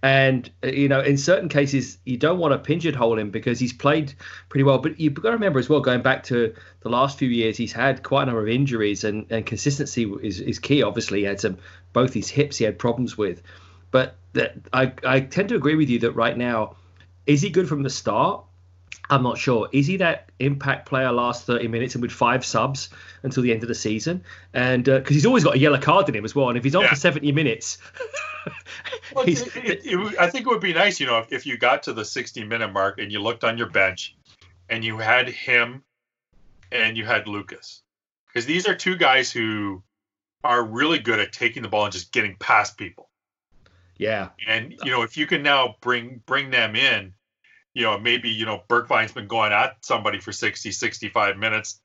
And 0.02 0.50
uh, 0.64 0.68
you 0.70 0.88
know, 0.88 1.00
in 1.00 1.16
certain 1.16 1.48
cases, 1.48 2.00
you 2.06 2.18
don't 2.18 2.40
want 2.40 2.54
to 2.54 2.58
pigeonhole 2.58 3.10
hole 3.10 3.20
him 3.20 3.30
because 3.30 3.60
he's 3.60 3.74
played 3.74 4.16
pretty 4.50 4.64
well. 4.64 4.80
But 4.80 5.00
you've 5.00 5.14
got 5.14 5.30
to 5.30 5.34
remember 5.34 5.60
as 5.60 5.70
well, 5.70 5.80
going 5.80 6.02
back 6.02 6.24
to 6.24 6.56
the 6.80 6.90
last 6.90 7.20
few 7.20 7.30
years, 7.30 7.56
he's 7.56 7.72
had 7.72 8.02
quite 8.02 8.24
a 8.24 8.26
number 8.28 8.42
of 8.42 8.48
injuries, 8.50 9.04
and, 9.04 9.28
and 9.30 9.46
consistency 9.46 10.12
is, 10.24 10.40
is 10.40 10.58
key. 10.58 10.82
Obviously, 10.82 11.20
he 11.20 11.26
had 11.26 11.40
some 11.40 11.60
both 11.94 12.14
his 12.16 12.28
hips 12.30 12.58
he 12.58 12.66
had 12.66 12.80
problems 12.80 13.16
with. 13.16 13.44
But 13.92 14.16
that 14.34 14.56
I 14.74 14.94
I 15.06 15.20
tend 15.22 15.50
to 15.50 15.56
agree 15.56 15.76
with 15.76 15.90
you 15.90 16.00
that 16.00 16.12
right 16.12 16.38
now, 16.38 16.76
is 17.26 17.42
he 17.42 17.50
good 17.50 17.68
from 17.68 17.84
the 17.84 17.90
start? 17.90 18.46
I'm 19.10 19.24
not 19.24 19.38
sure. 19.38 19.68
Is 19.74 19.88
he 19.88 19.98
that 19.98 20.32
impact 20.40 20.88
player 20.88 21.12
last 21.12 21.46
30 21.46 21.68
minutes 21.68 21.96
and 21.96 22.02
with 22.02 22.12
five 22.12 22.46
subs 22.46 22.90
until 23.24 23.44
the 23.44 23.52
end 23.52 23.62
of 23.62 23.68
the 23.68 23.76
season? 23.76 24.24
And 24.54 24.86
because 24.86 25.12
uh, 25.12 25.14
he's 25.14 25.26
always 25.26 25.44
got 25.44 25.56
a 25.56 25.60
yellow 25.60 25.80
card 25.80 26.08
in 26.08 26.16
him 26.16 26.24
as 26.24 26.34
well. 26.34 26.48
And 26.48 26.58
if 26.58 26.64
he's 26.64 26.76
on 26.76 26.84
yeah. 26.84 26.90
for 26.90 26.96
70 26.96 27.30
minutes, 27.34 27.78
well, 29.14 29.26
it, 29.28 29.56
it, 29.58 29.82
it, 29.84 30.20
I 30.20 30.30
think 30.30 30.48
it 30.48 30.50
would 30.50 30.62
be 30.62 30.74
nice, 30.74 31.02
you 31.02 31.08
know, 31.08 31.20
if, 31.20 31.34
if 31.34 31.46
you 31.46 31.58
got 31.58 31.84
to 31.84 31.94
the 31.94 32.06
60 32.06 32.46
minute 32.46 32.72
mark 32.72 33.00
and 33.00 33.12
you 33.12 33.22
looked 33.22 33.44
on 33.44 33.58
your 33.58 33.70
bench 33.70 34.16
and 34.70 34.84
you 34.84 34.98
had 34.98 35.28
him 35.28 35.84
and 36.72 36.96
you 36.96 37.04
had 37.06 37.28
Lucas. 37.28 37.82
Because 38.28 38.46
these 38.46 38.66
are 38.66 38.76
two 38.76 38.96
guys 38.96 39.30
who 39.30 39.84
are 40.42 40.64
really 40.64 41.00
good 41.00 41.20
at 41.20 41.34
taking 41.34 41.64
the 41.64 41.70
ball 41.70 41.84
and 41.84 41.94
just 41.94 42.14
getting 42.14 42.38
past 42.38 42.78
people. 42.78 43.10
Yeah. 44.02 44.30
And 44.48 44.74
you 44.84 44.92
know, 44.92 45.04
if 45.04 45.16
you 45.16 45.28
can 45.28 45.44
now 45.44 45.76
bring 45.82 46.22
bring 46.26 46.50
them 46.50 46.76
in 46.76 47.14
you 47.74 47.84
know, 47.84 47.98
maybe, 47.98 48.30
you 48.30 48.46
know, 48.46 48.62
Bergwijn's 48.68 49.14
been 49.14 49.28
going 49.28 49.54
at 49.54 49.78
somebody 49.82 50.20
for 50.20 50.32
60, 50.32 50.72
65 50.72 51.38
minutes 51.38 51.82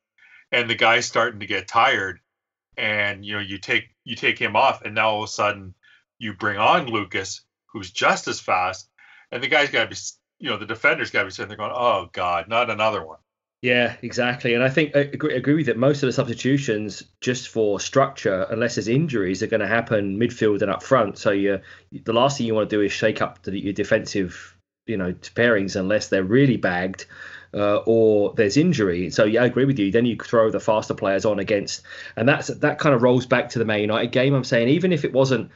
and 0.51 0.69
the 0.69 0.75
guy's 0.75 1.07
starting 1.07 1.41
to 1.41 1.47
get 1.47 1.69
tired 1.69 2.21
and, 2.77 3.25
you 3.25 3.35
know, 3.35 3.41
you 3.41 3.59
take, 3.59 3.85
you 4.05 4.17
take 4.17 4.39
him 4.39 4.57
off 4.57 4.83
and 4.83 4.95
now 4.95 5.11
all 5.11 5.23
of 5.23 5.29
a 5.29 5.33
sudden 5.33 5.75
you 6.19 6.35
bring 6.35 6.59
on 6.59 6.87
Lucas, 6.87 7.43
who's 7.67 7.91
just 7.91 8.27
as 8.29 8.41
fast. 8.41 8.89
And 9.31 9.43
the 9.43 9.49
guy's 9.49 9.71
got 9.71 9.85
to 9.85 9.91
be, 9.91 9.97
you 10.39 10.51
know, 10.51 10.57
the 10.57 10.67
defender's 10.67 11.11
got 11.11 11.21
to 11.21 11.27
be 11.27 11.31
sitting 11.31 11.49
there 11.49 11.57
going, 11.57 11.73
oh 11.75 12.09
God, 12.13 12.49
not 12.49 12.71
another 12.71 13.05
one. 13.05 13.19
Yeah, 13.67 13.97
exactly. 14.01 14.55
And 14.55 14.63
I 14.63 14.69
think 14.69 14.95
I 14.95 15.01
agree, 15.01 15.35
agree 15.35 15.55
with 15.55 15.69
it. 15.69 15.77
Most 15.77 16.01
of 16.05 16.07
the 16.07 16.13
substitutions, 16.13 17.03
just 17.21 17.49
for 17.49 17.81
structure, 17.81 18.47
unless 18.49 18.77
there's 18.77 18.87
injuries, 18.87 19.43
are 19.43 19.49
going 19.49 19.61
to 19.61 19.67
happen 19.67 20.21
midfield 20.21 20.63
and 20.63 20.71
up 20.71 20.85
front. 20.85 21.19
So 21.19 21.33
you, 21.33 21.61
the 21.91 22.13
last 22.13 22.39
thing 22.39 22.47
you 22.47 22.55
want 22.55 22.71
to 22.71 22.77
do 22.77 22.81
is 22.81 22.93
shake 22.93 23.21
up 23.21 23.43
the, 23.43 23.59
your 23.59 23.73
defensive 23.73 24.57
you 24.87 24.97
know 24.97 25.13
pairings 25.13 25.75
unless 25.75 26.07
they're 26.07 26.23
really 26.23 26.57
bagged 26.57 27.07
uh, 27.55 27.79
or 27.87 28.35
there's 28.35 28.57
injury. 28.57 29.11
So 29.11 29.25
yeah, 29.25 29.43
I 29.43 29.47
agree 29.47 29.65
with 29.65 29.81
you. 29.81 29.91
Then 29.91 30.07
you 30.07 30.17
throw 30.17 30.49
the 30.49 30.61
faster 30.61 30.95
players 30.95 31.25
on 31.25 31.41
against, 31.41 31.83
and 32.15 32.29
that's 32.29 32.47
that 32.47 32.79
kind 32.79 32.95
of 32.95 33.03
rolls 33.03 33.27
back 33.27 33.49
to 33.49 33.59
the 33.59 33.65
Man 33.65 33.81
United 33.81 34.13
game. 34.13 34.33
I'm 34.33 34.45
saying 34.45 34.69
even 34.69 34.93
if 34.93 35.05
it 35.05 35.13
wasn't 35.13 35.51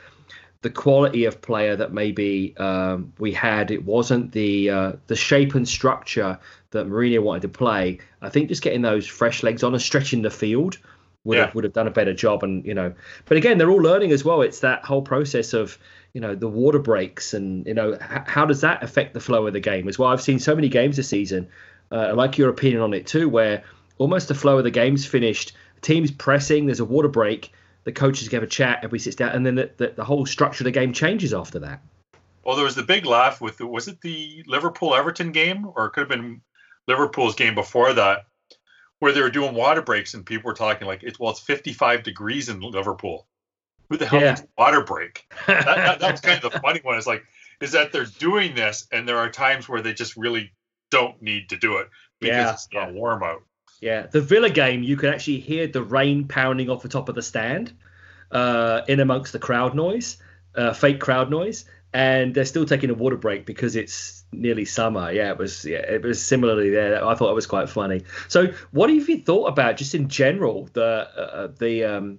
the 0.63 0.71
quality 0.71 1.25
of 1.25 1.41
player 1.41 1.75
that 1.77 1.93
maybe 1.93 2.55
um, 2.59 3.13
we 3.19 3.33
had, 3.33 3.71
it 3.71 3.85
wasn't 3.85 4.33
the 4.33 4.71
uh, 4.71 4.93
the 5.07 5.17
shape 5.17 5.55
and 5.55 5.67
structure 5.67 6.39
that 6.71 6.87
Mourinho 6.87 7.23
wanted 7.23 7.43
to 7.43 7.49
play. 7.49 7.99
I 8.21 8.29
think 8.29 8.49
just 8.49 8.63
getting 8.63 8.83
those 8.83 9.07
fresh 9.07 9.43
legs 9.43 9.63
on 9.63 9.73
and 9.73 9.83
stretching 9.83 10.23
the 10.23 10.31
field 10.31 10.79
would 11.25 11.39
yeah. 11.39 11.47
have 11.47 11.55
would 11.55 11.65
have 11.65 11.73
done 11.73 11.87
a 11.87 11.91
better 11.91 12.13
job. 12.13 12.43
And 12.43 12.65
you 12.65 12.75
know, 12.75 12.95
but 13.25 13.37
again, 13.37 13.59
they're 13.59 13.71
all 13.71 13.83
learning 13.83 14.13
as 14.13 14.25
well. 14.25 14.43
It's 14.43 14.61
that 14.61 14.85
whole 14.85 15.03
process 15.03 15.53
of 15.55 15.79
you 16.13 16.21
know 16.21 16.35
the 16.35 16.49
water 16.49 16.79
breaks 16.79 17.35
and 17.35 17.67
you 17.67 17.75
know 17.75 17.95
h- 17.95 18.23
how 18.27 18.45
does 18.45 18.61
that 18.61 18.83
affect 18.83 19.15
the 19.15 19.21
flow 19.21 19.47
of 19.47 19.53
the 19.53 19.61
game 19.61 19.89
as 19.89 19.99
well 19.99 20.09
i've 20.11 20.21
seen 20.21 20.39
so 20.39 20.55
many 20.55 20.69
games 20.69 20.97
this 20.97 21.09
season 21.09 21.49
uh, 21.93 21.97
i 21.97 22.11
like 22.13 22.37
your 22.37 22.49
opinion 22.49 22.83
on 22.83 22.93
it 22.93 23.07
too 23.07 23.29
where 23.29 23.63
almost 23.99 24.29
the 24.29 24.35
flow 24.35 24.59
of 24.59 24.65
the 24.65 24.71
game's 24.71 25.07
finished 25.07 25.53
team's 25.83 26.11
pressing 26.11 26.67
there's 26.67 26.81
a 26.81 26.85
water 26.85 27.09
break 27.09 27.53
the 27.95 28.01
coaches 28.01 28.29
give 28.29 28.43
a 28.43 28.47
chat 28.47 28.79
everybody 28.79 28.99
sits 28.99 29.17
down 29.17 29.31
and 29.31 29.45
then 29.45 29.55
the, 29.55 29.71
the, 29.77 29.89
the 29.97 30.05
whole 30.05 30.27
structure 30.27 30.63
of 30.63 30.67
the 30.67 30.71
game 30.71 30.93
changes 30.93 31.35
after 31.35 31.59
that 31.59 31.81
well 32.45 32.57
there 32.57 32.65
was 32.65 32.75
the 32.75 32.83
big 32.83 33.05
laugh 33.05 33.41
with 33.41 33.61
was 33.61 33.89
it 33.89 34.01
the 34.01 34.43
liverpool 34.47 34.95
everton 34.95 35.33
game 35.33 35.67
or 35.75 35.87
it 35.87 35.91
could 35.91 36.01
have 36.01 36.09
been 36.09 36.41
liverpool's 36.87 37.35
game 37.35 37.55
before 37.55 37.93
that 37.93 38.27
where 38.99 39.13
they 39.13 39.21
were 39.21 39.31
doing 39.31 39.55
water 39.55 39.83
breaks 39.83 40.15
and 40.15 40.27
people 40.27 40.49
were 40.49 40.55
talking 40.55 40.87
like 40.87 41.03
it's 41.03 41.19
well 41.19 41.31
it's 41.31 41.41
55 41.41 42.03
degrees 42.03 42.49
in 42.49 42.61
liverpool 42.61 43.27
who 43.91 43.97
the 43.97 44.07
hell 44.07 44.21
yeah. 44.21 44.37
water 44.57 44.83
break? 44.83 45.27
That, 45.47 45.65
that, 45.65 46.01
that's 46.01 46.21
kind 46.21 46.43
of 46.43 46.53
the 46.53 46.61
funny 46.61 46.81
one. 46.83 46.97
Is 46.97 47.07
like, 47.07 47.25
is 47.61 47.73
that 47.73 47.93
they're 47.93 48.05
doing 48.05 48.55
this, 48.55 48.87
and 48.93 49.07
there 49.07 49.19
are 49.19 49.29
times 49.29 49.69
where 49.69 49.83
they 49.83 49.93
just 49.93 50.17
really 50.17 50.53
don't 50.91 51.21
need 51.21 51.49
to 51.51 51.57
do 51.57 51.79
it 51.79 51.89
because 52.21 52.37
yeah, 52.37 52.53
it's 52.53 52.69
not 52.73 52.89
yeah. 52.89 52.95
warm 52.95 53.23
out. 53.23 53.43
Yeah, 53.81 54.07
the 54.07 54.21
Villa 54.21 54.51
game, 54.51 54.83
you 54.83 54.97
could 54.97 55.11
actually 55.11 55.41
hear 55.41 55.67
the 55.67 55.83
rain 55.83 56.29
pounding 56.29 56.69
off 56.69 56.83
the 56.83 56.89
top 56.89 57.09
of 57.09 57.15
the 57.15 57.23
stand, 57.23 57.73
uh, 58.31 58.83
in 58.89 59.01
amongst 59.01 59.33
the 59.33 59.39
crowd 59.39 59.75
noise, 59.75 60.19
uh, 60.55 60.73
fake 60.73 61.01
crowd 61.01 61.31
noise, 61.31 61.65
and 61.93 62.35
they're 62.35 62.45
still 62.45 62.67
taking 62.67 62.91
a 62.91 62.95
water 62.95 63.17
break 63.17 63.47
because 63.47 63.77
it's 63.77 64.25
nearly 64.33 64.65
summer. 64.65 65.11
Yeah, 65.11 65.31
it 65.31 65.39
was. 65.39 65.65
Yeah, 65.65 65.79
it 65.79 66.03
was 66.03 66.25
similarly 66.25 66.71
there. 66.71 67.05
I 67.05 67.15
thought 67.15 67.31
it 67.31 67.35
was 67.35 67.47
quite 67.47 67.69
funny. 67.69 68.03
So, 68.29 68.53
what 68.71 68.91
have 68.91 69.09
you 69.09 69.23
thought 69.23 69.47
about 69.47 69.77
just 69.77 69.95
in 69.95 70.09
general 70.09 70.69
the 70.73 70.85
uh, 70.85 71.49
the 71.59 71.85
um, 71.85 72.19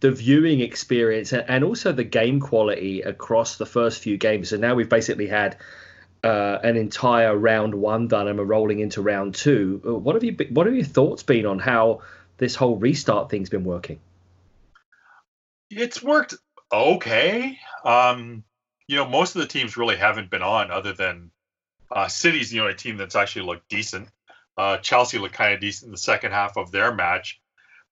the 0.00 0.10
viewing 0.10 0.60
experience 0.60 1.32
and 1.32 1.64
also 1.64 1.92
the 1.92 2.04
game 2.04 2.40
quality 2.40 3.02
across 3.02 3.56
the 3.56 3.66
first 3.66 4.00
few 4.00 4.16
games. 4.16 4.50
So 4.50 4.56
now 4.56 4.74
we've 4.74 4.88
basically 4.88 5.26
had 5.26 5.56
uh, 6.24 6.58
an 6.62 6.76
entire 6.76 7.36
round 7.36 7.74
one 7.74 8.08
done, 8.08 8.28
and 8.28 8.38
we're 8.38 8.44
rolling 8.44 8.80
into 8.80 9.02
round 9.02 9.34
two. 9.34 9.82
Uh, 9.86 9.94
what 9.94 10.14
have 10.14 10.24
you? 10.24 10.36
What 10.50 10.66
have 10.66 10.74
your 10.74 10.84
thoughts 10.84 11.22
been 11.22 11.46
on 11.46 11.58
how 11.58 12.02
this 12.38 12.54
whole 12.54 12.76
restart 12.76 13.30
thing's 13.30 13.50
been 13.50 13.64
working? 13.64 14.00
It's 15.70 16.02
worked 16.02 16.34
okay. 16.72 17.58
Um, 17.84 18.44
you 18.86 18.96
know, 18.96 19.06
most 19.06 19.36
of 19.36 19.42
the 19.42 19.48
teams 19.48 19.76
really 19.76 19.96
haven't 19.96 20.30
been 20.30 20.42
on, 20.42 20.70
other 20.70 20.92
than 20.92 21.30
uh, 21.90 22.08
City's. 22.08 22.50
the 22.50 22.60
only 22.60 22.74
team 22.74 22.96
that's 22.96 23.16
actually 23.16 23.46
looked 23.46 23.68
decent. 23.68 24.08
Uh, 24.56 24.78
Chelsea 24.78 25.18
looked 25.18 25.34
kind 25.34 25.54
of 25.54 25.60
decent 25.60 25.86
in 25.88 25.92
the 25.92 25.98
second 25.98 26.32
half 26.32 26.56
of 26.56 26.72
their 26.72 26.92
match, 26.92 27.40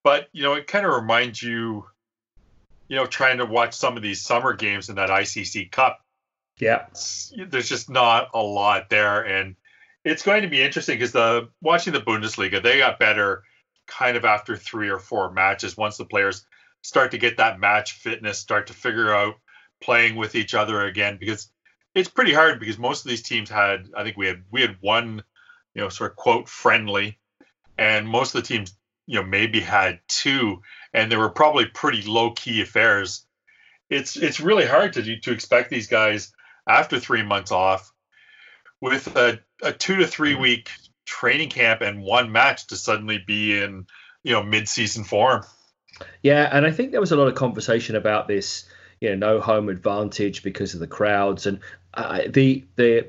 but 0.03 0.29
you 0.33 0.43
know, 0.43 0.55
it 0.55 0.67
kind 0.67 0.85
of 0.85 0.93
reminds 0.93 1.43
you 1.43 1.85
you 2.89 2.97
know, 2.97 3.07
trying 3.07 3.39
to 3.39 3.47
watch 3.47 3.75
some 3.75 3.97
of 3.97 4.03
these 4.03 4.23
summer 4.23 4.53
games 4.53 4.89
in 4.89 4.97
that 4.97 5.11
ICC 5.11 5.71
Cup. 5.71 6.01
Yeah, 6.59 6.87
there's 7.37 7.69
just 7.69 7.91
not 7.91 8.31
a 8.33 8.43
lot 8.43 8.89
there, 8.89 9.23
and 9.23 9.57
it's 10.05 10.23
going 10.23 10.43
to 10.43 10.49
be 10.49 10.63
interesting 10.63 10.97
because 10.97 11.13
the 11.13 11.49
watching 11.61 11.93
the 11.93 12.01
Bundesliga, 12.01 12.63
they 12.63 12.79
got 12.79 12.99
better 12.99 13.43
kind 13.87 14.17
of 14.17 14.25
after 14.25 14.57
three 14.57 14.89
or 14.89 14.99
four 14.99 15.31
matches 15.31 15.77
once 15.77 15.97
the 15.97 16.05
players 16.05 16.47
start 16.83 17.11
to 17.11 17.19
get 17.19 17.37
that 17.37 17.61
match 17.61 17.93
fitness, 17.93 18.39
start 18.39 18.69
to 18.69 18.73
figure 18.73 19.15
out 19.15 19.35
playing 19.83 20.17
with 20.17 20.35
each 20.35 20.55
other 20.55 20.85
again 20.85 21.19
because 21.19 21.51
it's 21.95 22.09
pretty 22.09 22.33
hard 22.33 22.61
because 22.61 22.79
most 22.79 23.05
of 23.05 23.09
these 23.09 23.23
teams 23.23 23.51
had 23.51 23.89
I 23.97 24.05
think 24.05 24.17
we 24.17 24.27
had 24.27 24.45
we 24.51 24.61
had 24.63 24.77
one 24.81 25.23
you 25.75 25.83
know 25.83 25.89
sort 25.89 26.13
of 26.13 26.17
quote 26.17 26.49
friendly 26.49 27.19
and 27.77 28.09
most 28.09 28.35
of 28.35 28.43
the 28.43 28.49
teams 28.49 28.75
you 29.07 29.21
know 29.21 29.27
maybe 29.27 29.61
had 29.61 30.01
two 30.09 30.63
and 30.95 31.11
they 31.11 31.17
were 31.17 31.31
probably 31.31 31.67
pretty 31.67 32.03
low 32.03 32.33
key 32.33 32.63
affairs. 32.63 33.27
It's 33.91 34.17
it's 34.17 34.41
really 34.41 34.67
hard 34.67 34.95
to 34.95 35.21
to 35.21 35.33
expect 35.33 35.71
these 35.71 35.89
guys 35.89 36.33
after 36.67 36.99
three 36.99 37.23
months 37.23 37.53
off 37.53 37.93
with 38.81 39.17
a, 39.17 39.41
a 39.63 39.73
two 39.73 39.97
to 39.97 40.07
three 40.07 40.35
week 40.35 40.71
training 41.05 41.49
camp 41.49 41.81
and 41.81 42.03
one 42.03 42.33
match 42.33 42.67
to 42.69 42.77
suddenly 42.77 43.23
be 43.25 43.61
in 43.61 43.87
you 44.23 44.33
know 44.33 44.43
mid 44.43 44.69
season 44.69 45.05
form. 45.05 45.45
Yeah, 46.23 46.49
and 46.53 46.67
I 46.67 46.73
think 46.73 46.91
there 46.91 47.01
was 47.01 47.13
a 47.13 47.17
lot 47.17 47.29
of 47.29 47.35
conversation 47.35 47.97
about 47.97 48.29
this, 48.29 48.69
you 49.01 49.11
know, 49.11 49.35
no 49.35 49.41
home 49.41 49.69
advantage 49.69 50.43
because 50.43 50.75
of 50.75 50.81
the 50.81 50.87
crowds 50.87 51.47
and 51.47 51.61
uh, 51.95 52.23
the 52.29 52.65
the 52.77 53.09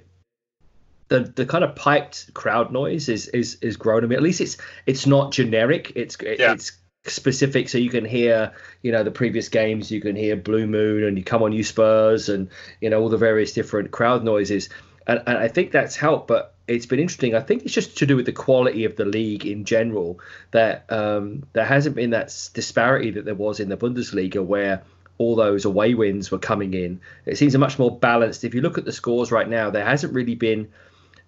the 1.10 1.22
the 1.22 1.46
kind 1.46 1.64
of 1.64 1.76
piped 1.76 2.34
crowd 2.34 2.72
noise 2.72 3.10
is 3.10 3.28
is 3.30 3.56
is 3.62 3.78
grown 3.78 4.02
to 4.02 4.08
me. 4.08 4.16
At 4.16 4.22
least 4.22 4.42
it's 4.42 4.58
it's 4.86 5.06
not 5.06 5.32
generic. 5.32 5.92
It's 5.96 6.18
yeah. 6.22 6.54
it's 6.54 6.72
specific 7.10 7.70
so 7.70 7.78
you 7.78 7.90
can 7.90 8.06
hear 8.06 8.54
you 8.82 8.92
know 8.92 9.04
the 9.04 9.12
previous 9.12 9.50
games 9.50 9.92
you 9.92 10.02
can 10.02 10.16
hear 10.16 10.36
blue 10.36 10.68
moon 10.68 11.04
and 11.04 11.18
you 11.18 11.24
come 11.24 11.44
on 11.44 11.52
you 11.52 11.64
spurs 11.64 12.30
and 12.30 12.50
you 12.82 12.90
know 12.90 13.02
all 13.02 13.10
the 13.10 13.18
various 13.18 13.54
different 13.54 13.92
crowd 13.92 14.24
noises. 14.24 14.70
And, 15.06 15.24
and 15.26 15.38
i 15.38 15.48
think 15.48 15.72
that's 15.72 15.96
helped 15.96 16.28
but 16.28 16.54
it's 16.68 16.86
been 16.86 17.00
interesting. 17.00 17.34
I 17.34 17.40
think 17.40 17.64
it's 17.64 17.74
just 17.74 17.98
to 18.00 18.06
do 18.06 18.16
with 18.16 18.26
the 18.26 18.34
quality 18.34 18.84
of 18.86 18.96
the 18.96 19.06
league 19.06 19.46
in 19.46 19.64
general 19.64 20.20
that 20.52 20.86
um, 20.92 21.44
there 21.54 21.66
hasn't 21.66 21.96
been 21.96 22.10
that 22.10 22.28
disparity 22.54 23.12
that 23.12 23.26
there 23.26 23.36
was 23.36 23.60
in 23.60 23.70
the 23.70 23.78
bundesliga 23.78 24.46
where 24.46 24.84
all 25.18 25.36
those 25.36 25.66
away 25.66 25.94
wins 25.94 26.30
were 26.30 26.40
coming 26.40 26.74
in. 26.74 27.00
It 27.26 27.38
seems 27.38 27.56
a 27.56 27.58
much 27.58 27.80
more 27.80 27.98
balanced. 27.98 28.44
If 28.44 28.54
you 28.54 28.62
look 28.62 28.78
at 28.78 28.86
the 28.86 28.92
scores 28.92 29.32
right 29.32 29.48
now 29.48 29.70
there 29.70 29.86
hasn't 29.86 30.14
really 30.14 30.36
been 30.36 30.70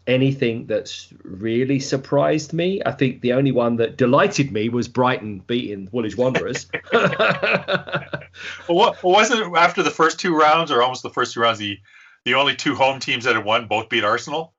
anything 0.09 0.65
that's 0.65 1.13
really 1.23 1.79
surprised 1.79 2.51
me. 2.51 2.81
I 2.85 2.91
think 2.91 3.21
the 3.21 3.33
only 3.33 3.51
one 3.51 3.77
that 3.77 3.97
delighted 3.97 4.51
me 4.51 4.69
was 4.69 4.87
Brighton 4.87 5.39
beating 5.39 5.87
Woolwich 5.91 6.17
Wanderers. 6.17 6.65
well, 6.93 8.21
what 8.67 9.03
wasn't 9.03 9.41
it 9.41 9.57
after 9.57 9.83
the 9.83 9.91
first 9.91 10.19
two 10.19 10.35
rounds, 10.35 10.71
or 10.71 10.81
almost 10.81 11.03
the 11.03 11.09
first 11.09 11.33
two 11.33 11.41
rounds, 11.41 11.59
the 11.59 11.79
the 12.25 12.33
only 12.33 12.55
two 12.55 12.75
home 12.75 12.99
teams 12.99 13.23
that 13.25 13.35
had 13.35 13.45
won 13.45 13.67
both 13.67 13.89
beat 13.89 14.03
Arsenal? 14.03 14.53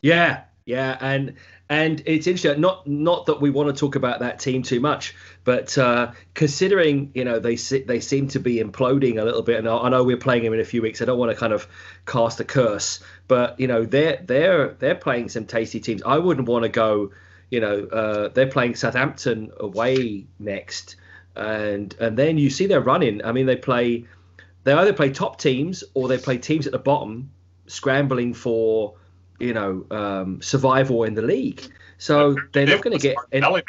Yeah, 0.00 0.42
Yeah, 0.64 0.96
and 1.00 1.34
and 1.68 2.02
it's 2.06 2.26
interesting. 2.26 2.60
Not 2.60 2.86
not 2.86 3.26
that 3.26 3.40
we 3.40 3.50
want 3.50 3.74
to 3.74 3.78
talk 3.78 3.96
about 3.96 4.20
that 4.20 4.38
team 4.38 4.62
too 4.62 4.78
much, 4.80 5.14
but 5.44 5.76
uh, 5.76 6.12
considering 6.34 7.10
you 7.14 7.24
know 7.24 7.38
they 7.38 7.56
they 7.56 8.00
seem 8.00 8.28
to 8.28 8.40
be 8.40 8.56
imploding 8.56 9.20
a 9.20 9.24
little 9.24 9.42
bit, 9.42 9.58
and 9.58 9.68
I 9.68 9.88
know 9.88 10.04
we're 10.04 10.16
playing 10.16 10.44
them 10.44 10.52
in 10.54 10.60
a 10.60 10.64
few 10.64 10.82
weeks. 10.82 11.02
I 11.02 11.04
don't 11.04 11.18
want 11.18 11.32
to 11.32 11.36
kind 11.36 11.52
of 11.52 11.66
cast 12.06 12.40
a 12.40 12.44
curse, 12.44 13.02
but 13.28 13.58
you 13.58 13.66
know 13.66 13.84
they're 13.84 14.22
they're 14.24 14.74
they're 14.74 14.94
playing 14.94 15.28
some 15.28 15.46
tasty 15.46 15.80
teams. 15.80 16.02
I 16.04 16.18
wouldn't 16.18 16.48
want 16.48 16.64
to 16.64 16.68
go. 16.68 17.12
You 17.50 17.60
know 17.60 17.84
uh, 17.86 18.28
they're 18.28 18.50
playing 18.50 18.74
Southampton 18.74 19.52
away 19.60 20.26
next, 20.38 20.96
and 21.34 21.94
and 22.00 22.16
then 22.16 22.38
you 22.38 22.50
see 22.50 22.66
they're 22.66 22.80
running. 22.80 23.24
I 23.24 23.32
mean 23.32 23.46
they 23.46 23.56
play 23.56 24.04
they 24.64 24.72
either 24.72 24.92
play 24.92 25.10
top 25.10 25.38
teams 25.38 25.84
or 25.94 26.08
they 26.08 26.18
play 26.18 26.38
teams 26.38 26.66
at 26.66 26.72
the 26.72 26.78
bottom 26.78 27.30
scrambling 27.66 28.34
for 28.34 28.94
you 29.38 29.52
know 29.52 29.86
um, 29.90 30.42
survival 30.42 31.04
in 31.04 31.14
the 31.14 31.22
league. 31.22 31.62
So 31.98 32.36
they're 32.52 32.66
not 32.66 32.82
going 32.82 32.98
to 32.98 33.02
get. 33.02 33.16
Any, 33.32 33.62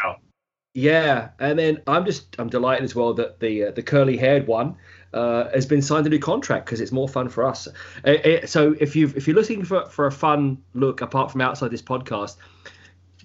yeah, 0.74 1.30
and 1.40 1.58
then 1.58 1.82
I'm 1.88 2.06
just 2.06 2.36
I'm 2.40 2.50
delighted 2.50 2.84
as 2.84 2.94
well 2.94 3.14
that 3.16 3.40
the 3.40 3.66
uh, 3.66 3.72
the 3.72 3.84
curly 3.84 4.18
haired 4.18 4.48
one 4.48 4.76
uh, 5.14 5.50
has 5.54 5.66
been 5.66 5.82
signed 5.82 6.06
a 6.06 6.10
new 6.10 6.20
contract 6.20 6.66
because 6.66 6.82
it's 6.82 6.92
more 6.92 7.08
fun 7.08 7.30
for 7.30 7.46
us. 7.46 7.68
It, 7.68 7.74
uh, 8.06 8.30
it, 8.30 8.44
uh, 8.44 8.48
so 8.48 8.76
if 8.80 8.96
you 8.96 9.12
if 9.16 9.28
you're 9.28 9.36
looking 9.36 9.64
for 9.64 9.86
for 9.86 10.08
a 10.08 10.12
fun 10.12 10.64
look 10.74 11.02
apart 11.02 11.32
from 11.32 11.42
outside 11.42 11.72
this 11.72 11.82
podcast, 11.82 12.38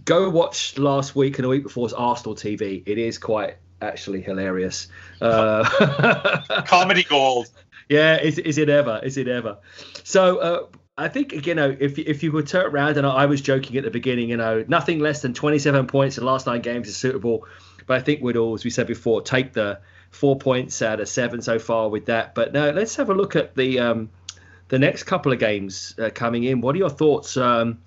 go 0.04 0.28
watch 0.30 0.78
last 0.78 1.14
week 1.14 1.38
and 1.38 1.44
the 1.44 1.48
week 1.48 1.64
before's 1.64 1.92
Arsenal 1.92 2.34
TV. 2.34 2.82
It 2.86 2.98
is 2.98 3.18
quite 3.18 3.56
actually 3.80 4.22
hilarious. 4.22 4.88
Uh, 5.20 5.64
Comedy 6.66 7.02
gold. 7.02 7.48
Yeah, 7.88 8.20
is, 8.20 8.38
is 8.38 8.58
it 8.58 8.68
ever? 8.68 9.00
Is 9.02 9.16
it 9.16 9.28
ever? 9.28 9.58
So 10.04 10.38
uh, 10.38 10.66
I 10.96 11.08
think 11.08 11.46
you 11.46 11.54
know 11.54 11.76
if 11.78 11.98
if 11.98 12.22
you 12.22 12.32
were 12.32 12.42
turn 12.42 12.66
around 12.66 12.96
and 12.96 13.06
I 13.06 13.26
was 13.26 13.40
joking 13.40 13.76
at 13.76 13.84
the 13.84 13.90
beginning, 13.90 14.28
you 14.28 14.36
know, 14.36 14.64
nothing 14.68 15.00
less 15.00 15.22
than 15.22 15.34
27 15.34 15.86
points 15.86 16.16
in 16.16 16.24
the 16.24 16.30
last 16.30 16.46
nine 16.46 16.62
games 16.62 16.88
is 16.88 16.96
suitable. 16.96 17.46
But 17.86 17.96
I 17.98 18.00
think 18.00 18.22
we'd 18.22 18.36
all, 18.36 18.54
as 18.54 18.64
we 18.64 18.70
said 18.70 18.86
before, 18.86 19.22
take 19.22 19.52
the 19.52 19.80
four 20.12 20.38
points 20.38 20.80
out 20.80 21.00
of 21.00 21.08
seven 21.08 21.42
so 21.42 21.58
far 21.58 21.88
with 21.88 22.06
that. 22.06 22.34
But 22.34 22.52
now 22.52 22.70
let's 22.70 22.94
have 22.96 23.10
a 23.10 23.14
look 23.14 23.34
at 23.34 23.56
the 23.56 23.80
um, 23.80 24.10
the 24.68 24.78
next 24.78 25.02
couple 25.02 25.32
of 25.32 25.40
games 25.40 25.94
uh, 25.98 26.10
coming 26.14 26.44
in. 26.44 26.60
What 26.60 26.76
are 26.76 26.78
your 26.78 26.90
thoughts? 26.90 27.36
Um, 27.36 27.80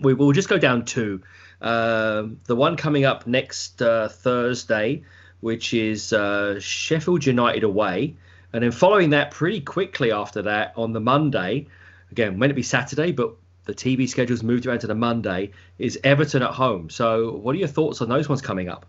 we 0.00 0.14
will 0.14 0.32
just 0.32 0.48
go 0.48 0.58
down 0.58 0.84
two. 0.84 1.22
Um, 1.60 2.40
the 2.44 2.54
one 2.54 2.76
coming 2.76 3.04
up 3.04 3.26
next 3.26 3.82
uh, 3.82 4.08
Thursday, 4.08 5.02
which 5.40 5.74
is 5.74 6.12
uh, 6.12 6.60
Sheffield 6.60 7.26
United 7.26 7.64
away, 7.64 8.16
and 8.52 8.62
then 8.62 8.70
following 8.70 9.10
that 9.10 9.32
pretty 9.32 9.60
quickly 9.60 10.12
after 10.12 10.42
that 10.42 10.74
on 10.76 10.92
the 10.92 11.00
Monday 11.00 11.66
again, 12.14 12.38
meant 12.38 12.50
to 12.50 12.54
be 12.54 12.62
Saturday, 12.62 13.10
but 13.10 13.34
the 13.64 13.74
TV 13.74 14.08
schedule's 14.08 14.44
moved 14.44 14.66
around 14.66 14.78
to 14.80 14.86
the 14.86 14.94
Monday, 14.94 15.50
is 15.78 15.98
Everton 16.04 16.42
at 16.42 16.50
home. 16.50 16.90
So, 16.90 17.32
what 17.32 17.56
are 17.56 17.58
your 17.58 17.66
thoughts 17.66 18.00
on 18.00 18.08
those 18.08 18.28
ones 18.28 18.40
coming 18.40 18.68
up? 18.68 18.86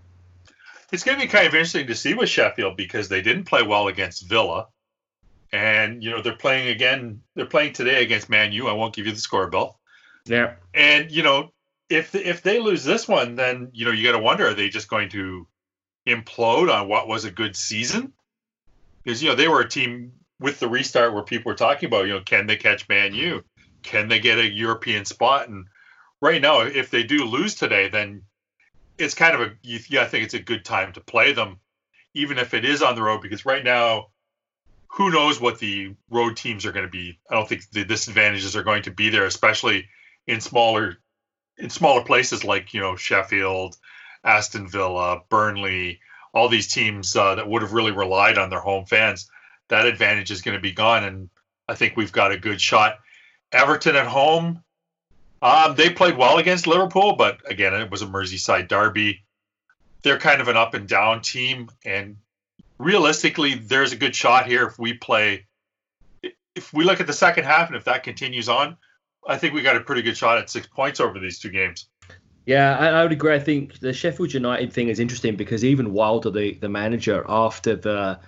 It's 0.92 1.04
going 1.04 1.18
to 1.18 1.26
be 1.26 1.30
kind 1.30 1.48
of 1.48 1.54
interesting 1.54 1.88
to 1.88 1.96
see 1.96 2.14
with 2.14 2.30
Sheffield 2.30 2.78
because 2.78 3.10
they 3.10 3.22
didn't 3.22 3.46
play 3.46 3.64
well 3.64 3.88
against 3.88 4.28
Villa. 4.28 4.68
And, 5.52 6.04
you 6.04 6.10
know, 6.12 6.22
they're 6.22 6.36
playing 6.36 6.70
again, 6.70 7.22
they're 7.36 7.46
playing 7.46 7.74
today 7.74 8.04
against 8.04 8.30
Man 8.30 8.52
U. 8.52 8.68
I 8.68 8.74
won't 8.74 8.96
give 8.96 9.06
you 9.06 9.14
the 9.14 9.20
score, 9.20 9.48
Bill. 9.48 9.78
Yeah. 10.26 10.56
And, 10.74 11.12
you 11.12 11.24
know, 11.24 11.52
if 11.90 12.16
if 12.16 12.42
they 12.42 12.60
lose 12.60 12.84
this 12.84 13.08
one, 13.08 13.36
then, 13.36 13.70
you 13.74 13.86
know, 13.86 13.92
you 13.92 14.04
got 14.04 14.18
to 14.18 14.24
wonder 14.24 14.48
are 14.48 14.54
they 14.54 14.70
just 14.70 14.90
going 14.90 15.10
to 15.10 15.48
implode 16.08 16.74
on 16.74 16.88
what 16.88 17.08
was 17.08 17.26
a 17.26 17.32
good 17.32 17.56
season? 17.56 18.14
Because, 19.04 19.22
you 19.22 19.30
know, 19.30 19.36
they 19.36 19.48
were 19.48 19.62
a 19.62 19.70
team 19.70 20.14
with 20.40 20.60
the 20.60 20.68
restart 20.68 21.14
where 21.14 21.24
people 21.24 21.52
were 21.52 21.58
talking 21.58 21.88
about, 21.88 22.08
you 22.08 22.14
know, 22.14 22.22
can 22.22 22.48
they 22.48 22.58
catch 22.58 22.90
Man 22.90 23.14
U? 23.14 23.44
Can 23.84 24.08
they 24.08 24.20
get 24.20 24.40
a 24.40 24.52
European 24.52 25.06
spot? 25.06 25.48
And 25.48 25.68
right 26.22 26.42
now, 26.42 26.62
if 26.62 26.90
they 26.90 27.04
do 27.04 27.26
lose 27.26 27.56
today, 27.56 27.88
then 27.88 28.24
it's 28.98 29.14
kind 29.14 29.36
of 29.36 29.42
a 29.42 29.52
yeah, 29.62 30.02
I 30.02 30.06
think 30.06 30.26
it's 30.26 30.34
a 30.34 30.40
good 30.40 30.66
time 30.66 30.94
to 30.94 31.02
play 31.02 31.34
them, 31.34 31.60
even 32.14 32.38
if 32.38 32.54
it 32.54 32.66
is 32.66 32.82
on 32.82 32.96
the 32.96 33.04
road, 33.04 33.22
because 33.22 33.46
right 33.46 33.64
now, 33.64 34.08
who 34.88 35.12
knows 35.12 35.40
what 35.40 35.60
the 35.60 35.96
road 36.10 36.38
teams 36.38 36.66
are 36.66 36.72
going 36.72 36.86
to 36.86 36.92
be? 36.92 37.20
I 37.30 37.36
don't 37.36 37.48
think 37.48 37.70
the 37.72 37.84
disadvantages 37.84 38.56
are 38.56 38.64
going 38.64 38.84
to 38.84 38.92
be 38.92 39.10
there, 39.10 39.26
especially 39.26 39.88
in 40.28 40.42
smaller 40.42 40.98
in 41.58 41.70
smaller 41.70 42.04
places 42.04 42.44
like 42.44 42.74
you 42.74 42.82
know 42.82 42.96
Sheffield, 42.96 43.78
Aston 44.24 44.68
Villa, 44.68 45.22
Burnley, 45.30 46.00
all 46.34 46.50
these 46.50 46.72
teams 46.72 47.16
uh, 47.16 47.36
that 47.36 47.48
would 47.48 47.62
have 47.62 47.74
really 47.74 47.92
relied 47.92 48.38
on 48.38 48.50
their 48.50 48.60
home 48.60 48.86
fans 48.86 49.30
that 49.70 49.86
advantage 49.86 50.32
is 50.32 50.42
going 50.42 50.56
to 50.56 50.62
be 50.62 50.72
gone. 50.72 51.04
And 51.04 51.30
I 51.68 51.76
think 51.76 51.96
we've 51.96 52.12
got 52.12 52.32
a 52.32 52.38
good 52.38 52.62
shot. 52.62 53.00
Everton 53.52 53.96
at 53.96 54.08
home, 54.08 54.64
um, 55.46 55.76
they 55.76 55.92
played 55.92 56.18
well 56.18 56.40
against 56.40 56.66
Liverpool, 56.66 57.16
but 57.16 57.40
again, 57.50 57.76
it 57.76 57.92
was 57.92 58.02
a 58.02 58.08
Merseyside 58.08 58.68
derby. 58.68 59.24
They're 60.02 60.18
kind 60.18 60.42
of 60.42 60.48
an 60.48 60.58
up 60.58 60.74
and 60.74 60.88
down 60.88 61.22
team, 61.22 61.70
and 61.86 62.18
realistically, 62.80 63.54
there's 63.54 63.92
a 63.92 63.96
good 63.96 64.16
shot 64.16 64.48
here 64.48 64.66
if 64.66 64.80
we 64.80 64.94
play. 64.94 65.46
If 66.56 66.74
we 66.74 66.84
look 66.84 67.00
at 67.00 67.06
the 67.06 67.14
second 67.14 67.44
half, 67.44 67.68
and 67.68 67.76
if 67.76 67.84
that 67.84 68.02
continues 68.02 68.50
on, 68.50 68.78
I 69.28 69.38
think 69.38 69.54
we 69.54 69.62
got 69.62 69.76
a 69.76 69.82
pretty 69.82 70.02
good 70.02 70.18
shot 70.18 70.40
at 70.40 70.50
six 70.50 70.66
points 70.66 71.00
over 71.00 71.20
these 71.20 71.38
two 71.38 71.50
games. 71.50 71.88
Yeah, 72.48 72.76
I, 72.78 72.88
I, 72.88 73.04
would 73.04 73.12
agree. 73.12 73.34
I 73.34 73.40
think 73.40 73.80
the 73.80 73.94
Sheffield 73.94 74.34
United 74.34 74.74
thing 74.74 74.88
is 74.88 75.00
interesting 75.00 75.36
because 75.36 75.64
even 75.64 75.94
Wilder, 75.94 76.32
the, 76.32 76.56
the 76.56 76.70
manager, 76.70 77.24
after 77.28 77.76
the 77.76 78.20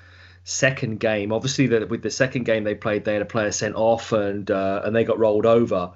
second 0.47 1.01
game. 1.01 1.33
Obviously, 1.33 1.67
the, 1.67 1.85
with 1.85 2.01
the 2.01 2.09
second 2.09 2.45
game 2.45 2.63
they 2.63 2.73
played, 2.73 3.03
they 3.03 3.13
had 3.13 3.21
a 3.21 3.25
player 3.25 3.51
sent 3.51 3.75
off 3.75 4.13
and 4.13 4.49
uh, 4.49 4.81
and 4.85 4.95
they 4.95 5.03
got 5.03 5.19
rolled 5.19 5.45
over. 5.45 5.91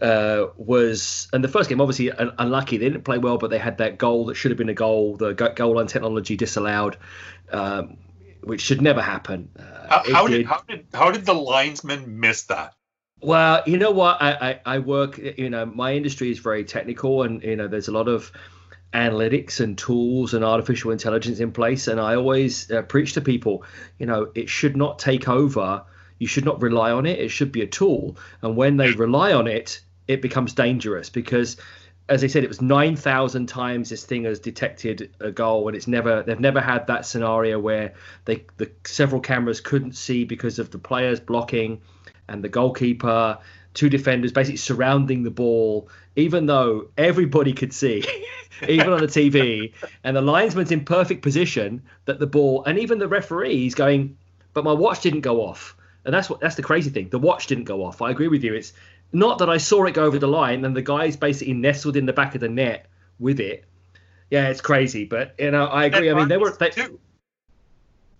Uh, 0.00 0.46
was 0.56 1.28
and 1.32 1.44
the 1.44 1.48
first 1.48 1.68
game 1.68 1.80
obviously 1.80 2.10
un- 2.10 2.32
unlucky. 2.38 2.78
They 2.78 2.88
didn't 2.88 3.04
play 3.04 3.18
well, 3.18 3.36
but 3.36 3.50
they 3.50 3.58
had 3.58 3.78
that 3.78 3.98
goal 3.98 4.26
that 4.26 4.34
should 4.34 4.50
have 4.50 4.56
been 4.58 4.70
a 4.70 4.74
goal. 4.74 5.16
The 5.16 5.34
goal 5.34 5.76
line 5.76 5.88
technology 5.88 6.36
disallowed, 6.36 6.96
um, 7.52 7.98
which 8.42 8.62
should 8.62 8.80
never 8.80 9.02
happen. 9.02 9.50
Uh, 9.58 9.88
how, 9.88 10.12
how 10.12 10.26
did, 10.26 10.38
did 10.38 10.46
how 10.46 10.62
did 10.66 10.86
how 10.94 11.10
did 11.10 11.26
the 11.26 11.34
linesman 11.34 12.18
miss 12.18 12.44
that? 12.44 12.74
Well, 13.22 13.62
you 13.66 13.76
know 13.76 13.90
what? 13.90 14.22
I, 14.22 14.30
I, 14.32 14.60
I 14.76 14.78
work. 14.78 15.18
You 15.18 15.50
know, 15.50 15.66
my 15.66 15.94
industry 15.94 16.30
is 16.30 16.38
very 16.38 16.64
technical, 16.64 17.22
and 17.22 17.42
you 17.42 17.56
know, 17.56 17.68
there's 17.68 17.88
a 17.88 17.92
lot 17.92 18.08
of 18.08 18.32
analytics 18.92 19.60
and 19.60 19.76
tools 19.78 20.34
and 20.34 20.44
artificial 20.44 20.90
intelligence 20.90 21.40
in 21.40 21.52
place. 21.52 21.86
And 21.86 22.00
I 22.00 22.16
always 22.16 22.70
uh, 22.70 22.82
preach 22.82 23.12
to 23.14 23.20
people, 23.20 23.64
you 23.98 24.06
know, 24.06 24.30
it 24.34 24.48
should 24.48 24.76
not 24.76 24.98
take 24.98 25.28
over. 25.28 25.84
You 26.18 26.26
should 26.26 26.44
not 26.44 26.60
rely 26.60 26.90
on 26.90 27.06
it. 27.06 27.18
It 27.18 27.30
should 27.30 27.52
be 27.52 27.62
a 27.62 27.66
tool. 27.66 28.16
And 28.42 28.56
when 28.56 28.76
they 28.76 28.90
rely 28.92 29.32
on 29.32 29.46
it, 29.46 29.80
it 30.10 30.20
becomes 30.20 30.52
dangerous 30.52 31.08
because, 31.08 31.56
as 32.08 32.24
I 32.24 32.26
said, 32.26 32.42
it 32.42 32.48
was 32.48 32.60
9,000 32.60 33.46
times 33.46 33.90
this 33.90 34.04
thing 34.04 34.24
has 34.24 34.40
detected 34.40 35.14
a 35.20 35.30
goal, 35.30 35.68
and 35.68 35.76
it's 35.76 35.86
never 35.86 36.24
they've 36.24 36.40
never 36.40 36.60
had 36.60 36.88
that 36.88 37.06
scenario 37.06 37.60
where 37.60 37.94
they 38.24 38.44
the 38.56 38.70
several 38.84 39.20
cameras 39.20 39.60
couldn't 39.60 39.92
see 39.92 40.24
because 40.24 40.58
of 40.58 40.72
the 40.72 40.78
players 40.78 41.20
blocking 41.20 41.80
and 42.28 42.42
the 42.42 42.48
goalkeeper 42.48 43.38
two 43.72 43.88
defenders 43.88 44.32
basically 44.32 44.56
surrounding 44.56 45.22
the 45.22 45.30
ball, 45.30 45.88
even 46.16 46.46
though 46.46 46.88
everybody 46.98 47.52
could 47.52 47.72
see, 47.72 48.04
even 48.68 48.92
on 48.92 48.98
the 48.98 49.06
TV, 49.06 49.72
and 50.02 50.16
the 50.16 50.20
linesman's 50.20 50.72
in 50.72 50.84
perfect 50.84 51.22
position 51.22 51.82
that 52.06 52.18
the 52.18 52.26
ball, 52.26 52.64
and 52.64 52.80
even 52.80 52.98
the 52.98 53.06
referee 53.06 53.64
is 53.64 53.76
going, 53.76 54.16
but 54.54 54.64
my 54.64 54.72
watch 54.72 55.02
didn't 55.02 55.20
go 55.20 55.42
off. 55.42 55.76
And 56.04 56.14
that's 56.14 56.30
what 56.30 56.40
that's 56.40 56.56
the 56.56 56.62
crazy 56.62 56.90
thing. 56.90 57.10
The 57.10 57.18
watch 57.18 57.46
didn't 57.46 57.64
go 57.64 57.84
off. 57.84 58.00
I 58.00 58.10
agree 58.10 58.28
with 58.28 58.42
you. 58.42 58.54
It's 58.54 58.72
not 59.12 59.38
that 59.38 59.50
I 59.50 59.56
saw 59.56 59.84
it 59.84 59.94
go 59.94 60.04
over 60.04 60.18
the 60.18 60.28
line 60.28 60.64
and 60.64 60.76
the 60.76 60.82
guy's 60.82 61.16
basically 61.16 61.54
nestled 61.54 61.96
in 61.96 62.06
the 62.06 62.12
back 62.12 62.34
of 62.34 62.40
the 62.40 62.48
net 62.48 62.86
with 63.18 63.40
it. 63.40 63.64
Yeah, 64.30 64.48
it's 64.48 64.60
crazy, 64.60 65.04
but 65.04 65.34
you 65.38 65.50
know, 65.50 65.66
I 65.66 65.86
agree. 65.86 66.10
I 66.10 66.14
mean, 66.14 66.28
they 66.28 66.36
were 66.36 66.52
they, 66.52 66.70
too. 66.70 67.00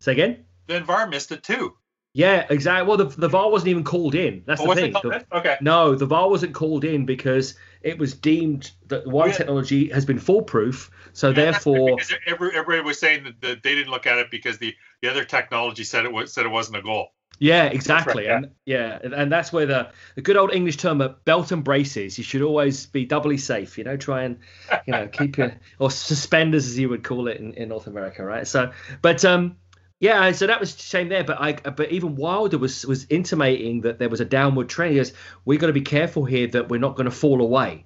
Say 0.01 0.13
again. 0.13 0.45
Then 0.67 0.85
VAR 0.85 1.07
missed 1.07 1.31
it 1.31 1.43
too. 1.43 1.77
Yeah, 2.13 2.45
exactly. 2.51 2.89
Well, 2.89 2.97
the, 2.97 3.05
the 3.05 3.29
VAR 3.29 3.51
wasn't 3.51 3.69
even 3.69 3.85
called 3.85 4.17
in. 4.17 4.43
That's 4.45 4.61
oh, 4.61 4.75
the 4.75 4.75
thing. 4.75 4.93
The, 4.93 5.25
okay. 5.33 5.57
No, 5.61 5.95
the 5.95 6.07
VAR 6.07 6.29
wasn't 6.29 6.55
called 6.55 6.85
in 6.85 7.07
because 7.07 7.55
it 7.83 7.99
was 7.99 8.15
deemed 8.15 8.73
that 8.89 9.07
one 9.07 9.29
yeah. 9.29 9.37
technology 9.37 9.89
has 9.91 10.05
been 10.05 10.19
foolproof. 10.19 10.91
So 11.13 11.29
yeah, 11.29 11.35
therefore, 11.35 11.99
everybody 12.27 12.81
was 12.81 12.99
saying 12.99 13.25
that, 13.25 13.41
that, 13.43 13.63
they 13.63 13.77
didn't 13.77 13.93
look 13.93 14.09
at 14.09 14.19
it 14.19 14.31
because 14.31 14.59
the, 14.59 14.75
the 15.03 15.11
other 15.11 15.25
technology 15.25 15.85
said 15.85 16.05
it 16.05 16.13
was 16.13 16.33
said 16.33 16.47
it 16.47 16.51
wasn't 16.51 16.79
a 16.79 16.83
goal. 16.83 17.13
Yeah, 17.41 17.65
exactly. 17.65 18.27
Right. 18.29 18.37
And 18.37 18.51
yeah, 18.67 18.99
and 19.03 19.33
that's 19.33 19.51
where 19.51 19.65
the, 19.65 19.91
the 20.15 20.21
good 20.21 20.37
old 20.37 20.53
English 20.53 20.77
term 20.77 21.01
of 21.01 21.25
belt 21.25 21.51
and 21.53 21.65
braces. 21.65 22.19
You 22.19 22.23
should 22.23 22.43
always 22.43 22.85
be 22.85 23.07
doubly 23.07 23.39
safe. 23.39 23.79
You 23.79 23.85
know, 23.85 23.97
try 23.97 24.25
and 24.25 24.39
you 24.87 24.93
know 24.93 25.09
keep 25.09 25.39
your 25.39 25.55
or 25.79 25.91
suspenders 25.91 26.67
as 26.67 26.79
you 26.79 26.91
would 26.91 27.03
call 27.03 27.29
it 27.29 27.39
in, 27.39 27.55
in 27.55 27.71
North 27.71 27.87
America, 27.87 28.23
right? 28.23 28.47
So, 28.47 28.71
but 29.01 29.25
um 29.25 29.57
yeah, 30.01 30.33
so 30.33 30.47
that 30.47 30.61
was 30.61 30.75
a 30.75 30.79
shame 30.79 31.09
there. 31.09 31.25
But 31.25 31.41
I, 31.41 31.53
but 31.53 31.93
even 31.93 32.17
Wilder 32.17 32.59
was 32.59 32.87
was 32.87 33.07
intimating 33.09 33.83
that 33.83 33.99
there 33.99 34.09
was 34.09 34.21
a 34.21 34.25
downward 34.27 34.69
trend. 34.69 34.93
He 34.93 34.99
goes, 34.99 35.13
"We 35.47 35.57
got 35.57 35.69
to 35.69 35.73
be 35.73 35.83
careful 35.83 36.25
here 36.25 36.47
that 36.49 36.69
we're 36.69 36.81
not 36.81 36.97
going 36.97 37.05
to 37.07 37.11
fall 37.11 37.41
away." 37.41 37.85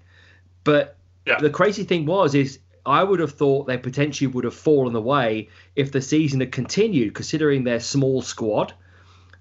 But 0.65 0.97
yeah. 1.27 1.39
the 1.39 1.51
crazy 1.51 1.85
thing 1.85 2.07
was, 2.07 2.35
is 2.35 2.59
I 2.87 3.03
would 3.03 3.21
have 3.21 3.33
thought 3.33 3.67
they 3.67 3.79
potentially 3.79 4.29
would 4.29 4.45
have 4.45 4.55
fallen 4.55 4.95
away 4.95 5.49
if 5.75 5.91
the 5.91 6.01
season 6.01 6.41
had 6.41 6.53
continued, 6.53 7.15
considering 7.15 7.65
their 7.65 7.81
small 7.81 8.23
squad. 8.23 8.75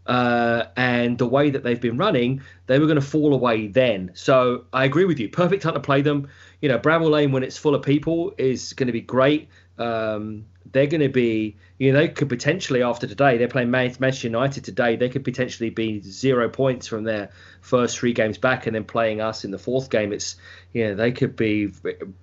Uh, 0.06 0.66
and 0.76 1.18
the 1.18 1.28
way 1.28 1.50
that 1.50 1.64
they've 1.64 1.80
been 1.80 1.98
running, 1.98 2.42
they 2.68 2.80
were 2.80 2.86
going 2.86 3.00
to 3.00 3.02
fall 3.02 3.34
away 3.34 3.68
then. 3.68 4.12
So 4.14 4.66
I 4.74 4.86
agree 4.86 5.06
with 5.06 5.20
you. 5.20 5.30
Perfect 5.30 5.64
time 5.64 5.74
to 5.74 5.80
play 5.80 6.02
them. 6.02 6.28
You 6.62 6.70
know, 6.70 6.80
Bramall 6.80 7.10
Lane 7.10 7.32
when 7.32 7.44
it's 7.44 7.58
full 7.58 7.76
of 7.76 7.82
people 7.82 8.34
is 8.38 8.74
going 8.74 8.88
to 8.88 8.94
be 8.94 9.02
great. 9.02 9.50
Um, 9.78 10.46
they're 10.72 10.88
going 10.88 11.02
to 11.02 11.10
be, 11.10 11.56
you 11.78 11.92
know, 11.92 12.00
they 12.00 12.08
could 12.08 12.30
potentially 12.30 12.84
after 12.84 13.06
today, 13.06 13.38
they're 13.38 13.48
playing 13.48 13.70
Manchester 13.72 14.28
United 14.28 14.64
today. 14.64 14.96
They 14.96 15.10
could 15.10 15.24
potentially 15.24 15.70
be 15.70 16.02
zero 16.02 16.50
points 16.50 16.88
from 16.88 17.04
their 17.04 17.30
first 17.62 17.98
three 17.98 18.14
games 18.14 18.38
back, 18.38 18.66
and 18.66 18.76
then 18.76 18.84
playing 18.84 19.22
us 19.22 19.46
in 19.46 19.52
the 19.52 19.60
fourth 19.60 19.90
game. 19.90 20.12
It's, 20.12 20.36
you 20.74 20.86
know, 20.86 20.96
they 20.96 21.12
could 21.12 21.36
be 21.36 21.72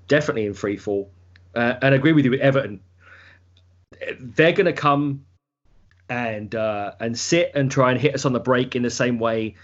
definitely 0.09 0.47
in 0.47 0.55
free 0.55 0.77
fall. 0.77 1.11
Uh, 1.55 1.75
and 1.83 1.95
I 1.95 1.97
agree 1.97 2.13
with 2.13 2.25
you 2.25 2.33
with 2.33 2.41
Everton. 2.41 2.81
They're 4.19 4.53
going 4.53 4.67
to 4.67 4.73
come 4.73 5.25
and 6.11 6.55
uh, 6.55 6.93
and 7.01 7.19
sit 7.19 7.53
and 7.55 7.71
try 7.71 7.93
and 7.93 8.01
hit 8.01 8.15
us 8.15 8.27
on 8.27 8.35
the 8.35 8.41
break 8.41 8.77
in 8.77 8.83
the 8.83 8.91
same 8.91 9.19
way 9.19 9.55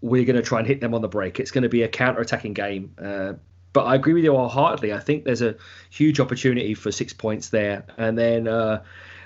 we're 0.00 0.24
going 0.24 0.36
to 0.36 0.42
try 0.42 0.58
and 0.58 0.68
hit 0.68 0.80
them 0.80 0.94
on 0.94 1.02
the 1.02 1.08
break. 1.08 1.40
It's 1.40 1.50
going 1.50 1.62
to 1.62 1.68
be 1.68 1.82
a 1.82 1.88
counter-attacking 1.88 2.52
game. 2.52 2.94
Uh, 3.02 3.32
but 3.72 3.84
I 3.84 3.94
agree 3.94 4.14
with 4.14 4.24
you 4.24 4.32
wholeheartedly. 4.32 4.92
I 4.92 5.00
think 5.00 5.24
there's 5.24 5.42
a 5.42 5.56
huge 5.90 6.20
opportunity 6.20 6.74
for 6.74 6.92
six 6.92 7.12
points 7.12 7.48
there, 7.48 7.84
and 7.96 8.16
then 8.16 8.48
uh, 8.48 8.82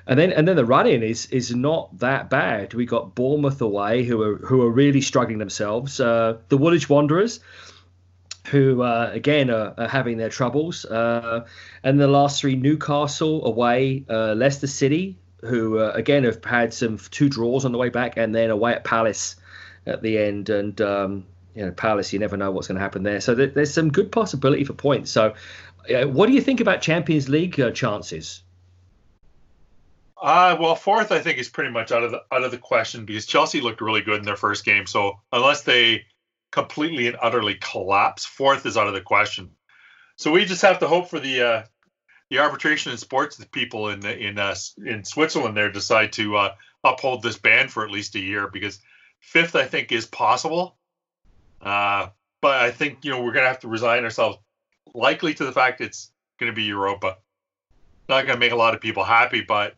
and 0.07 0.19
then 0.19 0.33
and 0.33 0.49
then 0.49 0.57
the 0.57 0.65
running 0.65 1.03
is 1.03 1.27
is 1.27 1.55
not 1.55 1.97
that 1.99 2.29
bad. 2.29 2.75
We 2.75 2.85
got 2.85 3.15
Bournemouth 3.15 3.61
away, 3.61 4.05
who 4.05 4.21
are 4.23 4.37
who 4.39 4.63
are 4.63 4.71
really 4.71 5.01
struggling 5.01 5.39
themselves. 5.39 6.01
Uh, 6.01 6.39
the 6.49 6.57
Woolwich 6.57 6.89
Wanderers, 6.89 7.41
who 8.49 8.83
uh, 8.83 9.11
again 9.13 9.49
are, 9.49 9.75
are, 9.79 9.89
having 9.89 10.19
their 10.19 10.29
troubles, 10.29 10.85
uh, 10.85 11.47
and 11.85 12.01
the 12.01 12.09
last 12.09 12.41
three 12.41 12.57
Newcastle 12.57 13.47
away, 13.47 14.05
uh, 14.11 14.35
Leicester 14.35 14.67
City, 14.67 15.17
who 15.43 15.78
uh, 15.78 15.93
again 15.95 16.24
have 16.24 16.45
had 16.45 16.72
some 16.72 16.99
two 17.11 17.28
draws 17.28 17.64
on 17.64 17.72
the 17.72 17.78
way 17.78 17.88
back, 17.88 18.16
and 18.16 18.34
then 18.34 18.51
away 18.51 18.72
at 18.72 18.84
Palace 18.84 19.36
at 19.86 20.03
the 20.03 20.18
end, 20.18 20.49
and 20.49 20.80
um, 20.80 21.26
you 21.55 21.64
know 21.64 21.72
Palace, 21.72 22.12
you 22.12 22.18
never 22.18 22.36
know 22.36 22.51
what's 22.51 22.68
going 22.68 22.76
to 22.76 22.82
happen 22.82 23.03
there. 23.03 23.20
So 23.20 23.34
th- 23.34 23.55
there's 23.55 23.74
some 23.74 23.90
good 23.90 24.11
possibility 24.12 24.64
for 24.64 24.74
points. 24.74 25.11
So, 25.11 25.34
uh, 25.95 26.07
what 26.07 26.26
do 26.26 26.32
you 26.32 26.40
think 26.40 26.61
about 26.61 26.80
Champions 26.80 27.28
League 27.28 27.59
uh, 27.61 27.70
chances? 27.72 28.43
Uh, 30.22 30.57
well, 30.61 30.76
fourth 30.76 31.11
I 31.11 31.18
think 31.18 31.38
is 31.38 31.49
pretty 31.49 31.72
much 31.72 31.90
out 31.90 32.05
of 32.05 32.12
the 32.12 32.22
out 32.30 32.45
of 32.45 32.53
the 32.53 32.59
question 32.59 33.05
because 33.05 33.26
Chelsea 33.26 33.61
looked 33.61 33.80
really 33.80 34.03
good 34.03 34.20
in 34.20 34.24
their 34.24 34.36
first 34.36 34.64
game. 34.64 34.86
So 34.86 35.18
unless 35.32 35.62
they 35.62 36.05
completely 36.53 37.09
and 37.09 37.16
utterly 37.20 37.57
collapse, 37.57 38.24
fourth 38.24 38.64
is 38.64 38.76
out 38.76 38.86
of 38.86 38.95
the 38.95 39.01
question. 39.01 39.51
So 40.16 40.30
we 40.30 40.45
just 40.45 40.62
have 40.62 40.78
to 40.78 40.86
hope 40.86 41.11
for 41.11 41.18
the 41.18 41.43
uh, 41.43 41.62
the 42.33 42.39
arbitration 42.39 42.91
and 42.91 42.99
sports 42.99 43.45
people 43.53 43.91
in 43.91 44.07
in 44.07 44.39
uh, 44.39 44.55
in 44.87 45.05
Switzerland 45.05 45.55
there 45.55 45.70
decide 45.70 46.14
to 46.14 46.35
uh, 46.39 46.55
uphold 46.83 47.22
this 47.22 47.37
ban 47.37 47.68
for 47.68 47.85
at 47.85 47.91
least 47.91 48.14
a 48.14 48.20
year 48.20 48.49
because 48.49 48.80
fifth 49.20 49.55
I 49.55 49.66
think 49.66 49.93
is 49.93 50.07
possible, 50.07 50.78
uh, 51.61 52.09
but 52.41 52.62
I 52.62 52.70
think 52.70 53.05
you 53.05 53.11
know 53.11 53.22
we're 53.22 53.35
gonna 53.35 53.49
have 53.49 53.61
to 53.61 53.68
resign 53.68 54.05
ourselves 54.05 54.39
likely 54.95 55.35
to 55.35 55.45
the 55.45 55.53
fact 55.53 55.83
it's 55.83 56.11
gonna 56.41 56.55
be 56.55 56.62
Europa. 56.62 57.18
Not 58.09 58.26
gonna 58.26 58.41
make 58.41 58.53
a 58.53 58.57
lot 58.57 58.74
of 58.74 58.80
people 58.80 59.05
happy, 59.05 59.43
but 59.43 59.76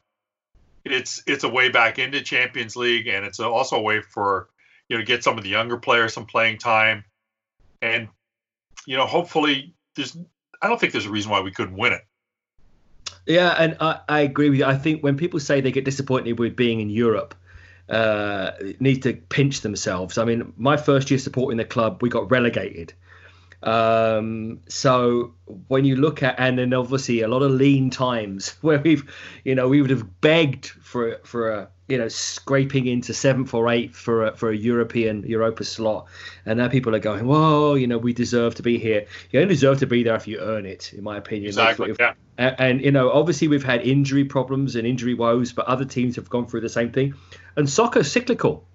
it's 0.85 1.25
it's 1.27 1.43
a 1.43 1.49
way 1.49 1.71
back 1.71 1.99
into 1.99 2.23
Champions 2.23 2.77
League 2.77 3.09
and 3.09 3.25
it's 3.25 3.41
also 3.41 3.79
a 3.79 3.83
way 3.83 4.01
for 4.01 4.49
you 4.89 4.97
know 4.97 5.03
to 5.03 5.07
get 5.07 5.25
some 5.25 5.37
of 5.37 5.43
the 5.43 5.51
younger 5.51 5.77
players 5.77 6.15
some 6.15 6.27
playing 6.27 6.59
time, 6.59 7.03
and 7.83 8.07
you 8.87 8.97
know 8.97 9.07
hopefully 9.07 9.75
there's 9.97 10.17
I 10.63 10.69
don't 10.69 10.79
think 10.79 10.93
there's 10.93 11.07
a 11.07 11.11
reason 11.11 11.33
why 11.33 11.41
we 11.41 11.51
couldn't 11.51 11.77
win 11.77 11.95
it. 11.95 12.03
Yeah, 13.27 13.51
and 13.59 13.77
I, 13.81 14.01
I 14.09 14.21
agree 14.21 14.51
with 14.51 14.59
you. 14.59 14.65
I 14.65 14.77
think 14.77 15.03
when 15.03 15.17
people 15.17 15.41
say 15.41 15.61
they 15.61 15.73
get 15.73 15.85
disappointed 15.85 16.39
with 16.39 16.57
being 16.57 16.81
in 16.81 16.91
Europe, 16.91 17.35
uh, 17.89 18.53
need 18.81 19.03
to 19.03 19.15
pinch 19.15 19.61
themselves. 19.61 20.19
I 20.19 20.25
mean, 20.25 20.53
my 20.57 20.77
first 20.77 21.11
year 21.11 21.19
supporting 21.19 21.57
the 21.57 21.65
club, 21.65 22.03
we 22.03 22.09
got 22.09 22.31
relegated. 22.31 22.93
Um, 23.63 24.61
so 24.69 25.35
when 25.69 25.87
you 25.87 25.97
look 25.97 26.23
at 26.23 26.39
and 26.39 26.59
then 26.59 26.75
obviously 26.75 27.23
a 27.23 27.29
lot 27.29 27.43
of 27.43 27.51
lean 27.51 27.89
times 27.89 28.51
where 28.61 28.79
we've, 28.79 29.11
you 29.45 29.55
know, 29.55 29.69
we 29.69 29.81
would 29.81 29.91
have 29.91 30.21
begged 30.21 30.67
for 30.67 31.19
for 31.25 31.51
a 31.51 31.69
you 31.89 31.99
know 31.99 32.09
scraping 32.09 32.87
into 32.87 33.13
seventh 33.13 33.53
or 33.53 33.69
eighth 33.69 33.97
for 33.97 34.27
a, 34.27 34.37
for 34.37 34.51
a 34.51 34.57
European 34.57 35.23
Europa 35.23 35.65
slot, 35.65 36.07
and 36.47 36.59
now 36.59 36.69
people 36.69 36.95
are 36.95 37.01
going, 37.01 37.27
well, 37.27 37.77
you 37.77 37.87
know, 37.87 37.99
we 37.99 38.13
deserve 38.13 38.55
to 38.57 38.63
be 38.63 38.79
here. 38.79 39.07
You 39.31 39.41
only 39.41 39.55
deserve 39.55 39.79
to 39.81 39.87
be 39.87 40.03
there 40.03 40.15
if 40.15 40.27
you 40.27 40.39
earn 40.41 40.67
it, 40.67 40.93
in 40.93 41.05
my 41.05 41.17
opinion. 41.17 41.49
Exactly. 41.49 41.95
Yeah. 41.99 42.15
And, 42.39 42.57
and 42.59 42.81
you 42.81 42.91
know, 42.91 43.11
obviously 43.11 43.49
we've 43.49 43.65
had 43.65 43.83
injury 43.83 44.25
problems 44.25 44.77
and 44.77 44.87
injury 44.87 45.15
woes, 45.15 45.53
but 45.53 45.67
other 45.67 45.85
teams 45.85 46.17
have 46.17 46.29
gone 46.31 46.47
through 46.47 46.63
the 46.63 46.69
same 46.69 46.91
thing. 46.91 47.15
And 47.57 47.69
soccer's 47.69 48.11
cyclical. 48.11 48.67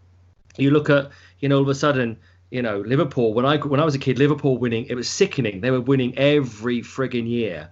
You 0.57 0.72
look 0.72 0.89
at, 0.89 1.12
you 1.39 1.49
know, 1.49 1.57
all 1.57 1.64
of 1.64 1.70
a 1.70 1.76
sudden 1.76 2.18
you 2.51 2.62
know, 2.62 2.80
Liverpool. 2.80 3.34
When 3.34 3.45
I 3.45 3.57
when 3.57 3.80
I 3.80 3.86
was 3.86 3.95
a 3.95 3.99
kid, 3.99 4.18
Liverpool 4.18 4.57
winning, 4.57 4.86
it 4.86 4.95
was 4.95 5.10
sickening. 5.10 5.62
They 5.62 5.72
were 5.72 5.82
winning 5.82 6.18
every 6.18 6.82
frigging 6.82 7.28
year, 7.28 7.70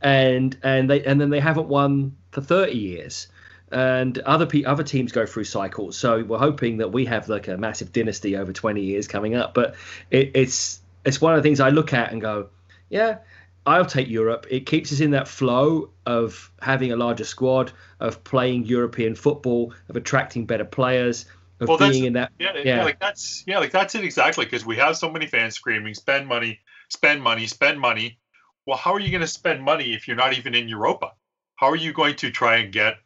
and 0.00 0.56
and 0.62 0.88
they 0.88 1.04
and 1.04 1.20
then 1.20 1.30
they 1.30 1.40
haven't 1.40 1.68
won 1.68 2.16
for 2.30 2.40
thirty 2.40 2.78
years. 2.78 3.28
And 3.74 4.18
other 4.20 4.46
pe- 4.46 4.64
other 4.64 4.84
teams 4.84 5.10
go 5.12 5.26
through 5.26 5.44
cycles. 5.44 5.98
So 5.98 6.22
we're 6.22 6.38
hoping 6.38 6.78
that 6.78 6.92
we 6.92 7.04
have 7.06 7.28
like 7.28 7.48
a 7.48 7.56
massive 7.56 7.92
dynasty 7.92 8.36
over 8.36 8.52
twenty 8.52 8.82
years 8.82 9.08
coming 9.08 9.34
up. 9.34 9.52
But 9.52 9.74
it, 10.10 10.30
it's 10.34 10.80
it's 11.04 11.20
one 11.20 11.34
of 11.34 11.42
the 11.42 11.42
things 11.42 11.60
I 11.60 11.70
look 11.70 11.92
at 11.92 12.12
and 12.12 12.20
go, 12.20 12.48
yeah, 12.88 13.18
I'll 13.66 13.84
take 13.84 14.08
Europe. 14.08 14.46
It 14.48 14.66
keeps 14.66 14.92
us 14.92 15.00
in 15.00 15.10
that 15.10 15.26
flow 15.26 15.90
of 16.06 16.52
having 16.62 16.92
a 16.92 16.96
larger 16.96 17.24
squad, 17.24 17.72
of 17.98 18.22
playing 18.22 18.66
European 18.66 19.14
football, 19.14 19.74
of 19.88 19.96
attracting 19.96 20.46
better 20.46 20.64
players 20.64 21.26
of 21.60 21.68
well, 21.68 21.78
being 21.78 22.04
in 22.04 22.12
that. 22.14 22.30
Yeah, 22.38 22.52
yeah, 22.56 22.62
yeah, 22.76 22.84
like 22.84 23.00
that's 23.00 23.44
yeah, 23.46 23.58
like 23.58 23.72
that's 23.72 23.94
it 23.94 24.04
exactly 24.04 24.44
because 24.44 24.64
we 24.64 24.76
have 24.76 24.96
so 24.96 25.10
many 25.10 25.26
fans 25.26 25.54
screaming, 25.54 25.94
"Spend 25.94 26.26
money, 26.26 26.60
spend 26.88 27.22
money, 27.22 27.46
spend 27.46 27.80
money." 27.80 28.18
Well, 28.66 28.76
how 28.76 28.94
are 28.94 29.00
you 29.00 29.10
going 29.10 29.20
to 29.20 29.26
spend 29.26 29.62
money 29.62 29.94
if 29.94 30.08
you're 30.08 30.16
not 30.16 30.36
even 30.38 30.54
in 30.54 30.68
Europa? 30.68 31.12
How 31.56 31.68
are 31.68 31.76
you 31.76 31.92
going 31.92 32.16
to 32.16 32.30
try 32.30 32.56
and 32.56 32.72
get, 32.72 32.96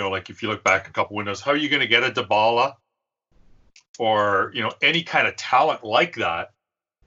you 0.00 0.06
know, 0.06 0.10
like 0.10 0.30
if 0.30 0.42
you 0.42 0.48
look 0.48 0.64
back 0.64 0.88
a 0.88 0.92
couple 0.92 1.14
windows, 1.14 1.42
how 1.42 1.50
are 1.50 1.56
you 1.56 1.68
going 1.68 1.82
to 1.82 1.86
get 1.86 2.02
a 2.02 2.10
Dybala 2.10 2.72
or 3.98 4.50
you 4.54 4.62
know 4.62 4.72
any 4.80 5.02
kind 5.02 5.28
of 5.28 5.36
talent 5.36 5.84
like 5.84 6.14
that 6.14 6.52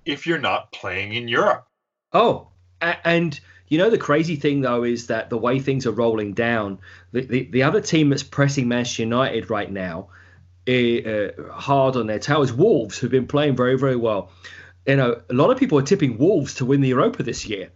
if 0.06 0.28
you're 0.28 0.38
not 0.38 0.72
playing 0.72 1.14
in 1.14 1.28
Europe? 1.28 1.66
Oh, 2.12 2.50
and 2.80 3.40
you 3.68 3.80
know 3.80 3.90
the 3.90 3.98
crazy 3.98 4.36
thing 4.36 4.62
though 4.62 4.84
is 4.84 5.08
that 5.08 5.32
the 5.32 5.40
way 5.40 5.60
things 5.60 5.88
are 5.88 5.92
rolling 5.92 6.34
down, 6.34 6.78
the, 7.12 7.22
the, 7.22 7.50
the 7.50 7.64
other 7.64 7.82
team 7.82 8.10
that's 8.10 8.22
pressing 8.22 8.68
Manchester 8.68 9.02
United 9.02 9.50
right 9.50 9.72
now 9.72 10.10
uh, 10.68 11.52
hard 11.52 11.96
on 11.96 12.06
their 12.06 12.20
tail 12.20 12.44
is 12.44 12.54
Wolves, 12.54 13.00
who've 13.00 13.10
been 13.10 13.26
playing 13.26 13.56
very, 13.56 13.76
very 13.76 13.96
well. 13.96 14.30
You 14.86 14.98
know, 14.98 15.22
a 15.32 15.34
lot 15.34 15.50
of 15.50 15.58
people 15.58 15.80
are 15.80 15.84
tipping 15.84 16.20
Wolves 16.20 16.56
to 16.56 16.66
win 16.66 16.82
the 16.82 16.90
Europa 16.90 17.24
this 17.24 17.48
year. 17.48 17.72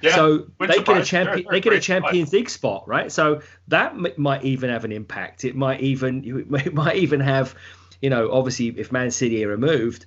Yeah, 0.00 0.14
so 0.14 0.46
they 0.60 0.82
get 0.82 0.96
a 0.96 1.04
champion. 1.04 1.46
They 1.50 1.60
get 1.60 1.72
a 1.72 1.80
Champions 1.80 2.32
League 2.32 2.50
spot, 2.50 2.86
right? 2.86 3.10
So 3.10 3.42
that 3.68 3.92
m- 3.92 4.06
might 4.16 4.44
even 4.44 4.70
have 4.70 4.84
an 4.84 4.92
impact. 4.92 5.44
It 5.44 5.56
might 5.56 5.80
even 5.80 6.22
it 6.64 6.74
might 6.74 6.96
even 6.96 7.20
have, 7.20 7.54
you 8.00 8.10
know, 8.10 8.30
obviously 8.30 8.68
if 8.68 8.92
Man 8.92 9.10
City 9.10 9.44
are 9.44 9.48
removed, 9.48 10.06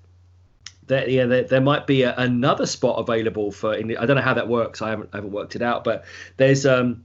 that 0.88 1.10
yeah, 1.10 1.26
there, 1.26 1.44
there, 1.44 1.62
might 1.62 1.88
be 1.88 2.04
a, 2.04 2.16
another 2.16 2.66
spot 2.66 3.00
available 3.00 3.52
for. 3.52 3.76
The, 3.82 3.98
I 3.98 4.06
don't 4.06 4.16
know 4.16 4.22
how 4.22 4.34
that 4.34 4.48
works. 4.48 4.82
I 4.82 4.90
haven't 4.90 5.10
I 5.14 5.18
haven't 5.18 5.32
worked 5.32 5.56
it 5.56 5.62
out, 5.62 5.84
but 5.84 6.06
there's 6.38 6.66
um, 6.66 7.04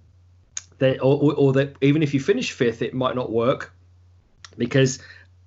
there 0.79 0.97
or, 1.03 1.23
or, 1.23 1.35
or 1.35 1.53
that 1.55 1.77
even 1.81 2.03
if 2.03 2.15
you 2.15 2.21
finish 2.21 2.53
fifth, 2.53 2.83
it 2.83 2.95
might 2.95 3.15
not 3.15 3.31
work 3.31 3.73
because 4.57 4.99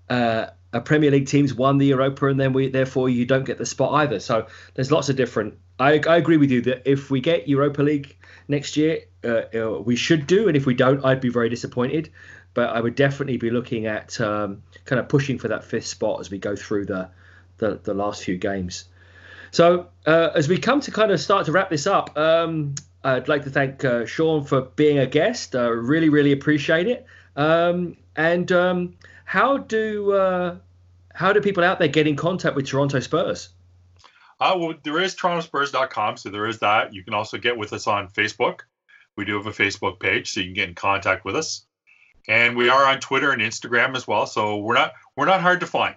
uh, 0.09 0.47
a 0.73 0.81
Premier 0.81 1.11
League 1.11 1.27
team's 1.27 1.53
won 1.53 1.77
the 1.77 1.87
Europa, 1.87 2.27
and 2.27 2.39
then 2.39 2.53
we 2.53 2.69
therefore 2.69 3.09
you 3.09 3.25
don't 3.25 3.45
get 3.45 3.57
the 3.57 3.65
spot 3.65 3.93
either. 3.95 4.19
So 4.19 4.47
there's 4.73 4.91
lots 4.91 5.09
of 5.09 5.15
different. 5.15 5.57
I, 5.79 6.01
I 6.07 6.17
agree 6.17 6.37
with 6.37 6.51
you 6.51 6.61
that 6.63 6.89
if 6.89 7.09
we 7.09 7.21
get 7.21 7.47
Europa 7.47 7.81
League 7.81 8.17
next 8.47 8.75
year, 8.77 9.01
uh, 9.23 9.43
uh, 9.55 9.79
we 9.79 9.95
should 9.95 10.27
do, 10.27 10.47
and 10.47 10.57
if 10.57 10.65
we 10.65 10.73
don't, 10.73 11.03
I'd 11.05 11.21
be 11.21 11.29
very 11.29 11.49
disappointed. 11.49 12.11
But 12.53 12.71
I 12.71 12.81
would 12.81 12.95
definitely 12.95 13.37
be 13.37 13.51
looking 13.51 13.85
at 13.85 14.19
um, 14.19 14.63
kind 14.85 14.99
of 14.99 15.07
pushing 15.07 15.37
for 15.37 15.47
that 15.49 15.63
fifth 15.63 15.85
spot 15.85 16.19
as 16.19 16.31
we 16.31 16.39
go 16.39 16.55
through 16.55 16.85
the 16.85 17.09
the, 17.57 17.79
the 17.83 17.93
last 17.93 18.23
few 18.23 18.37
games. 18.37 18.85
So 19.51 19.87
uh, 20.05 20.29
as 20.35 20.47
we 20.47 20.57
come 20.57 20.81
to 20.81 20.91
kind 20.91 21.11
of 21.11 21.19
start 21.19 21.45
to 21.45 21.51
wrap 21.51 21.69
this 21.69 21.87
up, 21.87 22.17
um, 22.17 22.75
I'd 23.03 23.27
like 23.27 23.43
to 23.43 23.49
thank 23.49 23.83
uh, 23.85 24.05
Sean 24.05 24.43
for 24.43 24.61
being 24.61 24.97
a 24.99 25.07
guest. 25.07 25.55
Uh, 25.55 25.71
really, 25.71 26.09
really 26.09 26.31
appreciate 26.31 26.87
it. 26.87 27.05
Um, 27.35 27.97
and 28.15 28.51
um, 28.51 28.95
how 29.25 29.57
do 29.57 30.11
uh, 30.13 30.57
how 31.13 31.33
do 31.33 31.41
people 31.41 31.63
out 31.63 31.79
there 31.79 31.87
get 31.87 32.07
in 32.07 32.15
contact 32.15 32.55
with 32.55 32.67
Toronto 32.67 32.99
Spurs? 32.99 33.49
Uh, 34.39 34.55
well, 34.57 34.73
there 34.83 35.01
is 35.01 35.15
torontospurs.com, 35.15 36.17
so 36.17 36.29
there 36.29 36.47
is 36.47 36.59
that. 36.59 36.93
You 36.93 37.03
can 37.03 37.13
also 37.13 37.37
get 37.37 37.57
with 37.57 37.73
us 37.73 37.87
on 37.87 38.07
Facebook. 38.09 38.61
We 39.17 39.25
do 39.25 39.35
have 39.35 39.47
a 39.47 39.51
Facebook 39.51 39.99
page, 39.99 40.31
so 40.31 40.39
you 40.39 40.47
can 40.47 40.53
get 40.53 40.69
in 40.69 40.75
contact 40.75 41.25
with 41.25 41.35
us. 41.35 41.65
And 42.27 42.55
we 42.55 42.69
are 42.69 42.85
on 42.85 42.99
Twitter 42.99 43.31
and 43.31 43.41
Instagram 43.41 43.95
as 43.95 44.07
well, 44.07 44.25
so 44.25 44.57
we're 44.57 44.75
not 44.75 44.93
we're 45.15 45.25
not 45.25 45.41
hard 45.41 45.59
to 45.61 45.65
find. 45.65 45.95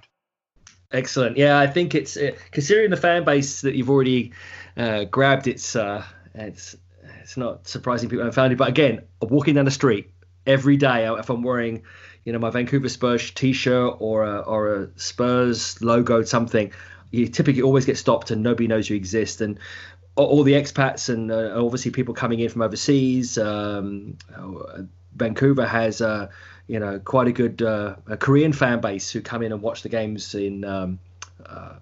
Excellent. 0.90 1.36
Yeah, 1.36 1.59
I 1.59 1.66
think 1.66 1.95
it's 1.95 2.16
uh, 2.16 2.32
considering 2.51 2.90
the 2.90 2.97
fan 2.97 3.24
base 3.24 3.61
that 3.61 3.74
you've 3.74 3.90
already 3.90 4.32
uh, 4.76 5.05
grabbed. 5.05 5.47
It's 5.47 5.76
uh, 5.76 6.05
it's 6.34 6.76
it's 7.20 7.36
not 7.36 7.68
surprising 7.68 8.09
people 8.09 8.24
haven't 8.24 8.34
found 8.34 8.53
it. 8.53 8.57
But 8.57 8.68
again, 8.68 9.03
walking 9.20 9.55
down 9.55 9.64
the 9.66 9.70
street, 9.70 10.11
every 10.47 10.76
day 10.76 11.07
if 11.07 11.30
I'm 11.30 11.43
wearing, 11.43 11.82
you 12.24 12.32
know, 12.32 12.38
my 12.38 12.51
Vancouver 12.51 12.88
Spurs 12.88 13.30
T-shirt 13.30 13.97
or 13.99 14.24
a, 14.24 14.38
or 14.40 14.74
a 14.74 14.88
Spurs 14.97 15.80
logo 15.82 16.22
something. 16.22 16.72
You 17.12 17.28
typically 17.28 17.62
always 17.62 17.86
get 17.86 17.96
stopped 17.96 18.32
and 18.32 18.42
nobody 18.42 18.66
knows 18.66 18.90
you 18.90 18.96
exist. 18.96 19.40
And 19.40 19.60
all 20.16 20.42
the 20.42 20.52
expats 20.52 21.08
and 21.08 21.30
uh, 21.30 21.52
obviously 21.56 21.90
people 21.90 22.14
coming 22.14 22.40
in 22.40 22.48
from 22.48 22.62
overseas. 22.62 23.38
Um, 23.38 24.18
Vancouver 25.14 25.66
has 25.66 26.00
uh, 26.00 26.28
you 26.66 26.78
know 26.78 26.98
quite 26.98 27.28
a 27.28 27.32
good 27.32 27.62
uh, 27.62 27.96
a 28.06 28.16
Korean 28.16 28.52
fan 28.52 28.80
base 28.80 29.10
who 29.10 29.20
come 29.20 29.42
in 29.42 29.52
and 29.52 29.62
watch 29.62 29.82
the 29.82 29.88
games 29.88 30.34
in 30.34 30.64
um, 30.64 30.98
uh, 31.46 31.74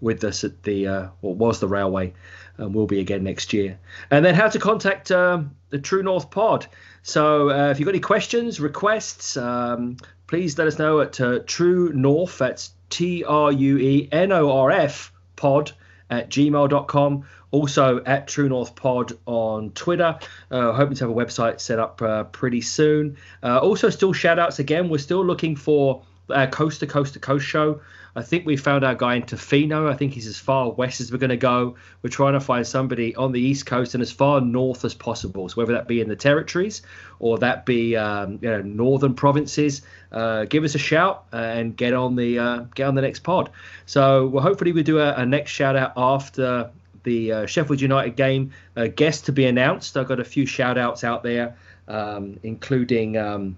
with 0.00 0.24
us 0.24 0.44
at 0.44 0.62
the 0.62 0.86
uh, 0.86 1.08
what 1.20 1.36
was 1.36 1.60
the 1.60 1.68
railway 1.68 2.12
and 2.56 2.74
will 2.74 2.86
be 2.86 3.00
again 3.00 3.22
next 3.24 3.52
year. 3.52 3.78
And 4.10 4.24
then 4.24 4.34
how 4.34 4.48
to 4.48 4.58
contact 4.58 5.10
um, 5.10 5.56
the 5.70 5.78
True 5.78 6.02
North 6.02 6.30
Pod. 6.30 6.66
So 7.02 7.50
uh, 7.50 7.70
if 7.70 7.78
you've 7.78 7.86
got 7.86 7.92
any 7.92 8.00
questions, 8.00 8.60
requests, 8.60 9.36
um, 9.36 9.96
please 10.26 10.58
let 10.58 10.66
us 10.66 10.78
know 10.78 11.00
at 11.00 11.46
True 11.46 11.92
North. 11.94 12.36
That's 12.38 12.72
T 12.90 13.24
R 13.24 13.50
U 13.50 13.78
E 13.78 14.08
N 14.12 14.32
O 14.32 14.50
R 14.50 14.70
F 14.70 15.12
pod 15.36 15.72
at 16.10 16.28
gmail.com 16.28 17.24
also 17.50 18.02
at 18.04 18.28
True 18.28 18.48
North 18.48 18.74
Pod 18.74 19.12
on 19.26 19.70
Twitter. 19.70 20.18
Uh, 20.50 20.72
hoping 20.72 20.96
to 20.96 21.04
have 21.04 21.10
a 21.10 21.14
website 21.14 21.60
set 21.60 21.78
up 21.78 22.00
uh, 22.02 22.24
pretty 22.24 22.60
soon. 22.60 23.16
Uh, 23.42 23.58
also, 23.58 23.90
still 23.90 24.12
shout 24.12 24.38
outs 24.38 24.58
again. 24.58 24.88
We're 24.88 24.98
still 24.98 25.24
looking 25.24 25.56
for 25.56 26.02
a 26.28 26.46
coast 26.46 26.80
to 26.80 26.86
coast 26.86 27.14
to 27.14 27.20
coast 27.20 27.46
show. 27.46 27.80
I 28.16 28.22
think 28.22 28.46
we 28.46 28.56
found 28.56 28.84
our 28.84 28.94
guy 28.94 29.14
in 29.14 29.22
Tofino. 29.22 29.90
I 29.90 29.94
think 29.94 30.12
he's 30.12 30.26
as 30.26 30.38
far 30.38 30.70
west 30.70 31.00
as 31.00 31.12
we're 31.12 31.18
going 31.18 31.30
to 31.30 31.36
go. 31.36 31.76
We're 32.02 32.10
trying 32.10 32.32
to 32.32 32.40
find 32.40 32.66
somebody 32.66 33.14
on 33.14 33.32
the 33.32 33.40
east 33.40 33.66
coast 33.66 33.94
and 33.94 34.02
as 34.02 34.10
far 34.10 34.40
north 34.40 34.84
as 34.84 34.94
possible. 34.94 35.48
So 35.48 35.56
whether 35.60 35.72
that 35.74 35.86
be 35.86 36.00
in 36.00 36.08
the 36.08 36.16
territories 36.16 36.82
or 37.18 37.38
that 37.38 37.66
be 37.66 37.96
um, 37.96 38.38
you 38.42 38.50
know 38.50 38.62
northern 38.62 39.14
provinces, 39.14 39.82
uh, 40.12 40.44
give 40.44 40.64
us 40.64 40.74
a 40.74 40.78
shout 40.78 41.24
and 41.32 41.76
get 41.76 41.94
on 41.94 42.16
the 42.16 42.38
uh, 42.38 42.58
get 42.74 42.88
on 42.88 42.94
the 42.94 43.02
next 43.02 43.20
pod. 43.20 43.50
So 43.86 44.26
well, 44.28 44.42
hopefully 44.42 44.72
we 44.72 44.82
do 44.82 44.98
a, 44.98 45.14
a 45.14 45.26
next 45.26 45.52
shout 45.52 45.76
out 45.76 45.92
after 45.96 46.70
the 47.02 47.32
uh, 47.32 47.46
Sheffield 47.46 47.80
United 47.80 48.16
game. 48.16 48.52
Uh, 48.76 48.88
guest 48.88 49.26
to 49.26 49.32
be 49.32 49.46
announced. 49.46 49.96
I've 49.96 50.08
got 50.08 50.20
a 50.20 50.24
few 50.24 50.46
shout 50.46 50.78
outs 50.78 51.04
out 51.04 51.22
there, 51.22 51.56
um, 51.88 52.38
including 52.42 53.16
um, 53.16 53.56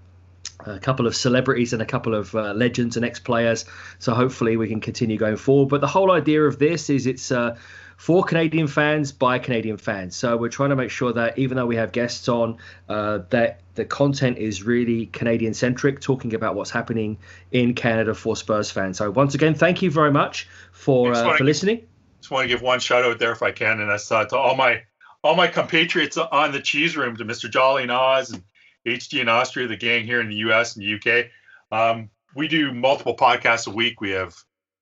a 0.65 0.79
couple 0.79 1.07
of 1.07 1.15
celebrities 1.15 1.73
and 1.73 1.81
a 1.81 1.85
couple 1.85 2.15
of 2.15 2.33
uh, 2.35 2.53
legends 2.53 2.95
and 2.95 3.05
ex 3.05 3.19
players. 3.19 3.65
So 3.99 4.13
hopefully 4.13 4.57
we 4.57 4.67
can 4.67 4.81
continue 4.81 5.17
going 5.17 5.37
forward. 5.37 5.69
But 5.69 5.81
the 5.81 5.87
whole 5.87 6.11
idea 6.11 6.43
of 6.43 6.59
this 6.59 6.89
is 6.89 7.07
it's 7.07 7.31
uh, 7.31 7.57
for 7.97 8.23
Canadian 8.23 8.67
fans 8.67 9.11
by 9.11 9.39
Canadian 9.39 9.77
fans. 9.77 10.15
So 10.15 10.37
we're 10.37 10.49
trying 10.49 10.69
to 10.69 10.75
make 10.75 10.91
sure 10.91 11.13
that 11.13 11.37
even 11.37 11.57
though 11.57 11.65
we 11.65 11.75
have 11.75 11.91
guests 11.91 12.27
on, 12.27 12.57
uh, 12.89 13.19
that 13.29 13.61
the 13.75 13.85
content 13.85 14.37
is 14.37 14.63
really 14.63 15.07
Canadian 15.07 15.53
centric, 15.53 16.01
talking 16.01 16.33
about 16.33 16.55
what's 16.55 16.71
happening 16.71 17.17
in 17.51 17.73
Canada 17.73 18.13
for 18.13 18.35
Spurs 18.35 18.71
fans. 18.71 18.97
So 18.97 19.09
once 19.11 19.35
again, 19.35 19.55
thank 19.55 19.81
you 19.81 19.91
very 19.91 20.11
much 20.11 20.47
for 20.71 21.13
uh, 21.13 21.37
for 21.37 21.43
listening 21.43 21.87
just 22.23 22.31
want 22.31 22.45
to 22.45 22.47
give 22.47 22.61
one 22.61 22.79
shout 22.79 23.03
out 23.03 23.19
there 23.19 23.33
if 23.33 23.43
I 23.43 23.51
can, 23.51 23.81
and 23.81 23.89
that's 23.89 24.09
uh, 24.09 24.23
to 24.23 24.37
all 24.37 24.55
my 24.55 24.83
all 25.25 25.35
my 25.35 25.47
compatriots 25.47 26.17
on 26.17 26.53
the 26.53 26.61
cheese 26.61 26.95
room, 26.95 27.17
to 27.17 27.25
Mr. 27.25 27.49
Jolly 27.49 27.83
and 27.83 27.91
Oz 27.91 28.31
and 28.31 28.43
HD 28.85 29.21
in 29.21 29.29
Austria, 29.29 29.67
the 29.67 29.77
gang 29.77 30.05
here 30.05 30.21
in 30.21 30.29
the 30.29 30.35
US 30.37 30.75
and 30.75 30.85
the 30.85 30.95
UK. 30.95 31.25
Um, 31.71 32.09
we 32.35 32.47
do 32.47 32.73
multiple 32.73 33.15
podcasts 33.15 33.67
a 33.67 33.71
week. 33.71 34.01
We 34.01 34.11
have 34.11 34.35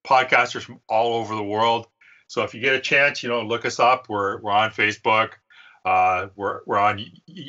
podcasters 0.05 0.63
from 0.63 0.79
all 0.87 1.15
over 1.15 1.35
the 1.35 1.43
world. 1.43 1.87
So 2.27 2.43
if 2.43 2.53
you 2.53 2.61
get 2.61 2.73
a 2.73 2.79
chance, 2.79 3.23
you 3.23 3.29
know, 3.29 3.41
look 3.41 3.65
us 3.65 3.79
up. 3.79 4.07
We're 4.09 4.39
we're 4.39 4.51
on 4.51 4.71
Facebook. 4.71 5.31
Uh, 5.83 6.27
we're 6.35 6.61
we're 6.65 6.77
on. 6.77 7.03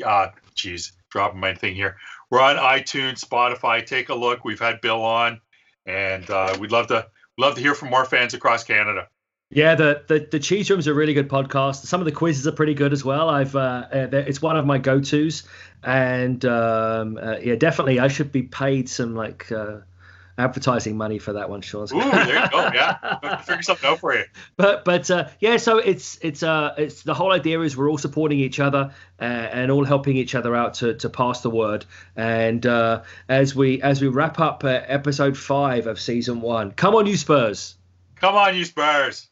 Uh, 0.04 0.28
geez, 0.54 0.92
dropping 1.10 1.40
my 1.40 1.54
thing 1.54 1.74
here. 1.74 1.96
We're 2.30 2.40
on 2.40 2.56
iTunes, 2.56 3.24
Spotify. 3.24 3.84
Take 3.84 4.08
a 4.08 4.14
look. 4.14 4.44
We've 4.44 4.58
had 4.58 4.80
Bill 4.80 5.02
on, 5.02 5.40
and 5.86 6.28
uh, 6.30 6.56
we'd 6.58 6.72
love 6.72 6.88
to 6.88 7.06
love 7.38 7.54
to 7.54 7.60
hear 7.60 7.74
from 7.74 7.90
more 7.90 8.04
fans 8.04 8.34
across 8.34 8.64
Canada. 8.64 9.08
Yeah, 9.54 9.74
the, 9.74 10.02
the 10.06 10.26
the 10.30 10.38
cheese 10.38 10.70
room's 10.70 10.86
a 10.86 10.94
really 10.94 11.12
good 11.12 11.28
podcast. 11.28 11.84
Some 11.84 12.00
of 12.00 12.06
the 12.06 12.12
quizzes 12.12 12.46
are 12.46 12.52
pretty 12.52 12.72
good 12.72 12.92
as 12.94 13.04
well. 13.04 13.28
I've 13.28 13.54
uh, 13.54 13.86
uh 13.92 14.08
it's 14.12 14.40
one 14.40 14.56
of 14.56 14.64
my 14.64 14.78
go 14.78 15.00
tos, 15.00 15.42
and 15.82 16.42
um, 16.46 17.18
uh, 17.20 17.36
yeah, 17.36 17.56
definitely 17.56 18.00
I 18.00 18.08
should 18.08 18.32
be 18.32 18.44
paid 18.44 18.88
some 18.88 19.14
like 19.14 19.52
uh, 19.52 19.80
advertising 20.38 20.96
money 20.96 21.18
for 21.18 21.34
that 21.34 21.50
one, 21.50 21.60
Sean. 21.60 21.82
Ooh, 21.82 22.10
there 22.10 22.42
you 22.42 22.50
go. 22.50 22.70
Yeah, 22.72 23.36
figure 23.42 23.62
something 23.62 23.90
out 23.90 23.98
for 23.98 24.14
you. 24.14 24.24
But 24.56 24.86
but 24.86 25.10
uh, 25.10 25.28
yeah, 25.38 25.58
so 25.58 25.76
it's 25.78 26.18
it's 26.22 26.42
uh 26.42 26.74
it's 26.78 27.02
the 27.02 27.14
whole 27.14 27.32
idea 27.32 27.60
is 27.60 27.76
we're 27.76 27.90
all 27.90 27.98
supporting 27.98 28.38
each 28.38 28.58
other 28.58 28.94
uh, 29.20 29.24
and 29.24 29.70
all 29.70 29.84
helping 29.84 30.16
each 30.16 30.34
other 30.34 30.56
out 30.56 30.74
to, 30.74 30.94
to 30.94 31.10
pass 31.10 31.42
the 31.42 31.50
word. 31.50 31.84
And 32.16 32.64
uh, 32.64 33.02
as 33.28 33.54
we 33.54 33.82
as 33.82 34.00
we 34.00 34.08
wrap 34.08 34.40
up 34.40 34.64
uh, 34.64 34.80
episode 34.86 35.36
five 35.36 35.86
of 35.86 36.00
season 36.00 36.40
one, 36.40 36.72
come 36.72 36.94
on, 36.94 37.06
you 37.06 37.16
Spurs! 37.16 37.76
Come 38.16 38.34
on, 38.34 38.56
you 38.56 38.64
Spurs! 38.64 39.28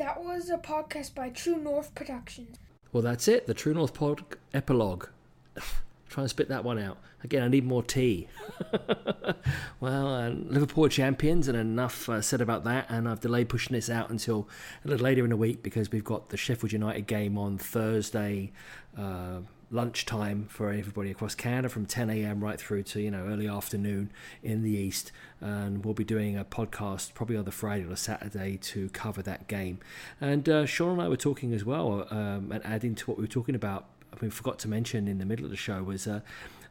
That 0.00 0.24
was 0.24 0.48
a 0.48 0.56
podcast 0.56 1.14
by 1.14 1.28
True 1.28 1.58
North 1.58 1.94
Productions. 1.94 2.56
Well, 2.90 3.02
that's 3.02 3.28
it. 3.28 3.46
The 3.46 3.52
True 3.52 3.74
North 3.74 3.92
Pod 3.92 4.24
epilogue. 4.54 5.08
Try 6.08 6.22
and 6.22 6.30
spit 6.30 6.48
that 6.48 6.64
one 6.64 6.78
out. 6.78 6.96
Again, 7.22 7.42
I 7.42 7.48
need 7.48 7.66
more 7.66 7.82
tea. 7.82 8.26
well, 9.80 10.08
uh, 10.08 10.30
Liverpool 10.30 10.88
champions, 10.88 11.48
and 11.48 11.58
enough 11.58 12.08
uh, 12.08 12.22
said 12.22 12.40
about 12.40 12.64
that. 12.64 12.86
And 12.88 13.06
I've 13.06 13.20
delayed 13.20 13.50
pushing 13.50 13.74
this 13.74 13.90
out 13.90 14.08
until 14.08 14.48
a 14.86 14.88
little 14.88 15.04
later 15.04 15.22
in 15.22 15.28
the 15.28 15.36
week 15.36 15.62
because 15.62 15.92
we've 15.92 16.02
got 16.02 16.30
the 16.30 16.38
Sheffield 16.38 16.72
United 16.72 17.06
game 17.06 17.36
on 17.36 17.58
Thursday. 17.58 18.52
Uh, 18.96 19.40
lunchtime 19.70 20.46
for 20.48 20.70
everybody 20.70 21.10
across 21.10 21.34
Canada 21.34 21.68
from 21.68 21.86
10 21.86 22.10
a.m. 22.10 22.42
right 22.42 22.60
through 22.60 22.82
to 22.82 23.00
you 23.00 23.10
know 23.10 23.26
early 23.26 23.48
afternoon 23.48 24.10
in 24.42 24.62
the 24.62 24.70
east, 24.70 25.12
and 25.40 25.84
we'll 25.84 25.94
be 25.94 26.04
doing 26.04 26.36
a 26.36 26.44
podcast 26.44 27.14
probably 27.14 27.36
on 27.36 27.44
the 27.44 27.52
Friday 27.52 27.84
or 27.84 27.96
Saturday 27.96 28.56
to 28.58 28.88
cover 28.90 29.22
that 29.22 29.46
game. 29.46 29.78
And 30.20 30.48
uh, 30.48 30.66
Sean 30.66 30.92
and 30.92 31.02
I 31.02 31.08
were 31.08 31.16
talking 31.16 31.52
as 31.52 31.64
well, 31.64 32.06
um, 32.10 32.50
and 32.52 32.64
adding 32.64 32.94
to 32.96 33.06
what 33.06 33.16
we 33.16 33.22
were 33.22 33.28
talking 33.28 33.54
about. 33.54 33.86
I 34.12 34.16
mean, 34.20 34.30
forgot 34.30 34.58
to 34.60 34.68
mention 34.68 35.06
in 35.06 35.18
the 35.18 35.26
middle 35.26 35.44
of 35.44 35.50
the 35.50 35.56
show 35.56 35.82
was. 35.82 36.06
Uh, 36.06 36.20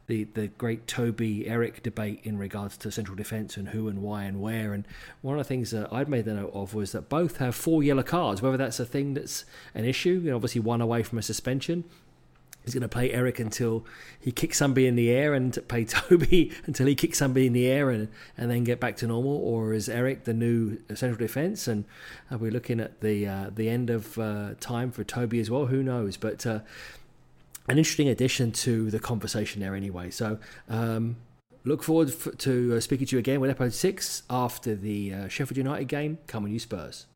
the, 0.06 0.24
the 0.24 0.48
great 0.48 0.88
Toby 0.88 1.46
Eric 1.46 1.84
debate 1.84 2.18
in 2.24 2.36
regards 2.36 2.76
to 2.78 2.90
central 2.90 3.16
defence 3.16 3.56
and 3.56 3.68
who 3.68 3.86
and 3.86 4.02
why 4.02 4.24
and 4.24 4.40
where. 4.40 4.72
And 4.74 4.84
one 5.22 5.38
of 5.38 5.46
the 5.46 5.48
things 5.48 5.70
that 5.70 5.92
I'd 5.92 6.08
made 6.08 6.24
the 6.24 6.34
note 6.34 6.50
of 6.52 6.74
was 6.74 6.90
that 6.90 7.08
both 7.08 7.36
have 7.36 7.54
four 7.54 7.84
yellow 7.84 8.02
cards. 8.02 8.42
Whether 8.42 8.56
that's 8.56 8.80
a 8.80 8.84
thing 8.84 9.14
that's 9.14 9.44
an 9.72 9.84
issue, 9.84 10.20
you 10.24 10.30
know, 10.30 10.34
obviously 10.34 10.62
one 10.62 10.80
away 10.80 11.04
from 11.04 11.18
a 11.18 11.22
suspension, 11.22 11.84
He's 12.64 12.74
going 12.74 12.82
to 12.82 12.88
play 12.88 13.10
Eric 13.10 13.38
until 13.38 13.84
he 14.18 14.32
kicks 14.32 14.58
somebody 14.58 14.86
in 14.86 14.94
the 14.94 15.10
air 15.10 15.34
and 15.34 15.56
play 15.68 15.84
Toby 15.86 16.52
until 16.66 16.86
he 16.86 16.94
kicks 16.94 17.18
somebody 17.18 17.46
in 17.46 17.52
the 17.52 17.66
air 17.66 17.90
and, 17.90 18.08
and 18.36 18.50
then 18.50 18.64
get 18.64 18.80
back 18.80 18.96
to 18.98 19.06
normal? 19.06 19.36
Or 19.36 19.72
is 19.72 19.88
Eric 19.88 20.24
the 20.24 20.34
new 20.34 20.78
central 20.88 21.16
defence? 21.16 21.66
And 21.66 21.84
are 22.30 22.38
we 22.38 22.50
looking 22.50 22.80
at 22.80 23.00
the 23.00 23.26
uh, 23.26 23.50
the 23.54 23.68
end 23.68 23.90
of 23.90 24.18
uh, 24.18 24.54
time 24.60 24.90
for 24.90 25.04
Toby 25.04 25.40
as 25.40 25.50
well? 25.50 25.66
Who 25.66 25.82
knows? 25.82 26.16
But 26.16 26.46
uh, 26.46 26.60
an 27.68 27.78
interesting 27.78 28.08
addition 28.08 28.52
to 28.52 28.90
the 28.90 28.98
conversation 28.98 29.60
there 29.60 29.74
anyway. 29.74 30.10
So 30.10 30.38
um, 30.68 31.16
look 31.64 31.82
forward 31.82 32.12
to 32.38 32.76
uh, 32.76 32.80
speaking 32.80 33.06
to 33.06 33.16
you 33.16 33.20
again 33.20 33.40
with 33.40 33.50
episode 33.50 33.74
six 33.74 34.22
after 34.28 34.74
the 34.74 35.14
uh, 35.14 35.28
Sheffield 35.28 35.56
United 35.56 35.86
game. 35.86 36.18
Come 36.26 36.44
on, 36.44 36.50
you 36.50 36.58
Spurs. 36.58 37.06